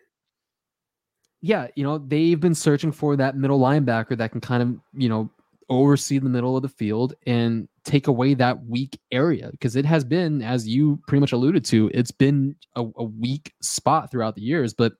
yeah, 1.42 1.68
you 1.76 1.84
know, 1.84 1.98
they've 1.98 2.40
been 2.40 2.56
searching 2.56 2.92
for 2.92 3.16
that 3.16 3.38
middle 3.38 3.60
linebacker 3.60 4.18
that 4.18 4.32
can 4.32 4.42
kind 4.42 4.62
of, 4.62 4.76
you 4.94 5.08
know, 5.08 5.32
oversee 5.70 6.20
the 6.20 6.30
middle 6.30 6.58
of 6.58 6.64
the 6.64 6.70
field 6.70 7.14
and 7.28 7.68
take 7.86 8.08
away 8.08 8.34
that 8.34 8.66
weak 8.66 9.00
area 9.12 9.50
because 9.52 9.76
it 9.76 9.86
has 9.86 10.04
been 10.04 10.42
as 10.42 10.68
you 10.68 11.00
pretty 11.08 11.22
much 11.22 11.32
alluded 11.32 11.64
to, 11.66 11.90
it's 11.94 12.12
been 12.12 12.56
a, 12.76 12.86
a 12.98 13.04
weak 13.04 13.54
spot 13.62 14.12
throughout 14.12 14.36
the 14.36 14.42
years, 14.42 14.74
but 14.74 14.94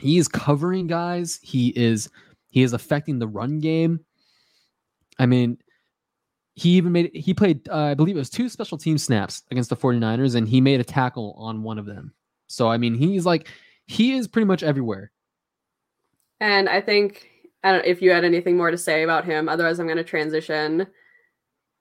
he 0.00 0.18
is 0.18 0.26
covering 0.26 0.86
guys, 0.86 1.38
he 1.42 1.68
is 1.76 2.08
he 2.48 2.62
is 2.62 2.72
affecting 2.72 3.18
the 3.18 3.28
run 3.28 3.60
game. 3.60 4.00
I 5.18 5.26
mean, 5.26 5.58
he 6.54 6.70
even 6.70 6.92
made 6.92 7.10
he 7.14 7.32
played 7.32 7.68
uh, 7.68 7.76
i 7.76 7.94
believe 7.94 8.16
it 8.16 8.18
was 8.18 8.30
two 8.30 8.48
special 8.48 8.76
team 8.76 8.98
snaps 8.98 9.42
against 9.50 9.70
the 9.70 9.76
49ers 9.76 10.34
and 10.34 10.48
he 10.48 10.60
made 10.60 10.80
a 10.80 10.84
tackle 10.84 11.34
on 11.38 11.62
one 11.62 11.78
of 11.78 11.86
them 11.86 12.12
so 12.48 12.68
i 12.68 12.76
mean 12.76 12.94
he's 12.94 13.24
like 13.24 13.48
he 13.86 14.12
is 14.12 14.26
pretty 14.28 14.46
much 14.46 14.62
everywhere 14.62 15.10
and 16.40 16.68
I 16.68 16.80
think 16.80 17.28
I 17.62 17.72
don't 17.72 17.84
if 17.84 18.00
you 18.00 18.10
had 18.12 18.24
anything 18.24 18.56
more 18.56 18.70
to 18.70 18.78
say 18.78 19.02
about 19.02 19.26
him. 19.26 19.46
Otherwise, 19.46 19.78
I'm 19.78 19.86
going 19.86 19.98
to 19.98 20.04
transition 20.04 20.86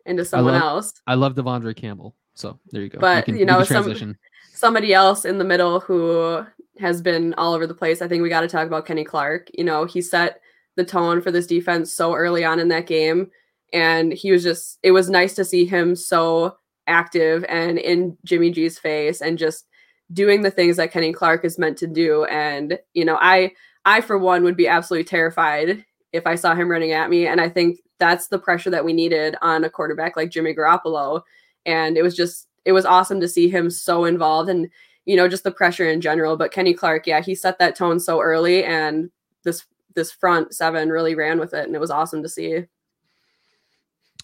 into 0.05 0.25
someone 0.25 0.53
love- 0.53 0.61
else. 0.63 0.93
i 1.07 1.13
love 1.13 1.35
de'vondre 1.35 1.75
campbell 1.75 2.15
so 2.33 2.59
there 2.71 2.81
you 2.81 2.89
go 2.89 2.99
But, 2.99 3.25
can, 3.25 3.37
you 3.37 3.45
know, 3.45 3.57
can 3.57 3.65
some- 3.65 3.83
transition 3.83 4.17
somebody 4.53 4.93
else 4.93 5.23
in 5.23 5.37
the 5.37 5.45
middle 5.45 5.79
who 5.79 6.45
has 6.79 7.01
been 7.01 7.33
all 7.35 7.53
over 7.53 7.65
the 7.67 7.73
place. 7.73 8.01
I 8.01 8.07
think 8.09 8.21
we 8.23 8.27
got 8.29 8.41
to 8.41 8.47
talk 8.49 8.67
about 8.67 8.85
Kenny 8.85 9.05
Clark. 9.05 9.49
You 9.53 9.63
know, 9.63 9.85
he 9.85 10.01
set 10.01 10.41
the 10.75 10.83
tone 10.83 11.21
for 11.21 11.31
this 11.31 11.47
defense 11.47 11.93
so 11.93 12.13
early 12.13 12.43
on 12.43 12.59
in 12.59 12.67
that 12.69 12.85
game. 12.87 13.31
And 13.73 14.13
he 14.13 14.31
was 14.31 14.43
just, 14.43 14.79
it 14.83 14.91
was 14.91 15.09
nice 15.09 15.35
to 15.35 15.45
see 15.45 15.65
him 15.65 15.95
so 15.95 16.57
active 16.87 17.45
and 17.47 17.77
in 17.77 18.17
Jimmy 18.23 18.51
G's 18.51 18.79
face 18.79 19.21
and 19.21 19.37
just 19.37 19.67
doing 20.11 20.41
the 20.41 20.51
things 20.51 20.77
that 20.77 20.91
Kenny 20.91 21.13
Clark 21.13 21.45
is 21.45 21.59
meant 21.59 21.77
to 21.77 21.87
do. 21.87 22.25
And, 22.25 22.79
you 22.93 23.05
know, 23.05 23.17
I, 23.21 23.51
I 23.85 24.01
for 24.01 24.17
one 24.17 24.43
would 24.43 24.57
be 24.57 24.67
absolutely 24.67 25.05
terrified 25.05 25.85
if 26.13 26.25
I 26.25 26.35
saw 26.35 26.55
him 26.55 26.69
running 26.69 26.91
at 26.93 27.09
me. 27.09 27.27
And 27.27 27.39
I 27.39 27.49
think 27.49 27.79
that's 27.99 28.27
the 28.27 28.39
pressure 28.39 28.71
that 28.71 28.85
we 28.85 28.93
needed 28.93 29.35
on 29.41 29.63
a 29.63 29.69
quarterback 29.69 30.15
like 30.15 30.31
Jimmy 30.31 30.55
Garoppolo. 30.55 31.21
And 31.65 31.97
it 31.97 32.01
was 32.01 32.15
just, 32.15 32.47
it 32.65 32.71
was 32.71 32.85
awesome 32.85 33.19
to 33.19 33.27
see 33.27 33.49
him 33.49 33.69
so 33.69 34.05
involved 34.05 34.49
and 34.49 34.69
you 35.05 35.15
know 35.15 35.27
just 35.27 35.43
the 35.43 35.51
pressure 35.51 35.89
in 35.89 36.01
general 36.01 36.37
but 36.37 36.51
kenny 36.51 36.73
clark 36.73 37.07
yeah 37.07 37.19
he 37.19 37.33
set 37.33 37.57
that 37.57 37.75
tone 37.75 37.99
so 37.99 38.21
early 38.21 38.63
and 38.63 39.09
this 39.43 39.65
this 39.95 40.11
front 40.11 40.53
seven 40.53 40.89
really 40.89 41.15
ran 41.15 41.39
with 41.39 41.53
it 41.53 41.65
and 41.65 41.75
it 41.75 41.79
was 41.79 41.89
awesome 41.89 42.21
to 42.21 42.29
see 42.29 42.63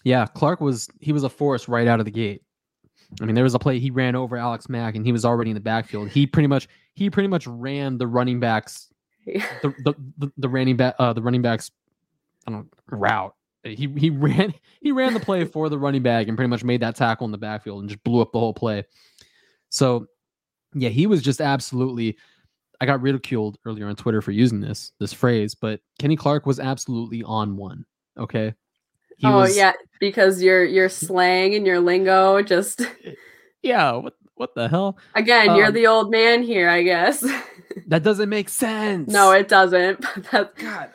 yeah 0.06 0.26
clark 0.26 0.60
was 0.60 0.88
he 1.00 1.12
was 1.12 1.24
a 1.24 1.28
force 1.28 1.68
right 1.68 1.86
out 1.86 1.98
of 1.98 2.04
the 2.04 2.10
gate 2.10 2.42
i 3.20 3.24
mean 3.24 3.34
there 3.34 3.44
was 3.44 3.54
a 3.54 3.58
play 3.58 3.78
he 3.78 3.90
ran 3.90 4.14
over 4.14 4.36
alex 4.36 4.68
mack 4.68 4.94
and 4.94 5.04
he 5.04 5.12
was 5.12 5.24
already 5.24 5.50
in 5.50 5.54
the 5.54 5.60
backfield 5.60 6.08
he 6.08 6.26
pretty 6.26 6.46
much 6.46 6.68
he 6.94 7.10
pretty 7.10 7.28
much 7.28 7.46
ran 7.46 7.98
the 7.98 8.06
running 8.06 8.40
backs 8.40 8.88
the 9.26 9.74
the, 9.84 9.94
the, 10.18 10.32
the 10.38 10.48
running 10.48 10.76
back 10.76 10.94
uh 10.98 11.12
the 11.12 11.22
running 11.22 11.42
backs 11.42 11.70
I 12.46 12.52
don't 12.52 12.70
know, 12.90 12.96
route 12.96 13.34
he 13.64 13.92
he 13.96 14.10
ran 14.10 14.54
he 14.80 14.92
ran 14.92 15.14
the 15.14 15.20
play 15.20 15.44
for 15.44 15.68
the 15.68 15.78
running 15.78 16.02
back 16.02 16.28
and 16.28 16.36
pretty 16.36 16.48
much 16.48 16.64
made 16.64 16.80
that 16.82 16.96
tackle 16.96 17.24
in 17.24 17.32
the 17.32 17.38
backfield 17.38 17.80
and 17.80 17.88
just 17.88 18.02
blew 18.04 18.20
up 18.20 18.32
the 18.32 18.38
whole 18.38 18.54
play. 18.54 18.84
So 19.70 20.06
yeah, 20.74 20.90
he 20.90 21.06
was 21.06 21.22
just 21.22 21.40
absolutely 21.40 22.16
I 22.80 22.86
got 22.86 23.00
ridiculed 23.00 23.58
earlier 23.64 23.88
on 23.88 23.96
Twitter 23.96 24.20
for 24.22 24.32
using 24.32 24.60
this 24.60 24.92
this 25.00 25.12
phrase, 25.12 25.54
but 25.54 25.80
Kenny 25.98 26.16
Clark 26.16 26.46
was 26.46 26.60
absolutely 26.60 27.22
on 27.22 27.56
one. 27.56 27.84
Okay. 28.18 28.54
He 29.16 29.26
oh 29.26 29.36
was- 29.40 29.56
yeah, 29.56 29.72
because 30.00 30.42
your 30.42 30.64
your 30.64 30.88
slang 30.88 31.54
and 31.54 31.66
your 31.66 31.80
lingo 31.80 32.42
just 32.42 32.82
Yeah. 33.62 33.92
What 33.92 34.14
what 34.34 34.54
the 34.54 34.68
hell? 34.68 34.98
again, 35.14 35.56
you're 35.56 35.66
Um, 35.68 35.74
the 35.74 35.86
old 35.86 36.10
man 36.10 36.42
here, 36.42 36.68
I 36.68 36.82
guess. 36.82 37.24
That 37.88 38.02
doesn't 38.02 38.28
make 38.30 38.48
sense. 38.48 39.12
no, 39.12 39.32
it 39.32 39.48
doesn't. 39.48 40.00
But 40.14 40.24
that's 40.30 40.62
God. 40.62 40.90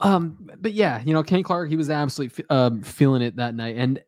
Um, 0.00 0.48
but 0.58 0.72
yeah, 0.72 1.02
you 1.04 1.12
know, 1.12 1.22
Kenny 1.22 1.42
Clark, 1.42 1.68
he 1.68 1.76
was 1.76 1.90
absolutely 1.90 2.44
um, 2.48 2.82
feeling 2.82 3.20
it 3.20 3.36
that 3.36 3.54
night, 3.54 3.76
and 3.76 4.00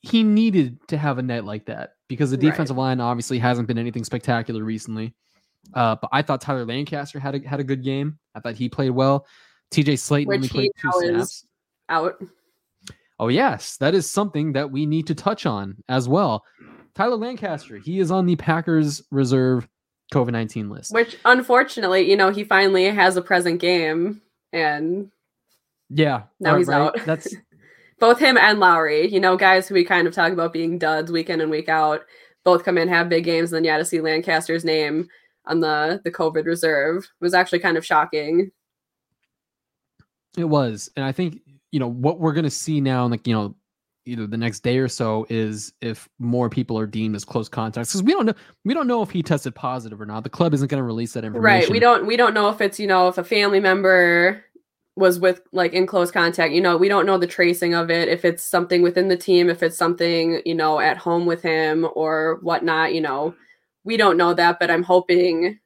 he- 0.00 0.22
needed 0.22 0.78
to 0.88 0.96
have 0.96 1.18
a 1.18 1.22
night 1.22 1.44
like 1.44 1.66
that 1.66 1.94
because 2.08 2.30
the 2.30 2.36
Right. 2.38 2.50
defensive 2.50 2.76
line 2.78 3.00
obviously 3.00 3.38
hasn't 3.38 3.66
been 3.68 3.78
anything 3.78 4.04
spectacular 4.04 4.62
recently. 4.64 5.12
Uh, 5.74 5.96
but 6.00 6.08
I 6.12 6.22
thought 6.22 6.40
Tyler 6.40 6.64
Lancaster 6.64 7.18
had 7.18 7.34
a 7.34 7.46
had 7.48 7.60
a 7.60 7.64
good 7.64 7.82
game. 7.82 8.18
I 8.34 8.40
thought 8.40 8.54
he 8.54 8.68
played 8.68 8.90
well. 8.90 9.26
T.J. 9.70 9.94
Slaton 9.94 10.26
Which 10.26 10.36
only 10.36 10.48
he 10.48 10.54
played 10.54 10.70
two 10.80 10.90
is- 11.00 11.08
snaps. 11.10 11.46
out. 11.88 12.22
Oh 13.18 13.28
yes, 13.28 13.76
that 13.78 13.94
is 13.94 14.10
something 14.10 14.52
that 14.52 14.70
we 14.70 14.86
need 14.86 15.06
to 15.06 15.14
touch 15.14 15.46
on 15.46 15.76
as 15.88 16.08
well. 16.08 16.44
Tyler 16.94 17.16
Lancaster, 17.16 17.78
he 17.78 17.98
is 17.98 18.10
on 18.10 18.26
the 18.26 18.36
Packers 18.36 19.02
reserve 19.10 19.68
COVID 20.12 20.32
nineteen 20.32 20.68
list. 20.68 20.92
Which 20.92 21.16
unfortunately, 21.24 22.08
you 22.08 22.16
know, 22.16 22.30
he 22.30 22.44
finally 22.44 22.86
has 22.86 23.16
a 23.16 23.22
present 23.22 23.60
game 23.60 24.20
and 24.52 25.10
yeah, 25.90 26.22
now 26.40 26.52
right, 26.52 26.58
he's 26.58 26.68
right. 26.68 26.80
out. 26.80 26.96
That's 27.04 27.34
both 28.00 28.18
him 28.18 28.36
and 28.36 28.58
Lowry, 28.58 29.08
you 29.08 29.20
know, 29.20 29.36
guys 29.36 29.68
who 29.68 29.74
we 29.74 29.84
kind 29.84 30.06
of 30.06 30.14
talk 30.14 30.32
about 30.32 30.52
being 30.52 30.78
duds 30.78 31.12
week 31.12 31.30
in 31.30 31.40
and 31.40 31.50
week 31.50 31.68
out, 31.68 32.02
both 32.44 32.64
come 32.64 32.78
in, 32.78 32.88
have 32.88 33.08
big 33.08 33.24
games, 33.24 33.52
and 33.52 33.56
then 33.56 33.64
yeah, 33.64 33.78
to 33.78 33.84
see 33.84 34.00
Lancaster's 34.00 34.64
name 34.64 35.08
on 35.46 35.60
the 35.60 36.00
the 36.04 36.10
COVID 36.10 36.46
reserve 36.46 37.08
was 37.20 37.34
actually 37.34 37.60
kind 37.60 37.76
of 37.76 37.84
shocking. 37.84 38.50
It 40.36 40.44
was, 40.44 40.90
and 40.96 41.04
I 41.04 41.12
think 41.12 41.40
you 41.74 41.80
know 41.80 41.88
what 41.88 42.20
we're 42.20 42.32
gonna 42.32 42.48
see 42.48 42.80
now, 42.80 43.04
like 43.08 43.26
you 43.26 43.34
know, 43.34 43.52
either 44.06 44.28
the 44.28 44.36
next 44.36 44.60
day 44.60 44.78
or 44.78 44.86
so, 44.86 45.26
is 45.28 45.72
if 45.80 46.08
more 46.20 46.48
people 46.48 46.78
are 46.78 46.86
deemed 46.86 47.16
as 47.16 47.24
close 47.24 47.48
contacts 47.48 47.90
because 47.90 48.04
we 48.04 48.12
don't 48.12 48.26
know 48.26 48.34
we 48.64 48.72
don't 48.74 48.86
know 48.86 49.02
if 49.02 49.10
he 49.10 49.24
tested 49.24 49.56
positive 49.56 50.00
or 50.00 50.06
not. 50.06 50.22
The 50.22 50.30
club 50.30 50.54
isn't 50.54 50.70
gonna 50.70 50.84
release 50.84 51.14
that 51.14 51.24
information. 51.24 51.62
Right. 51.62 51.68
We 51.68 51.80
don't 51.80 52.06
we 52.06 52.16
don't 52.16 52.32
know 52.32 52.48
if 52.48 52.60
it's, 52.60 52.78
you 52.78 52.86
know, 52.86 53.08
if 53.08 53.18
a 53.18 53.24
family 53.24 53.58
member 53.58 54.44
was 54.94 55.18
with 55.18 55.40
like 55.50 55.72
in 55.72 55.84
close 55.84 56.12
contact, 56.12 56.54
you 56.54 56.60
know, 56.60 56.76
we 56.76 56.88
don't 56.88 57.06
know 57.06 57.18
the 57.18 57.26
tracing 57.26 57.74
of 57.74 57.90
it, 57.90 58.06
if 58.06 58.24
it's 58.24 58.44
something 58.44 58.80
within 58.80 59.08
the 59.08 59.16
team, 59.16 59.50
if 59.50 59.60
it's 59.60 59.76
something, 59.76 60.42
you 60.46 60.54
know, 60.54 60.78
at 60.78 60.96
home 60.96 61.26
with 61.26 61.42
him 61.42 61.88
or 61.96 62.38
whatnot, 62.42 62.94
you 62.94 63.00
know. 63.00 63.34
We 63.82 63.96
don't 63.96 64.16
know 64.16 64.32
that, 64.32 64.60
but 64.60 64.70
I'm 64.70 64.84
hoping 64.84 65.58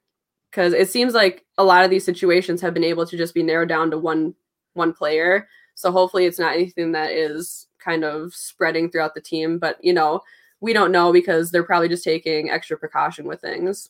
because 0.51 0.73
it 0.73 0.89
seems 0.89 1.13
like 1.13 1.45
a 1.59 1.65
lot 1.65 1.85
of 1.85 1.91
these 1.91 2.07
situations 2.07 2.63
have 2.63 2.73
been 2.73 2.83
able 2.83 3.05
to 3.05 3.17
just 3.19 3.35
be 3.35 3.43
narrowed 3.43 3.69
down 3.69 3.91
to 3.91 3.99
one 3.99 4.35
one 4.73 4.95
player. 4.95 5.47
So 5.79 5.93
hopefully 5.93 6.25
it's 6.25 6.41
not 6.41 6.55
anything 6.55 6.91
that 6.93 7.13
is 7.13 7.69
kind 7.79 8.03
of 8.03 8.35
spreading 8.35 8.91
throughout 8.91 9.15
the 9.15 9.21
team. 9.21 9.61
But 9.61 9.77
you 9.81 9.93
know, 9.93 10.23
we 10.61 10.73
don't 10.73 10.91
know 10.91 11.13
because 11.13 11.53
they're 11.53 11.63
probably 11.63 11.89
just 11.89 12.03
taking 12.03 12.51
extra 12.51 12.77
precaution 12.77 13.27
with 13.27 13.41
things. 13.41 13.89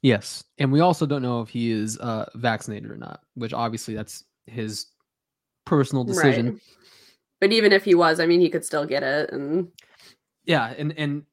Yes, 0.00 0.44
and 0.58 0.70
we 0.70 0.78
also 0.78 1.06
don't 1.06 1.22
know 1.22 1.40
if 1.40 1.48
he 1.48 1.72
is 1.72 1.98
uh, 1.98 2.26
vaccinated 2.36 2.88
or 2.88 2.96
not, 2.96 3.22
which 3.34 3.52
obviously 3.52 3.94
that's 3.94 4.24
his 4.46 4.86
personal 5.64 6.04
decision. 6.04 6.52
Right. 6.52 6.60
But 7.40 7.52
even 7.52 7.72
if 7.72 7.82
he 7.82 7.96
was, 7.96 8.20
I 8.20 8.26
mean, 8.26 8.40
he 8.40 8.48
could 8.48 8.64
still 8.64 8.86
get 8.86 9.02
it. 9.02 9.32
And 9.32 9.72
Yeah, 10.44 10.72
and 10.78 10.94
and 10.96 11.24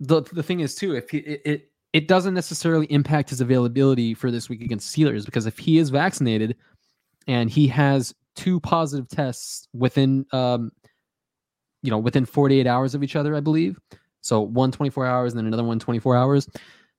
the 0.00 0.22
the 0.22 0.42
thing 0.42 0.60
is 0.60 0.74
too, 0.74 0.94
if 0.94 1.10
he 1.10 1.18
it, 1.18 1.42
it 1.44 1.70
it 1.92 2.08
doesn't 2.08 2.32
necessarily 2.32 2.86
impact 2.86 3.28
his 3.28 3.42
availability 3.42 4.14
for 4.14 4.30
this 4.30 4.48
week 4.48 4.62
against 4.62 4.96
Steelers 4.96 5.26
because 5.26 5.44
if 5.44 5.58
he 5.58 5.76
is 5.76 5.90
vaccinated 5.90 6.56
and 7.28 7.48
he 7.48 7.68
has 7.68 8.14
two 8.34 8.58
positive 8.60 9.08
tests 9.08 9.68
within 9.72 10.24
um 10.32 10.70
you 11.82 11.90
know 11.90 11.98
within 11.98 12.24
48 12.24 12.66
hours 12.66 12.94
of 12.94 13.04
each 13.04 13.14
other, 13.14 13.36
I 13.36 13.40
believe. 13.40 13.78
So 14.20 14.40
one 14.40 14.72
24 14.72 15.06
hours 15.06 15.32
and 15.32 15.38
then 15.38 15.46
another 15.46 15.64
one 15.64 15.78
24 15.78 16.16
hours. 16.16 16.48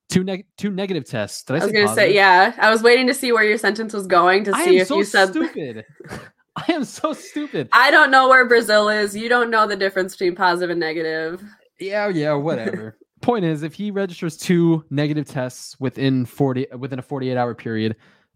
Two 0.10 0.24
neg- 0.24 0.48
two 0.58 0.72
negative 0.72 1.06
tests. 1.06 1.44
Did 1.44 1.54
I, 1.54 1.56
I 1.58 1.60
was 1.60 1.66
say 1.66 1.74
going 1.74 1.88
to 1.88 1.94
say, 1.94 2.02
positive? 2.02 2.16
yeah, 2.16 2.54
I 2.58 2.70
was 2.72 2.82
waiting 2.82 3.06
to 3.08 3.14
see 3.14 3.32
where 3.32 3.44
your 3.44 3.58
sentence 3.58 3.94
was 3.94 4.08
going 4.08 4.46
to 4.46 4.54
see 4.56 4.80
if 4.80 4.88
so 4.88 4.98
you 4.98 5.04
said. 5.04 5.30
stupid. 5.30 5.86
I 6.56 6.72
am 6.74 6.84
so 6.84 7.14
stupid. 7.14 7.70
I 7.74 7.92
don't 7.92 8.10
know 8.10 8.28
where 8.28 8.48
Brazil 8.48 8.90
is. 8.90 9.16
You 9.16 9.30
don't 9.30 9.50
know 9.52 9.68
the 9.68 9.76
difference 9.76 10.16
between 10.16 10.36
positive 10.36 10.72
and 10.72 10.80
negative. 10.80 11.44
Yeah, 11.80 12.10
yeah, 12.10 12.34
whatever. 12.34 12.98
Point 13.22 13.46
is, 13.46 13.64
if 13.64 13.74
he 13.74 13.92
registers 13.92 14.36
two 14.36 14.84
negative 14.90 15.28
tests 15.28 15.80
within 15.80 16.26
forty 16.26 16.66
within 16.78 17.00
a 17.00 17.02
forty 17.02 17.30
eight 17.30 17.38
hour 17.38 17.54
period, 17.54 17.96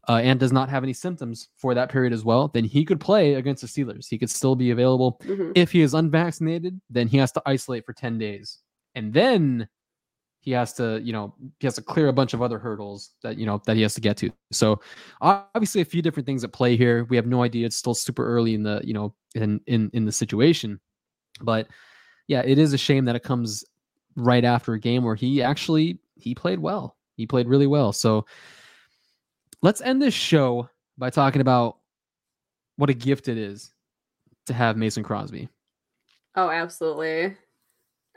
uh, 0.10 0.20
and 0.24 0.40
does 0.40 0.52
not 0.52 0.70
have 0.70 0.84
any 0.84 0.94
symptoms 0.94 1.50
for 1.56 1.74
that 1.74 1.90
period 1.90 2.12
as 2.14 2.26
well, 2.26 2.50
then 2.50 2.66
he 2.66 2.84
could 2.84 3.00
play 3.00 3.36
against 3.36 3.62
the 3.62 3.68
Steelers. 3.68 4.08
He 4.10 4.18
could 4.18 4.30
still 4.30 4.56
be 4.56 4.72
available. 4.72 5.20
Mhm. 5.24 5.54
If 5.56 5.72
he 5.72 5.82
is 5.82 5.94
unvaccinated, 5.94 6.80
then 6.90 7.08
he 7.08 7.18
has 7.18 7.32
to 7.34 7.42
isolate 7.46 7.86
for 7.86 7.94
ten 7.94 8.18
days, 8.18 8.60
and 8.96 9.14
then 9.14 9.68
he 10.42 10.52
has 10.52 10.74
to, 10.74 11.00
you 11.02 11.14
know, 11.14 11.34
he 11.62 11.68
has 11.68 11.76
to 11.76 11.82
clear 11.82 12.10
a 12.10 12.14
bunch 12.14 12.34
of 12.34 12.42
other 12.42 12.60
hurdles 12.60 13.12
that 13.24 13.38
you 13.38 13.46
know 13.46 13.62
that 13.66 13.78
he 13.78 13.82
has 13.82 13.94
to 13.94 14.02
get 14.02 14.18
to. 14.18 14.30
So 14.52 14.82
obviously, 15.22 15.80
a 15.82 15.86
few 15.86 16.02
different 16.02 16.26
things 16.26 16.44
at 16.44 16.52
play 16.52 16.76
here. 16.76 17.06
We 17.06 17.16
have 17.16 17.28
no 17.28 17.44
idea. 17.44 17.66
It's 17.66 17.78
still 17.78 17.94
super 17.94 18.26
early 18.26 18.54
in 18.56 18.64
the 18.64 18.82
you 18.84 18.94
know 18.94 19.16
in 19.36 19.62
in 19.68 19.90
in 19.94 20.04
the 20.06 20.12
situation, 20.12 20.82
but 21.42 21.68
yeah, 22.28 22.42
it 22.46 22.58
is 22.58 22.74
a 22.74 22.78
shame 22.78 23.06
that 23.06 23.16
it 23.16 23.24
comes 23.24 23.64
right 24.18 24.44
after 24.44 24.74
a 24.74 24.80
game 24.80 25.04
where 25.06 25.16
he 25.16 25.42
actually 25.42 26.00
he 26.16 26.36
played 26.36 26.60
well. 26.60 26.98
He 27.16 27.26
played 27.26 27.48
really 27.48 27.68
well. 27.68 27.94
So 27.94 28.26
let's 29.64 29.82
end 29.82 30.02
this 30.02 30.14
show 30.14 30.70
by 30.98 31.10
talking 31.10 31.42
about 31.42 31.78
what 32.76 32.92
a 32.92 32.94
gift 32.94 33.28
it 33.28 33.38
is 33.38 33.74
to 34.46 34.54
have 34.54 34.78
Mason 34.78 35.04
Crosby. 35.04 35.50
Oh, 36.36 36.50
absolutely. 36.50 37.36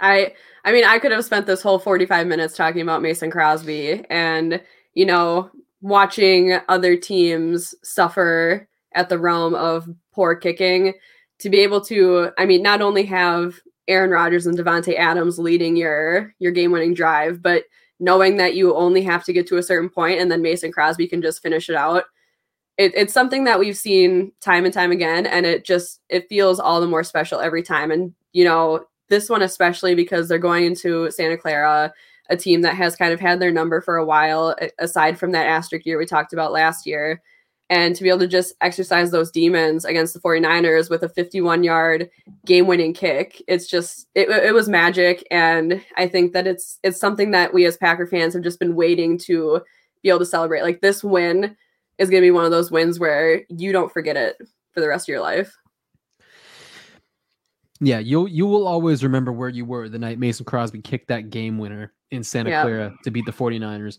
I 0.01 0.35
I 0.65 0.73
mean, 0.73 0.85
I 0.85 0.99
could 0.99 1.13
have 1.13 1.25
spent 1.25 1.47
this 1.47 1.63
whole 1.63 1.79
45 1.79 2.27
minutes 2.27 2.55
talking 2.55 2.83
about 2.83 3.01
Mason 3.01 3.31
Crosby 3.31 4.05
and, 4.11 4.61
you 4.93 5.07
know, 5.07 5.51
watching 5.81 6.59
other 6.69 6.97
teams 6.97 7.75
suffer 7.83 8.69
at 8.95 9.09
the 9.09 9.19
realm 9.19 9.55
of 9.55 9.89
poor 10.13 10.35
kicking 10.35 10.95
to 11.39 11.49
be 11.49 11.61
able 11.61 11.81
to 11.83 12.31
I 12.37 12.45
mean, 12.45 12.63
not 12.63 12.83
only 12.83 13.05
have 13.05 13.59
Aaron 13.89 14.11
Rodgers 14.11 14.47
and 14.47 14.59
Davante 14.59 14.99
Adams 14.99 15.39
leading 15.39 15.77
your 15.77 16.35
your 16.39 16.53
game-winning 16.53 16.95
drive, 16.95 17.41
but 17.41 17.65
knowing 17.99 18.37
that 18.37 18.55
you 18.55 18.75
only 18.75 19.03
have 19.03 19.25
to 19.25 19.33
get 19.33 19.47
to 19.49 19.57
a 19.57 19.63
certain 19.63 19.89
point 19.89 20.21
and 20.21 20.31
then 20.31 20.43
Mason 20.43 20.73
Crosby 20.73 21.07
can 21.07 21.23
just 21.23 21.43
finish 21.43 21.69
it 21.69 21.77
out. 21.77 22.05
It, 22.79 22.93
it's 22.95 23.15
something 23.15 23.45
that 23.45 23.59
we've 23.59 23.77
seen 23.77 24.33
time 24.41 24.67
and 24.67 24.75
time 24.75 24.93
again, 24.93 25.25
and 25.27 25.47
it 25.47 25.65
just 25.65 26.01
it 26.11 26.29
feels 26.29 26.61
all 26.61 26.81
the 26.81 26.87
more 26.87 27.05
special 27.05 27.41
every 27.41 27.63
time. 27.63 27.91
And 27.91 28.13
you 28.33 28.45
know, 28.45 28.85
this 29.09 29.31
one 29.31 29.41
especially 29.43 29.95
because 29.95 30.29
they're 30.29 30.39
going 30.39 30.65
into 30.67 31.11
Santa 31.11 31.39
Clara, 31.39 31.93
a 32.29 32.37
team 32.37 32.61
that 32.63 32.75
has 32.75 32.95
kind 32.95 33.15
of 33.15 33.21
had 33.21 33.41
their 33.41 33.51
number 33.51 33.81
for 33.81 33.97
a 33.97 34.05
while, 34.05 34.55
aside 34.79 35.19
from 35.19 35.33
that 35.33 35.47
asterisk 35.47 35.87
year 35.87 35.97
we 35.97 36.05
talked 36.05 36.35
about 36.35 36.53
last 36.53 36.87
year. 36.87 37.23
And 37.69 37.97
to 37.97 38.03
be 38.03 38.09
able 38.09 38.21
to 38.21 38.29
just 38.29 38.55
exercise 38.61 39.11
those 39.11 39.31
demons 39.31 39.85
against 39.85 40.15
the 40.15 40.21
49ers 40.21 40.89
with 40.89 41.03
a 41.03 41.09
51 41.09 41.65
yard 41.65 42.09
game 42.45 42.69
winning 42.69 42.95
kick, 42.95 43.43
it's 43.49 43.67
just, 43.67 44.07
it, 44.15 44.29
it 44.29 44.55
was 44.55 44.69
magic. 44.69 45.27
And 45.33 45.85
I 45.97 46.07
think 46.07 46.33
that 46.33 46.47
it's, 46.47 46.79
it's 46.85 47.01
something 47.01 47.33
that 47.33 47.53
we 47.53 47.65
as 47.67 47.77
Packer 47.77 48.07
fans 48.07 48.35
have 48.35 48.45
just 48.45 48.61
been 48.61 48.77
waiting 48.77 49.19
to 49.19 49.63
be 50.03 50.09
able 50.09 50.21
to 50.21 50.27
celebrate. 50.27 50.63
Like 50.63 50.81
this 50.81 51.03
win 51.03 51.57
is 51.99 52.09
going 52.09 52.23
to 52.23 52.27
be 52.27 52.31
one 52.31 52.45
of 52.45 52.53
those 52.53 52.71
wins 52.71 53.01
where 53.01 53.43
you 53.49 53.73
don't 53.73 53.93
forget 53.93 54.17
it 54.17 54.37
for 54.73 54.81
the 54.81 54.89
rest 54.89 55.09
of 55.09 55.13
your 55.13 55.21
life. 55.23 55.53
Yeah, 57.81 57.99
you'll 57.99 58.29
you 58.29 58.47
will 58.47 58.67
always 58.67 59.03
remember 59.03 59.33
where 59.33 59.49
you 59.49 59.65
were 59.65 59.89
the 59.89 59.99
night 59.99 60.19
Mason 60.19 60.47
Crosby 60.47 60.81
kicked 60.81 61.09
that 61.09 61.31
game 61.31 61.59
winner 61.59 61.93
in 62.11 62.23
Santa 62.23 62.51
Yeah. 62.51 62.63
Clara 62.63 62.95
to 63.05 63.11
beat 63.11 63.27
the 63.27 63.33
49ers. 63.33 63.99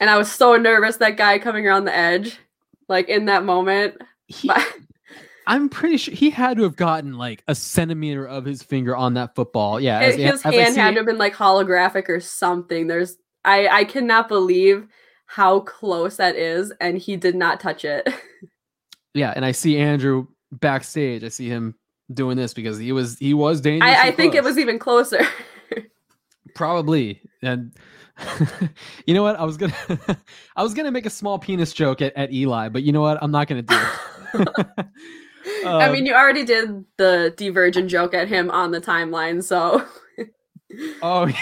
And 0.00 0.10
I 0.10 0.18
was 0.18 0.30
so 0.30 0.56
nervous 0.56 0.98
that 0.98 1.16
guy 1.16 1.38
coming 1.38 1.66
around 1.66 1.86
the 1.86 1.96
edge, 1.96 2.38
like 2.88 3.08
in 3.08 3.26
that 3.26 3.44
moment. 3.44 3.96
He, 4.26 4.50
I'm 5.46 5.68
pretty 5.68 5.96
sure 5.96 6.14
he 6.14 6.30
had 6.30 6.56
to 6.56 6.64
have 6.64 6.76
gotten 6.76 7.14
like 7.14 7.42
a 7.46 7.54
centimeter 7.54 8.26
of 8.26 8.44
his 8.44 8.62
finger 8.62 8.96
on 8.96 9.14
that 9.14 9.34
football. 9.34 9.78
Yeah, 9.80 10.00
It- 10.00 10.18
his 10.18 10.44
as 10.44 10.46
I 10.46 10.52
hand 10.54 10.76
had 10.76 10.90
to 10.92 10.96
have 10.96 11.06
been 11.06 11.18
like 11.18 11.34
holographic 11.34 12.08
or 12.08 12.20
something. 12.20 12.86
There's 12.88 13.16
I 13.44 13.68
I 13.68 13.84
cannot 13.84 14.28
believe 14.28 14.88
how 15.26 15.60
close 15.60 16.16
that 16.16 16.36
is, 16.36 16.72
and 16.80 16.98
he 16.98 17.16
did 17.16 17.34
not 17.34 17.60
touch 17.60 17.84
it. 17.84 18.08
Yeah, 19.14 19.32
and 19.34 19.46
I 19.46 19.52
see 19.52 19.78
Andrew 19.78 20.26
backstage. 20.52 21.24
I 21.24 21.28
see 21.28 21.48
him 21.48 21.74
doing 22.12 22.36
this 22.36 22.52
because 22.52 22.76
he 22.76 22.92
was 22.92 23.18
he 23.18 23.32
was 23.32 23.62
dangerous. 23.62 23.96
I, 23.96 24.08
I 24.08 24.10
think 24.12 24.34
it 24.34 24.44
was 24.44 24.58
even 24.58 24.78
closer. 24.78 25.22
probably 26.54 27.22
and. 27.42 27.72
you 29.06 29.14
know 29.14 29.22
what? 29.22 29.36
I 29.36 29.44
was 29.44 29.56
gonna, 29.56 29.74
I 30.56 30.62
was 30.62 30.74
gonna 30.74 30.90
make 30.90 31.06
a 31.06 31.10
small 31.10 31.38
penis 31.38 31.72
joke 31.72 32.02
at, 32.02 32.16
at 32.16 32.32
Eli, 32.32 32.68
but 32.68 32.82
you 32.82 32.92
know 32.92 33.02
what? 33.02 33.18
I'm 33.22 33.30
not 33.30 33.48
gonna 33.48 33.62
do 33.62 33.82
it. 33.82 34.00
I 35.78 35.88
Um, 35.88 35.90
mean, 35.90 36.06
you 36.06 36.14
already 36.14 36.44
did 36.44 36.84
the 36.96 37.32
divergent 37.36 37.90
joke 37.90 38.14
at 38.14 38.28
him 38.28 38.50
on 38.50 38.70
the 38.70 38.80
timeline, 38.80 39.42
so 39.42 39.84
oh, 41.02 41.26
yeah. 41.26 41.36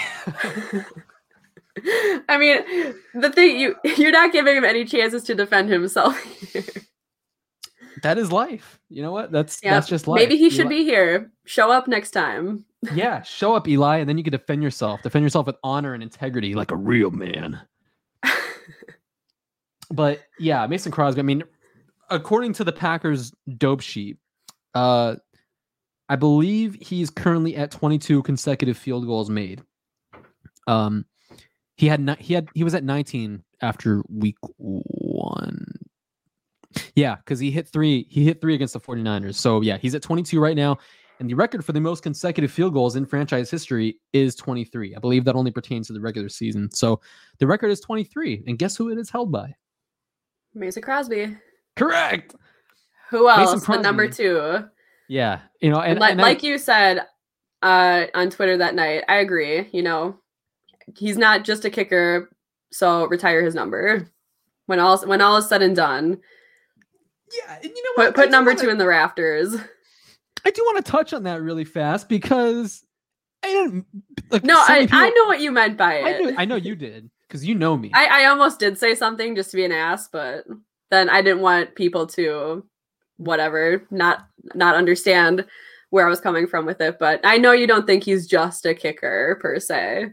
I 2.28 2.38
mean, 2.38 2.94
the 3.14 3.30
thing 3.30 3.58
you 3.58 3.76
you're 3.96 4.12
not 4.12 4.32
giving 4.32 4.56
him 4.56 4.64
any 4.64 4.84
chances 4.84 5.24
to 5.24 5.34
defend 5.34 5.68
himself. 5.70 6.16
That 8.04 8.18
is 8.18 8.30
life. 8.30 8.78
You 8.88 9.02
know 9.02 9.12
what? 9.12 9.32
That's 9.32 9.58
Yeah, 9.62 9.74
that's 9.74 9.88
just 9.88 10.06
life. 10.06 10.18
Maybe 10.20 10.36
he 10.36 10.50
should 10.50 10.66
Eli- 10.66 10.76
be 10.76 10.84
here. 10.84 11.32
Show 11.46 11.70
up 11.70 11.88
next 11.88 12.12
time. 12.12 12.64
Yeah, 12.94 13.22
show 13.22 13.54
up, 13.54 13.66
Eli, 13.66 13.96
and 13.96 14.06
then 14.06 14.18
you 14.18 14.24
can 14.24 14.32
defend 14.32 14.62
yourself. 14.62 15.00
Defend 15.00 15.22
yourself 15.22 15.46
with 15.46 15.56
honor 15.64 15.94
and 15.94 16.02
integrity, 16.02 16.54
like 16.54 16.70
a 16.70 16.76
real 16.76 17.10
man. 17.10 17.58
but 19.90 20.20
yeah, 20.38 20.66
Mason 20.66 20.92
Crosby. 20.92 21.20
I 21.20 21.22
mean, 21.22 21.44
according 22.10 22.52
to 22.54 22.64
the 22.64 22.72
Packers 22.72 23.32
dope 23.56 23.80
sheet, 23.80 24.18
uh, 24.74 25.16
I 26.10 26.16
believe 26.16 26.76
he's 26.78 27.08
currently 27.08 27.56
at 27.56 27.70
22 27.70 28.22
consecutive 28.22 28.76
field 28.76 29.06
goals 29.06 29.30
made. 29.30 29.62
Um, 30.66 31.06
he 31.78 31.86
had 31.86 32.00
ni- 32.00 32.16
he 32.18 32.34
had 32.34 32.48
he 32.54 32.64
was 32.64 32.74
at 32.74 32.84
19 32.84 33.42
after 33.62 34.02
week 34.10 34.36
one. 34.58 35.64
Yeah, 36.96 37.16
because 37.16 37.38
he 37.40 37.50
hit 37.50 37.68
three. 37.68 38.06
He 38.08 38.24
hit 38.24 38.40
three 38.40 38.54
against 38.54 38.74
the 38.74 38.80
49ers. 38.80 39.34
So 39.34 39.60
yeah, 39.60 39.78
he's 39.78 39.94
at 39.94 40.02
22 40.02 40.40
right 40.40 40.56
now. 40.56 40.78
And 41.20 41.28
the 41.30 41.34
record 41.34 41.64
for 41.64 41.72
the 41.72 41.80
most 41.80 42.02
consecutive 42.02 42.50
field 42.50 42.72
goals 42.72 42.96
in 42.96 43.06
franchise 43.06 43.50
history 43.50 43.98
is 44.12 44.34
23. 44.34 44.96
I 44.96 44.98
believe 44.98 45.24
that 45.24 45.36
only 45.36 45.50
pertains 45.52 45.86
to 45.86 45.92
the 45.92 46.00
regular 46.00 46.28
season. 46.28 46.70
So 46.72 47.00
the 47.38 47.46
record 47.46 47.70
is 47.70 47.80
23. 47.80 48.44
And 48.46 48.58
guess 48.58 48.76
who 48.76 48.90
it 48.90 48.98
is 48.98 49.10
held 49.10 49.30
by? 49.30 49.54
Mason 50.54 50.82
Crosby. 50.82 51.36
Correct. 51.76 52.34
Who 53.10 53.28
else? 53.28 53.64
The 53.64 53.76
number 53.80 54.08
two. 54.08 54.64
Yeah. 55.08 55.40
You 55.60 55.70
know, 55.70 55.80
and, 55.80 55.92
And, 55.92 56.00
like, 56.00 56.12
and 56.12 56.20
I- 56.20 56.24
like 56.24 56.42
you 56.42 56.58
said 56.58 57.06
uh, 57.62 58.06
on 58.14 58.30
Twitter 58.30 58.56
that 58.58 58.74
night, 58.74 59.04
I 59.08 59.16
agree. 59.16 59.68
You 59.72 59.82
know, 59.82 60.18
he's 60.96 61.16
not 61.16 61.44
just 61.44 61.64
a 61.64 61.70
kicker, 61.70 62.30
so 62.72 63.06
retire 63.06 63.42
his 63.42 63.54
number. 63.54 64.08
When 64.66 64.80
all 64.80 64.98
when 65.06 65.20
all 65.20 65.36
is 65.36 65.48
said 65.48 65.60
and 65.62 65.76
done, 65.76 66.20
yeah, 67.36 67.56
and 67.56 67.64
you 67.64 67.82
know 67.84 67.90
what? 68.04 68.14
put 68.14 68.24
put 68.24 68.30
number 68.30 68.50
wanna- 68.52 68.60
two 68.62 68.68
in 68.70 68.78
the 68.78 68.86
rafters. 68.86 69.54
I 70.46 70.50
do 70.50 70.62
want 70.64 70.84
to 70.84 70.90
touch 70.92 71.12
on 71.14 71.22
that 71.22 71.40
really 71.40 71.64
fast 71.64 72.08
because 72.08 72.84
I 73.42 73.48
didn't 73.48 73.86
like 74.30 74.44
No, 74.44 74.54
so 74.66 74.72
I, 74.72 74.80
people- 74.82 74.98
I 74.98 75.08
know 75.10 75.24
what 75.24 75.40
you 75.40 75.50
meant 75.50 75.76
by 75.78 76.00
I, 76.00 76.08
it. 76.10 76.20
knew, 76.20 76.34
I 76.36 76.44
know 76.44 76.56
you 76.56 76.76
did 76.76 77.10
because 77.26 77.44
you 77.46 77.54
know 77.54 77.76
me. 77.76 77.90
I, 77.94 78.22
I 78.22 78.26
almost 78.26 78.58
did 78.60 78.76
say 78.78 78.94
something 78.94 79.34
just 79.36 79.50
to 79.52 79.56
be 79.56 79.64
an 79.64 79.72
ass, 79.72 80.08
but 80.08 80.44
then 80.90 81.08
I 81.08 81.22
didn't 81.22 81.40
want 81.40 81.74
people 81.74 82.06
to 82.08 82.64
whatever 83.16 83.86
not 83.90 84.26
not 84.54 84.74
understand 84.74 85.46
where 85.90 86.06
I 86.06 86.10
was 86.10 86.20
coming 86.20 86.46
from 86.46 86.66
with 86.66 86.80
it. 86.80 86.98
But 86.98 87.20
I 87.24 87.38
know 87.38 87.52
you 87.52 87.66
don't 87.66 87.86
think 87.86 88.04
he's 88.04 88.26
just 88.26 88.66
a 88.66 88.74
kicker 88.74 89.38
per 89.40 89.58
se. 89.60 90.10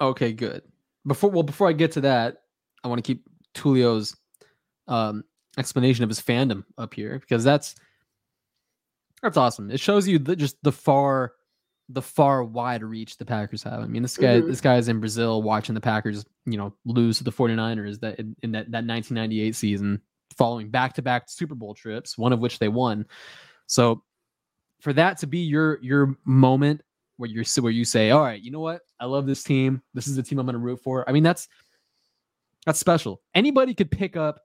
Okay, 0.00 0.32
good. 0.32 0.62
Before 1.06 1.30
well, 1.30 1.42
before 1.42 1.68
I 1.68 1.72
get 1.72 1.92
to 1.92 2.02
that, 2.02 2.36
I 2.84 2.88
want 2.88 2.98
to 2.98 3.02
keep 3.02 3.24
Tulio's 3.54 4.14
um, 4.86 5.24
explanation 5.56 6.04
of 6.04 6.10
his 6.10 6.20
fandom 6.20 6.64
up 6.76 6.94
here 6.94 7.18
because 7.18 7.42
that's 7.44 7.74
that's 9.22 9.36
awesome. 9.36 9.70
It 9.70 9.80
shows 9.80 10.06
you 10.06 10.18
the, 10.18 10.36
just 10.36 10.56
the 10.62 10.72
far 10.72 11.32
the 11.88 12.02
far 12.02 12.44
wide 12.44 12.82
reach 12.82 13.16
the 13.16 13.24
Packers 13.24 13.62
have. 13.62 13.80
I 13.80 13.86
mean, 13.86 14.02
this 14.02 14.16
guy 14.16 14.40
Mhm. 14.40 14.46
this 14.46 14.60
guy's 14.60 14.88
in 14.88 15.00
Brazil 15.00 15.42
watching 15.42 15.74
the 15.74 15.80
Packers, 15.80 16.24
you 16.44 16.58
know, 16.58 16.74
lose 16.84 17.18
to 17.18 17.24
the 17.24 17.32
49ers 17.32 17.98
that 18.00 18.18
in, 18.18 18.36
in 18.42 18.52
that, 18.52 18.70
that 18.70 18.84
1998 18.84 19.54
season 19.56 20.00
following 20.36 20.68
back-to-back 20.70 21.28
Super 21.30 21.54
Bowl 21.54 21.74
trips, 21.74 22.18
one 22.18 22.32
of 22.32 22.40
which 22.40 22.58
they 22.58 22.68
won. 22.68 23.06
So 23.66 24.02
for 24.80 24.92
that 24.92 25.18
to 25.18 25.26
be 25.26 25.38
your 25.38 25.82
your 25.82 26.16
moment 26.24 26.82
where 27.16 27.28
you're 27.30 27.44
where 27.60 27.72
you 27.72 27.84
say, 27.84 28.10
"All 28.10 28.20
right, 28.22 28.40
you 28.40 28.50
know 28.52 28.60
what? 28.60 28.82
I 29.00 29.06
love 29.06 29.26
this 29.26 29.42
team. 29.42 29.82
This 29.94 30.06
is 30.06 30.14
the 30.14 30.22
team 30.22 30.38
I'm 30.38 30.46
going 30.46 30.52
to 30.52 30.58
root 30.60 30.80
for." 30.82 31.08
I 31.08 31.12
mean, 31.12 31.24
that's 31.24 31.48
that's 32.66 32.78
special. 32.78 33.22
Anybody 33.34 33.74
could 33.74 33.90
pick 33.90 34.14
up 34.16 34.40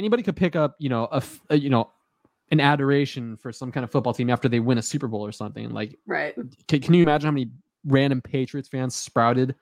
anybody 0.00 0.22
could 0.22 0.34
pick 0.36 0.56
up, 0.56 0.74
you 0.78 0.88
know, 0.88 1.06
a, 1.12 1.22
a, 1.50 1.56
you 1.56 1.68
know, 1.68 1.90
an 2.50 2.58
adoration 2.58 3.36
for 3.36 3.52
some 3.52 3.70
kind 3.70 3.84
of 3.84 3.92
football 3.92 4.14
team 4.14 4.30
after 4.30 4.48
they 4.48 4.58
win 4.58 4.78
a 4.78 4.82
Super 4.82 5.06
Bowl 5.06 5.24
or 5.24 5.30
something. 5.32 5.68
Like 5.70 5.98
Right. 6.06 6.34
can, 6.66 6.80
can 6.80 6.94
you 6.94 7.02
imagine 7.02 7.26
how 7.26 7.32
many 7.32 7.50
random 7.84 8.22
Patriots 8.22 8.68
fans 8.68 8.94
sprouted 8.94 9.54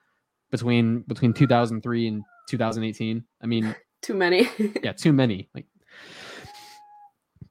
between 0.49 1.01
between 1.01 1.33
2003 1.33 2.07
and 2.07 2.23
2018? 2.49 3.23
I 3.41 3.45
mean, 3.45 3.75
Too 4.01 4.13
many. 4.13 4.47
yeah, 4.81 4.93
too 4.93 5.11
many. 5.11 5.49
Like, 5.53 5.65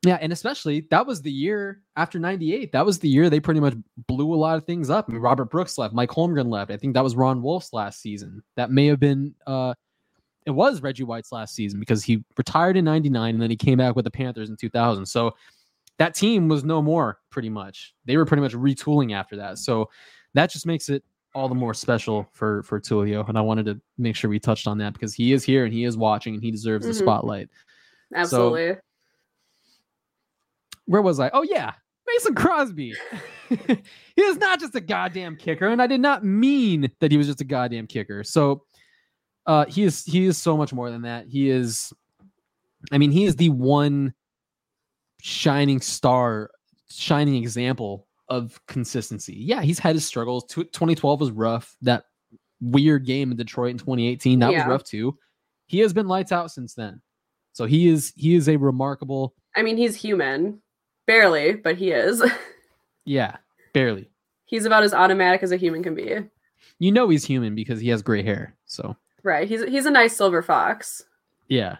yeah, 0.02 0.16
and 0.20 0.32
especially 0.32 0.86
that 0.90 1.06
was 1.06 1.20
the 1.20 1.30
year 1.30 1.82
after 1.94 2.18
'98. 2.18 2.72
That 2.72 2.86
was 2.86 2.98
the 3.00 3.08
year 3.08 3.28
they 3.28 3.38
pretty 3.38 3.60
much 3.60 3.74
blew 4.06 4.32
a 4.32 4.36
lot 4.36 4.56
of 4.56 4.64
things 4.64 4.88
up. 4.90 5.06
I 5.08 5.12
mean, 5.12 5.20
Robert 5.20 5.50
Brooks 5.50 5.76
left, 5.76 5.92
Mike 5.92 6.08
Holmgren 6.10 6.48
left. 6.48 6.70
I 6.70 6.78
think 6.78 6.94
that 6.94 7.04
was 7.04 7.16
Ron 7.16 7.42
Wolf's 7.42 7.72
last 7.74 8.00
season. 8.00 8.42
That 8.56 8.70
may 8.70 8.86
have 8.86 8.98
been. 8.98 9.34
uh 9.46 9.74
It 10.48 10.54
was 10.54 10.82
Reggie 10.82 11.04
White's 11.04 11.30
last 11.30 11.54
season 11.54 11.78
because 11.78 12.02
he 12.02 12.24
retired 12.36 12.76
in 12.76 12.84
'99 12.86 13.34
and 13.34 13.42
then 13.42 13.50
he 13.50 13.56
came 13.56 13.78
back 13.78 13.94
with 13.94 14.04
the 14.06 14.10
Panthers 14.10 14.48
in 14.50 14.56
2000. 14.56 15.04
So 15.06 15.34
that 15.98 16.14
team 16.14 16.48
was 16.48 16.64
no 16.64 16.80
more. 16.82 17.18
Pretty 17.30 17.50
much, 17.50 17.94
they 18.06 18.16
were 18.16 18.24
pretty 18.24 18.40
much 18.40 18.54
retooling 18.54 19.12
after 19.14 19.36
that. 19.36 19.58
So 19.58 19.90
that 20.34 20.50
just 20.50 20.64
makes 20.66 20.88
it 20.88 21.04
all 21.34 21.48
the 21.48 21.54
more 21.54 21.74
special 21.74 22.26
for 22.32 22.62
for 22.62 22.80
Tulio. 22.80 23.28
And 23.28 23.36
I 23.36 23.42
wanted 23.42 23.66
to 23.66 23.80
make 23.98 24.16
sure 24.16 24.30
we 24.30 24.40
touched 24.40 24.66
on 24.66 24.78
that 24.78 24.94
because 24.94 25.12
he 25.12 25.32
is 25.32 25.44
here 25.44 25.64
and 25.66 25.72
he 25.72 25.84
is 25.84 25.96
watching 25.96 26.34
and 26.34 26.42
he 26.42 26.50
deserves 26.50 26.86
the 26.86 26.92
Mhm. 26.92 26.98
spotlight. 26.98 27.48
Absolutely. 28.14 28.76
Where 30.86 31.02
was 31.02 31.20
I? 31.20 31.30
Oh 31.34 31.42
yeah, 31.42 31.72
Mason 32.06 32.34
Crosby. 32.34 32.94
he 33.50 34.22
is 34.22 34.38
not 34.38 34.58
just 34.60 34.74
a 34.74 34.80
goddamn 34.80 35.36
kicker, 35.36 35.68
and 35.68 35.82
I 35.82 35.86
did 35.86 36.00
not 36.00 36.24
mean 36.24 36.90
that 37.00 37.10
he 37.10 37.18
was 37.18 37.26
just 37.26 37.40
a 37.42 37.44
goddamn 37.44 37.86
kicker. 37.86 38.24
So 38.24 38.64
uh 39.48 39.64
he 39.66 39.82
is 39.82 40.04
he 40.04 40.26
is 40.26 40.38
so 40.38 40.56
much 40.56 40.72
more 40.72 40.90
than 40.90 41.02
that. 41.02 41.26
He 41.26 41.50
is 41.50 41.92
I 42.92 42.98
mean, 42.98 43.10
he 43.10 43.24
is 43.24 43.34
the 43.34 43.48
one 43.48 44.14
shining 45.20 45.80
star, 45.80 46.50
shining 46.90 47.34
example 47.36 48.06
of 48.28 48.60
consistency. 48.66 49.34
Yeah, 49.34 49.62
he's 49.62 49.78
had 49.80 49.96
his 49.96 50.06
struggles. 50.06 50.44
2012 50.46 51.20
was 51.20 51.30
rough. 51.32 51.74
That 51.82 52.04
weird 52.60 53.04
game 53.06 53.30
in 53.30 53.36
Detroit 53.36 53.70
in 53.72 53.78
2018, 53.78 54.38
that 54.40 54.52
Yeah. 54.52 54.58
was 54.58 54.70
rough 54.70 54.84
too. 54.84 55.18
He 55.66 55.80
has 55.80 55.92
been 55.92 56.06
lights 56.08 56.30
out 56.30 56.50
since 56.50 56.74
then. 56.74 57.00
So 57.52 57.64
he 57.64 57.88
is 57.88 58.12
he 58.16 58.36
is 58.36 58.48
a 58.48 58.56
remarkable 58.56 59.34
I 59.56 59.62
mean, 59.62 59.76
he's 59.76 59.96
human. 59.96 60.62
Barely, 61.06 61.54
but 61.54 61.76
he 61.76 61.90
is. 61.90 62.22
Yeah, 63.04 63.36
barely. 63.72 64.10
he's 64.44 64.66
about 64.66 64.82
as 64.82 64.92
automatic 64.92 65.42
as 65.42 65.50
a 65.50 65.56
human 65.56 65.82
can 65.82 65.94
be. 65.94 66.18
You 66.78 66.92
know 66.92 67.08
he's 67.08 67.24
human 67.24 67.54
because 67.54 67.80
he 67.80 67.88
has 67.88 68.02
gray 68.02 68.22
hair. 68.22 68.54
So 68.66 68.94
Right. 69.22 69.48
He's 69.48 69.64
he's 69.64 69.86
a 69.86 69.90
nice 69.90 70.16
silver 70.16 70.42
fox. 70.42 71.02
yeah. 71.48 71.76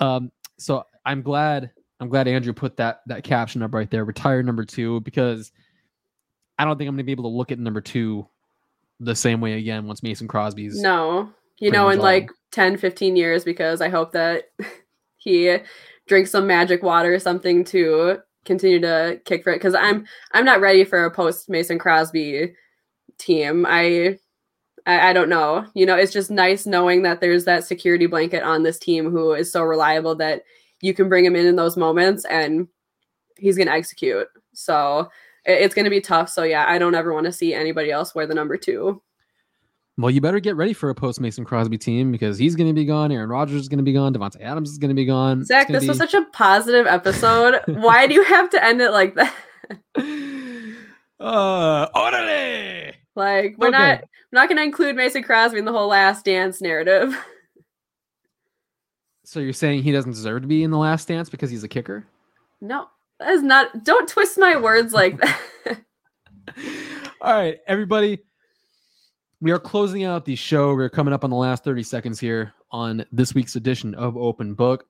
Um. 0.00 0.30
So 0.58 0.84
I'm 1.04 1.22
glad. 1.22 1.70
I'm 2.00 2.08
glad 2.08 2.28
Andrew 2.28 2.52
put 2.52 2.76
that 2.76 3.00
that 3.06 3.24
caption 3.24 3.62
up 3.62 3.74
right 3.74 3.90
there. 3.90 4.04
Retire 4.04 4.42
number 4.42 4.64
two 4.64 5.00
because 5.00 5.50
I 6.58 6.64
don't 6.64 6.78
think 6.78 6.88
I'm 6.88 6.94
gonna 6.94 7.04
be 7.04 7.12
able 7.12 7.30
to 7.30 7.36
look 7.36 7.50
at 7.50 7.58
number 7.58 7.80
two 7.80 8.26
the 9.00 9.14
same 9.14 9.40
way 9.40 9.54
again 9.54 9.86
once 9.86 10.02
Mason 10.02 10.28
Crosby's. 10.28 10.80
No. 10.80 11.30
You 11.58 11.72
know, 11.72 11.88
in 11.88 11.98
like 11.98 12.30
10, 12.52 12.76
15 12.76 13.16
years, 13.16 13.44
because 13.44 13.80
I 13.80 13.88
hope 13.88 14.12
that 14.12 14.44
he 15.16 15.56
drinks 16.06 16.30
some 16.30 16.46
magic 16.46 16.82
water 16.82 17.12
or 17.12 17.18
something 17.18 17.64
to 17.66 18.18
continue 18.44 18.80
to 18.80 19.20
kick 19.24 19.42
for 19.42 19.52
it. 19.52 19.56
Because 19.56 19.74
I'm 19.74 20.06
I'm 20.32 20.44
not 20.44 20.60
ready 20.60 20.84
for 20.84 21.04
a 21.04 21.10
post 21.10 21.48
Mason 21.48 21.78
Crosby 21.78 22.54
team. 23.18 23.66
I, 23.68 24.18
I 24.88 25.10
I 25.10 25.12
don't 25.12 25.28
know. 25.28 25.64
You 25.74 25.86
know, 25.86 25.94
it's 25.96 26.12
just 26.12 26.30
nice 26.32 26.66
knowing 26.66 27.02
that 27.02 27.20
there's 27.20 27.44
that 27.44 27.62
security 27.64 28.06
blanket 28.06 28.42
on 28.42 28.64
this 28.64 28.78
team 28.80 29.10
who 29.12 29.32
is 29.34 29.52
so 29.52 29.62
reliable 29.62 30.16
that 30.16 30.42
you 30.80 30.94
can 30.94 31.08
bring 31.08 31.24
him 31.24 31.36
in 31.36 31.46
in 31.46 31.54
those 31.56 31.76
moments 31.76 32.24
and 32.24 32.66
he's 33.36 33.56
gonna 33.56 33.70
execute. 33.70 34.26
So 34.54 35.08
it- 35.44 35.62
it's 35.62 35.74
gonna 35.74 35.90
be 35.90 36.00
tough. 36.00 36.28
So 36.28 36.42
yeah, 36.42 36.64
I 36.68 36.78
don't 36.78 36.94
ever 36.96 37.12
want 37.14 37.26
to 37.26 37.32
see 37.32 37.54
anybody 37.54 37.90
else 37.92 38.14
wear 38.14 38.26
the 38.26 38.34
number 38.34 38.56
two. 38.56 39.00
Well, 40.00 40.10
you 40.12 40.20
better 40.20 40.38
get 40.38 40.54
ready 40.54 40.72
for 40.74 40.90
a 40.90 40.94
post 40.94 41.20
Mason 41.20 41.44
Crosby 41.44 41.76
team 41.76 42.12
because 42.12 42.38
he's 42.38 42.54
gonna 42.54 42.72
be 42.72 42.84
gone. 42.84 43.10
Aaron 43.10 43.28
Rodgers 43.28 43.60
is 43.62 43.68
gonna 43.68 43.82
be 43.82 43.92
gone. 43.92 44.14
Davante 44.14 44.40
Adams 44.40 44.70
is 44.70 44.78
gonna 44.78 44.94
be 44.94 45.04
gone. 45.04 45.44
Zach, 45.44 45.66
this 45.68 45.86
was 45.88 45.98
such 45.98 46.14
a 46.14 46.24
positive 46.32 46.86
episode. 46.86 47.60
Why 47.66 48.06
do 48.06 48.14
you 48.14 48.22
have 48.24 48.48
to 48.50 48.64
end 48.64 48.80
it 48.80 48.92
like 48.92 49.16
that? 49.16 49.34
uh, 51.20 51.88
orderly. 51.94 52.94
Like 53.18 53.56
we're 53.58 53.68
Okay. 53.68 53.76
not 53.76 54.00
we're 54.00 54.40
not 54.40 54.48
gonna 54.48 54.62
include 54.62 54.96
Mason 54.96 55.22
Crosby 55.22 55.58
in 55.58 55.64
the 55.66 55.72
whole 55.72 55.88
last 55.88 56.24
dance 56.24 56.62
narrative. 56.62 57.14
So 59.24 59.40
you're 59.40 59.52
saying 59.52 59.82
he 59.82 59.92
doesn't 59.92 60.12
deserve 60.12 60.40
to 60.40 60.48
be 60.48 60.62
in 60.62 60.70
the 60.70 60.78
last 60.78 61.06
dance 61.06 61.28
because 61.28 61.50
he's 61.50 61.62
a 61.62 61.68
kicker? 61.68 62.06
No, 62.62 62.88
that 63.20 63.28
is 63.28 63.42
not 63.42 63.84
don't 63.84 64.08
twist 64.08 64.38
my 64.38 64.56
words 64.56 64.94
like 64.94 65.20
that. 65.20 65.38
All 67.20 67.34
right, 67.34 67.58
everybody. 67.66 68.20
We 69.42 69.50
are 69.50 69.58
closing 69.58 70.04
out 70.04 70.24
the 70.24 70.34
show. 70.34 70.72
We're 70.74 70.88
coming 70.88 71.12
up 71.12 71.24
on 71.24 71.30
the 71.30 71.36
last 71.36 71.62
30 71.62 71.82
seconds 71.82 72.18
here 72.18 72.54
on 72.70 73.04
this 73.12 73.34
week's 73.34 73.54
edition 73.54 73.94
of 73.96 74.16
Open 74.16 74.54
Book. 74.54 74.86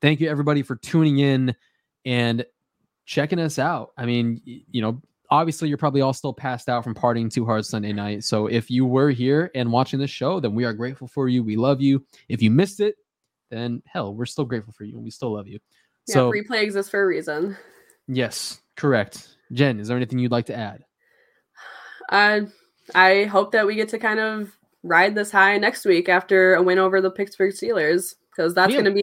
Thank 0.00 0.20
you, 0.20 0.30
everybody, 0.30 0.62
for 0.62 0.76
tuning 0.76 1.18
in 1.18 1.54
and 2.06 2.46
checking 3.04 3.38
us 3.38 3.58
out. 3.58 3.92
I 3.98 4.06
mean, 4.06 4.40
you 4.46 4.80
know, 4.80 5.02
obviously, 5.30 5.68
you're 5.68 5.78
probably 5.78 6.00
all 6.00 6.12
still 6.12 6.32
passed 6.32 6.68
out 6.68 6.84
from 6.84 6.94
partying 6.94 7.32
too 7.32 7.44
hard 7.44 7.64
Sunday 7.66 7.92
night. 7.92 8.24
So 8.24 8.46
if 8.46 8.70
you 8.70 8.84
were 8.86 9.10
here 9.10 9.50
and 9.54 9.70
watching 9.72 9.98
this 9.98 10.10
show, 10.10 10.40
then 10.40 10.54
we 10.54 10.64
are 10.64 10.72
grateful 10.72 11.08
for 11.08 11.28
you. 11.28 11.42
We 11.42 11.56
love 11.56 11.80
you. 11.80 12.04
If 12.28 12.42
you 12.42 12.50
missed 12.50 12.80
it, 12.80 12.96
then 13.50 13.82
hell, 13.86 14.14
we're 14.14 14.26
still 14.26 14.44
grateful 14.44 14.72
for 14.72 14.84
you 14.84 14.94
and 14.96 15.04
we 15.04 15.10
still 15.10 15.32
love 15.34 15.46
you. 15.48 15.58
Yeah, 16.06 16.14
So 16.14 16.30
replay 16.32 16.62
exists 16.62 16.90
for 16.90 17.02
a 17.02 17.06
reason. 17.06 17.56
yes, 18.06 18.60
correct. 18.76 19.36
Jen, 19.52 19.80
is 19.80 19.88
there 19.88 19.96
anything 19.96 20.18
you'd 20.18 20.32
like 20.32 20.46
to 20.46 20.56
add? 20.56 20.84
Uh, 22.10 22.40
I 22.94 23.24
hope 23.24 23.52
that 23.52 23.66
we 23.66 23.74
get 23.74 23.88
to 23.90 23.98
kind 23.98 24.20
of 24.20 24.50
ride 24.82 25.14
this 25.14 25.30
high 25.30 25.58
next 25.58 25.84
week 25.84 26.08
after 26.08 26.54
a 26.54 26.62
win 26.62 26.78
over 26.78 27.00
the 27.00 27.10
Pittsburgh 27.10 27.52
Steelers 27.52 28.14
because 28.30 28.54
that's 28.54 28.72
Yeah. 28.72 28.82
going 28.82 28.94
to 28.94 29.02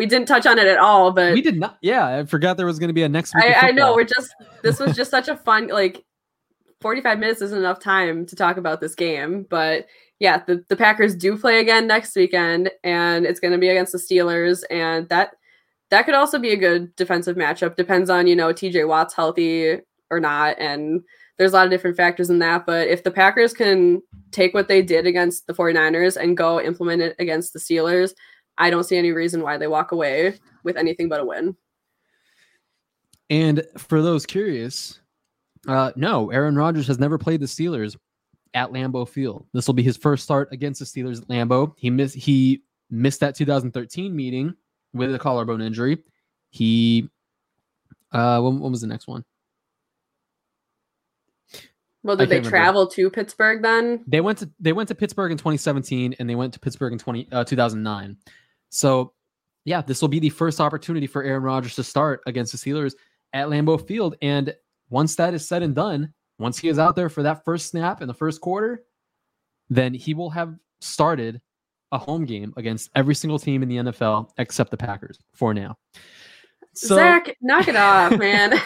We 0.00 0.06
didn't 0.06 0.28
touch 0.28 0.46
on 0.46 0.58
it 0.58 0.66
at 0.66 0.78
all, 0.78 1.12
but 1.12 1.34
we 1.34 1.42
did 1.42 1.60
not. 1.60 1.76
Yeah, 1.82 2.20
I 2.20 2.24
forgot 2.24 2.56
there 2.56 2.64
was 2.64 2.78
going 2.78 2.88
to 2.88 2.94
be 2.94 3.02
a 3.02 3.08
next 3.10 3.34
week. 3.34 3.44
I, 3.44 3.68
I 3.68 3.70
know 3.70 3.94
we're 3.94 4.04
just. 4.04 4.34
This 4.62 4.80
was 4.80 4.96
just 4.96 5.10
such 5.16 5.28
a 5.28 5.36
fun 5.36 5.68
like. 5.68 6.02
Forty-five 6.80 7.18
minutes 7.18 7.42
isn't 7.42 7.58
enough 7.58 7.80
time 7.80 8.24
to 8.24 8.34
talk 8.34 8.56
about 8.56 8.80
this 8.80 8.94
game, 8.94 9.46
but 9.50 9.88
yeah, 10.20 10.42
the, 10.46 10.64
the 10.70 10.76
Packers 10.76 11.14
do 11.14 11.36
play 11.36 11.60
again 11.60 11.86
next 11.86 12.16
weekend, 12.16 12.70
and 12.82 13.26
it's 13.26 13.40
going 13.40 13.52
to 13.52 13.58
be 13.58 13.68
against 13.68 13.92
the 13.92 13.98
Steelers, 13.98 14.62
and 14.70 15.06
that 15.10 15.32
that 15.90 16.06
could 16.06 16.14
also 16.14 16.38
be 16.38 16.52
a 16.52 16.56
good 16.56 16.96
defensive 16.96 17.36
matchup. 17.36 17.76
Depends 17.76 18.08
on 18.08 18.26
you 18.26 18.34
know 18.34 18.54
T.J. 18.54 18.84
Watt's 18.84 19.12
healthy 19.12 19.80
or 20.10 20.18
not, 20.18 20.58
and 20.58 21.02
there's 21.36 21.52
a 21.52 21.56
lot 21.56 21.66
of 21.66 21.70
different 21.70 21.98
factors 21.98 22.30
in 22.30 22.38
that. 22.38 22.64
But 22.64 22.88
if 22.88 23.04
the 23.04 23.10
Packers 23.10 23.52
can 23.52 24.00
take 24.30 24.54
what 24.54 24.68
they 24.68 24.80
did 24.80 25.06
against 25.06 25.46
the 25.46 25.52
49ers 25.52 26.16
and 26.16 26.38
go 26.38 26.58
implement 26.58 27.02
it 27.02 27.16
against 27.18 27.52
the 27.52 27.58
Steelers, 27.58 28.14
I 28.60 28.70
don't 28.70 28.84
see 28.84 28.96
any 28.96 29.10
reason 29.10 29.42
why 29.42 29.56
they 29.56 29.66
walk 29.66 29.90
away 29.90 30.38
with 30.62 30.76
anything 30.76 31.08
but 31.08 31.20
a 31.20 31.24
win. 31.24 31.56
And 33.30 33.64
for 33.78 34.02
those 34.02 34.26
curious, 34.26 35.00
uh, 35.66 35.92
no, 35.96 36.30
Aaron 36.30 36.56
Rodgers 36.56 36.86
has 36.86 36.98
never 36.98 37.16
played 37.16 37.40
the 37.40 37.46
Steelers 37.46 37.96
at 38.52 38.70
Lambeau 38.70 39.08
Field. 39.08 39.46
This 39.54 39.66
will 39.66 39.74
be 39.74 39.82
his 39.82 39.96
first 39.96 40.24
start 40.24 40.48
against 40.52 40.80
the 40.80 40.84
Steelers 40.84 41.22
at 41.22 41.28
Lambeau. 41.28 41.72
He 41.76 41.88
missed 41.88 42.16
he 42.16 42.62
missed 42.90 43.20
that 43.20 43.34
2013 43.34 44.14
meeting 44.14 44.54
with 44.92 45.14
a 45.14 45.18
collarbone 45.18 45.62
injury. 45.62 45.98
He 46.50 47.08
uh 48.12 48.40
when, 48.40 48.60
when 48.60 48.72
was 48.72 48.82
the 48.82 48.88
next 48.88 49.06
one? 49.06 49.24
Well, 52.02 52.16
did 52.16 52.28
they 52.28 52.36
can't 52.36 52.46
remember. 52.46 52.50
travel 52.50 52.86
to 52.88 53.10
Pittsburgh 53.10 53.62
then? 53.62 54.02
They 54.06 54.20
went 54.20 54.38
to 54.38 54.50
they 54.58 54.72
went 54.72 54.88
to 54.88 54.94
Pittsburgh 54.94 55.32
in 55.32 55.38
2017 55.38 56.16
and 56.18 56.28
they 56.28 56.34
went 56.34 56.52
to 56.54 56.60
Pittsburgh 56.60 56.92
in 56.92 56.98
20 56.98 57.28
uh, 57.30 57.44
2009. 57.44 58.16
So, 58.70 59.12
yeah, 59.64 59.82
this 59.82 60.00
will 60.00 60.08
be 60.08 60.18
the 60.18 60.30
first 60.30 60.60
opportunity 60.60 61.06
for 61.06 61.22
Aaron 61.22 61.42
Rodgers 61.42 61.74
to 61.76 61.84
start 61.84 62.22
against 62.26 62.52
the 62.52 62.58
Steelers 62.58 62.94
at 63.32 63.48
Lambeau 63.48 63.86
Field 63.86 64.16
and 64.22 64.54
once 64.90 65.14
that 65.14 65.32
is 65.34 65.46
said 65.46 65.62
and 65.62 65.74
done, 65.74 66.12
once 66.38 66.58
he 66.58 66.68
is 66.68 66.78
out 66.78 66.96
there 66.96 67.08
for 67.08 67.22
that 67.22 67.44
first 67.44 67.68
snap 67.68 68.02
in 68.02 68.08
the 68.08 68.14
first 68.14 68.40
quarter, 68.40 68.82
then 69.70 69.94
he 69.94 70.14
will 70.14 70.30
have 70.30 70.56
started 70.80 71.40
a 71.92 71.98
home 71.98 72.24
game 72.24 72.52
against 72.56 72.90
every 72.94 73.14
single 73.14 73.38
team 73.38 73.62
in 73.62 73.68
the 73.68 73.76
NFL 73.76 74.30
except 74.38 74.70
the 74.70 74.76
Packers 74.76 75.18
for 75.32 75.54
now. 75.54 75.76
So, 76.74 76.96
Zach, 76.96 77.36
knock 77.40 77.68
it 77.68 77.76
off, 77.76 78.16
man. 78.18 78.60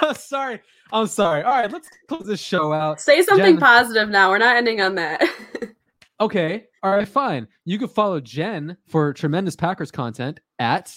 I'm 0.00 0.14
sorry. 0.14 0.60
I'm 0.92 1.06
sorry. 1.06 1.42
All 1.42 1.52
right, 1.52 1.70
let's 1.70 1.88
close 2.08 2.26
this 2.26 2.40
show 2.40 2.72
out. 2.72 3.00
Say 3.00 3.22
something 3.22 3.54
Jen- 3.54 3.60
positive 3.60 4.08
now. 4.08 4.30
We're 4.30 4.38
not 4.38 4.56
ending 4.56 4.80
on 4.80 4.94
that. 4.96 5.22
Okay. 6.20 6.64
All 6.82 6.90
right, 6.90 7.08
fine. 7.08 7.48
You 7.64 7.78
can 7.78 7.88
follow 7.88 8.20
Jen 8.20 8.76
for 8.86 9.12
tremendous 9.12 9.56
Packers 9.56 9.90
content 9.90 10.40
at 10.58 10.96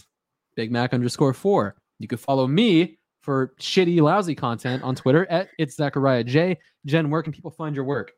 Big 0.56 0.72
Mac 0.72 0.94
underscore 0.94 1.34
four. 1.34 1.76
You 2.00 2.08
can 2.08 2.18
follow 2.18 2.48
me 2.48 3.00
for 3.22 3.54
shitty, 3.60 4.02
lousy 4.02 4.36
content 4.36 4.84
on 4.84 4.96
Twitter 4.96 5.26
at 5.30 5.50
it's 5.58 5.76
Zachariah 5.76 6.26
J. 6.26 6.58
Jen, 6.86 7.10
where 7.10 7.24
can 7.24 7.32
people 7.32 7.52
find 7.52 7.76
your 7.76 7.86
work? 7.86 8.12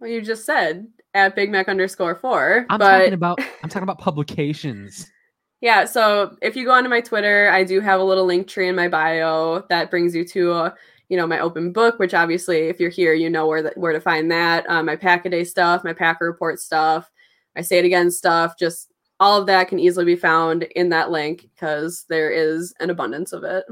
well, 0.00 0.10
you 0.10 0.22
just 0.22 0.44
said 0.44 0.86
at 1.14 1.34
Big 1.34 1.50
Mac 1.50 1.68
underscore 1.68 2.14
four. 2.14 2.66
I'm 2.70 2.78
but 2.78 2.98
talking 2.98 3.14
about 3.14 3.40
I'm 3.62 3.68
talking 3.68 3.82
about 3.82 3.98
publications. 3.98 5.10
yeah, 5.60 5.84
so 5.84 6.36
if 6.42 6.56
you 6.56 6.64
go 6.64 6.72
onto 6.72 6.88
my 6.88 7.00
Twitter, 7.00 7.50
I 7.50 7.64
do 7.64 7.80
have 7.80 8.00
a 8.00 8.04
little 8.04 8.24
link 8.24 8.48
tree 8.48 8.68
in 8.68 8.76
my 8.76 8.88
bio 8.88 9.64
that 9.68 9.90
brings 9.90 10.14
you 10.14 10.24
to 10.28 10.72
you 11.08 11.16
know 11.16 11.26
my 11.26 11.40
open 11.40 11.72
book, 11.72 11.98
which 11.98 12.14
obviously 12.14 12.68
if 12.68 12.80
you're 12.80 12.90
here, 12.90 13.14
you 13.14 13.30
know 13.30 13.46
where 13.46 13.62
that 13.62 13.76
where 13.76 13.92
to 13.92 14.00
find 14.00 14.30
that. 14.30 14.68
Um, 14.68 14.86
my 14.86 14.96
pack 14.96 15.24
a 15.26 15.30
day 15.30 15.44
stuff, 15.44 15.84
my 15.84 15.92
Packer 15.92 16.26
report 16.26 16.60
stuff, 16.60 17.10
my 17.56 17.62
say 17.62 17.78
it 17.78 17.84
again 17.84 18.10
stuff, 18.10 18.58
just 18.58 18.90
all 19.20 19.40
of 19.40 19.46
that 19.46 19.68
can 19.68 19.78
easily 19.78 20.04
be 20.04 20.16
found 20.16 20.62
in 20.62 20.90
that 20.90 21.10
link 21.10 21.48
because 21.54 22.04
there 22.08 22.30
is 22.30 22.72
an 22.80 22.90
abundance 22.90 23.32
of 23.32 23.44
it. 23.44 23.64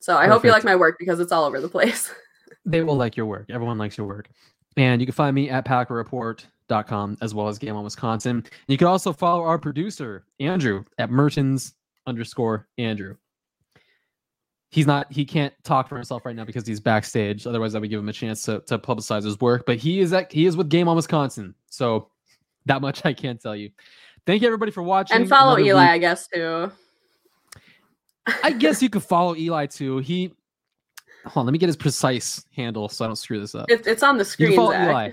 So 0.00 0.16
I 0.16 0.26
hope 0.26 0.44
you 0.44 0.50
like 0.50 0.64
my 0.64 0.74
work 0.74 0.96
because 0.98 1.20
it's 1.20 1.30
all 1.30 1.44
over 1.44 1.60
the 1.60 1.68
place. 1.68 2.12
They 2.64 2.82
will 2.82 2.96
like 2.96 3.16
your 3.16 3.26
work. 3.26 3.46
Everyone 3.50 3.76
likes 3.76 3.98
your 3.98 4.06
work. 4.06 4.28
And 4.76 5.00
you 5.00 5.06
can 5.06 5.14
find 5.14 5.34
me 5.34 5.50
at 5.50 5.64
packerreport.com 5.64 7.18
as 7.20 7.34
well 7.34 7.48
as 7.48 7.58
Game 7.58 7.74
on 7.74 7.82
Wisconsin. 7.82 8.36
And 8.36 8.50
you 8.68 8.78
can 8.78 8.86
also 8.86 9.12
follow 9.12 9.42
our 9.42 9.58
producer, 9.58 10.24
Andrew, 10.38 10.84
at 10.98 11.10
Mertens 11.10 11.74
underscore 12.06 12.68
Andrew. 12.78 13.16
He's 14.72 14.86
not, 14.86 15.12
he 15.12 15.24
can't 15.26 15.52
talk 15.64 15.86
for 15.86 15.96
himself 15.96 16.24
right 16.24 16.34
now 16.34 16.44
because 16.44 16.66
he's 16.66 16.80
backstage. 16.80 17.46
Otherwise, 17.46 17.74
I 17.74 17.78
would 17.78 17.90
give 17.90 18.00
him 18.00 18.08
a 18.08 18.12
chance 18.12 18.42
to, 18.44 18.60
to 18.66 18.78
publicize 18.78 19.22
his 19.22 19.38
work. 19.38 19.64
But 19.66 19.76
he 19.76 20.00
is 20.00 20.12
at, 20.14 20.32
he 20.32 20.46
is 20.46 20.56
with 20.56 20.70
Game 20.70 20.88
on 20.88 20.96
Wisconsin. 20.96 21.54
So 21.68 22.08
that 22.64 22.80
much 22.80 23.04
I 23.04 23.12
can't 23.12 23.38
tell 23.40 23.54
you. 23.54 23.70
Thank 24.26 24.40
you 24.40 24.48
everybody 24.48 24.70
for 24.72 24.82
watching. 24.82 25.14
and 25.16 25.28
follow 25.28 25.56
Another 25.56 25.68
Eli, 25.68 25.82
week- 25.84 25.90
I 25.90 25.98
guess 25.98 26.26
too. 26.26 26.72
I 28.42 28.50
guess 28.52 28.82
you 28.82 28.88
could 28.90 29.02
follow 29.02 29.36
Eli 29.36 29.66
too. 29.66 29.98
He, 29.98 30.32
hold 31.26 31.42
on, 31.42 31.46
let 31.46 31.52
me 31.52 31.58
get 31.58 31.66
his 31.68 31.76
precise 31.76 32.44
handle 32.56 32.88
so 32.88 33.04
I 33.04 33.08
don't 33.08 33.16
screw 33.16 33.40
this 33.40 33.54
up. 33.54 33.70
It, 33.70 33.86
it's 33.86 34.02
on 34.02 34.16
the 34.16 34.22
You 34.22 34.24
screen. 34.24 34.48
can 34.50 34.56
follow 34.56 34.70
Zach. 34.72 34.88
Eli. 34.88 35.10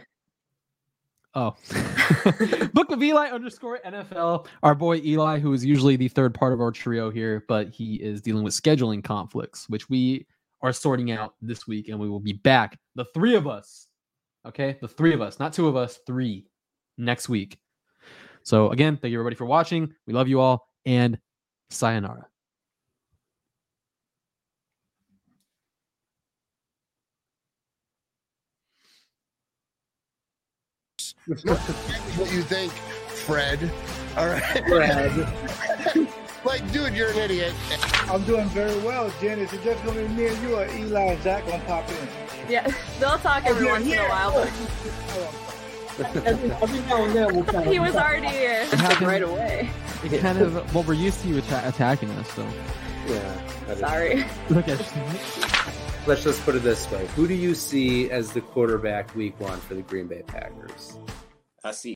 Oh, 1.35 1.55
Book 2.73 2.89
of 2.89 3.03
Eli 3.03 3.27
underscore 3.27 3.79
NFL. 3.85 4.47
Our 4.63 4.73
boy 4.73 4.97
Eli, 4.97 5.37
who 5.39 5.53
is 5.53 5.63
usually 5.63 5.95
the 5.95 6.07
third 6.07 6.33
part 6.33 6.53
of 6.53 6.61
our 6.61 6.71
trio 6.71 7.11
here, 7.11 7.45
but 7.47 7.69
he 7.69 7.95
is 7.95 8.19
dealing 8.19 8.43
with 8.43 8.53
scheduling 8.53 9.03
conflicts, 9.03 9.69
which 9.69 9.89
we 9.89 10.25
are 10.61 10.73
sorting 10.73 11.11
out 11.11 11.35
this 11.41 11.67
week, 11.67 11.87
and 11.87 11.99
we 11.99 12.09
will 12.09 12.19
be 12.19 12.33
back, 12.33 12.79
the 12.95 13.05
three 13.13 13.35
of 13.35 13.47
us. 13.47 13.87
Okay, 14.45 14.77
the 14.81 14.87
three 14.87 15.13
of 15.13 15.21
us, 15.21 15.39
not 15.39 15.53
two 15.53 15.67
of 15.67 15.75
us, 15.75 15.99
three 16.07 16.47
next 16.97 17.29
week. 17.29 17.59
So 18.43 18.71
again, 18.71 18.97
thank 18.97 19.11
you 19.11 19.17
everybody 19.19 19.35
for 19.35 19.45
watching. 19.45 19.93
We 20.07 20.13
love 20.13 20.27
you 20.27 20.39
all, 20.39 20.67
and 20.85 21.19
sayonara. 21.69 22.25
What 31.29 32.31
you 32.31 32.41
think, 32.41 32.71
Fred. 32.71 33.71
All 34.17 34.27
right. 34.27 34.41
Fred. 34.67 36.07
like, 36.45 36.71
dude, 36.71 36.93
you're 36.95 37.11
an 37.11 37.17
idiot. 37.17 37.53
I'm 38.09 38.23
doing 38.23 38.47
very 38.49 38.77
well, 38.79 39.11
Jen. 39.21 39.39
Is 39.39 39.53
it 39.53 39.63
just 39.63 39.83
gonna 39.85 40.01
be 40.01 40.07
me 40.09 40.27
and 40.27 40.41
you, 40.41 40.55
or 40.55 40.65
Eli 40.67 41.01
and 41.13 41.23
Zach 41.23 41.45
gonna 41.45 41.63
pop 41.65 41.87
in? 41.89 41.95
Yeah, 42.49 42.67
they'll 42.99 43.19
talk 43.19 43.45
every 43.45 43.65
yeah, 43.67 43.71
once 43.73 43.85
in 43.85 43.99
a 43.99 44.07
while, 44.09 44.31
but 44.33 46.15
Every, 46.25 46.49
every 46.51 46.79
now 46.87 47.03
and 47.03 47.13
then 47.13 47.35
we'll 47.35 47.43
kind 47.43 47.67
of. 47.67 47.71
he 47.73 47.79
was 47.79 47.95
already 47.95 48.27
happened. 48.27 49.05
right 49.07 49.21
away. 49.21 49.69
It 50.03 50.21
kind 50.21 50.39
of 50.39 50.73
well, 50.73 50.83
we're 50.85 50.93
used 50.93 51.21
to 51.23 51.27
you 51.27 51.37
atta- 51.39 51.67
attacking 51.67 52.09
us, 52.11 52.31
so 52.31 52.47
Yeah. 53.05 53.75
Sorry. 53.75 54.25
look 54.49 54.67
at 54.69 54.79
Let's 56.07 56.23
just 56.23 56.41
put 56.43 56.55
it 56.55 56.63
this 56.63 56.89
way: 56.91 57.05
Who 57.15 57.27
do 57.27 57.33
you 57.33 57.53
see 57.53 58.09
as 58.09 58.31
the 58.31 58.41
quarterback 58.41 59.13
week 59.15 59.39
one 59.39 59.59
for 59.59 59.75
the 59.75 59.81
Green 59.81 60.07
Bay 60.07 60.23
Packers? 60.25 60.97
I 61.63 61.71
see 61.71 61.95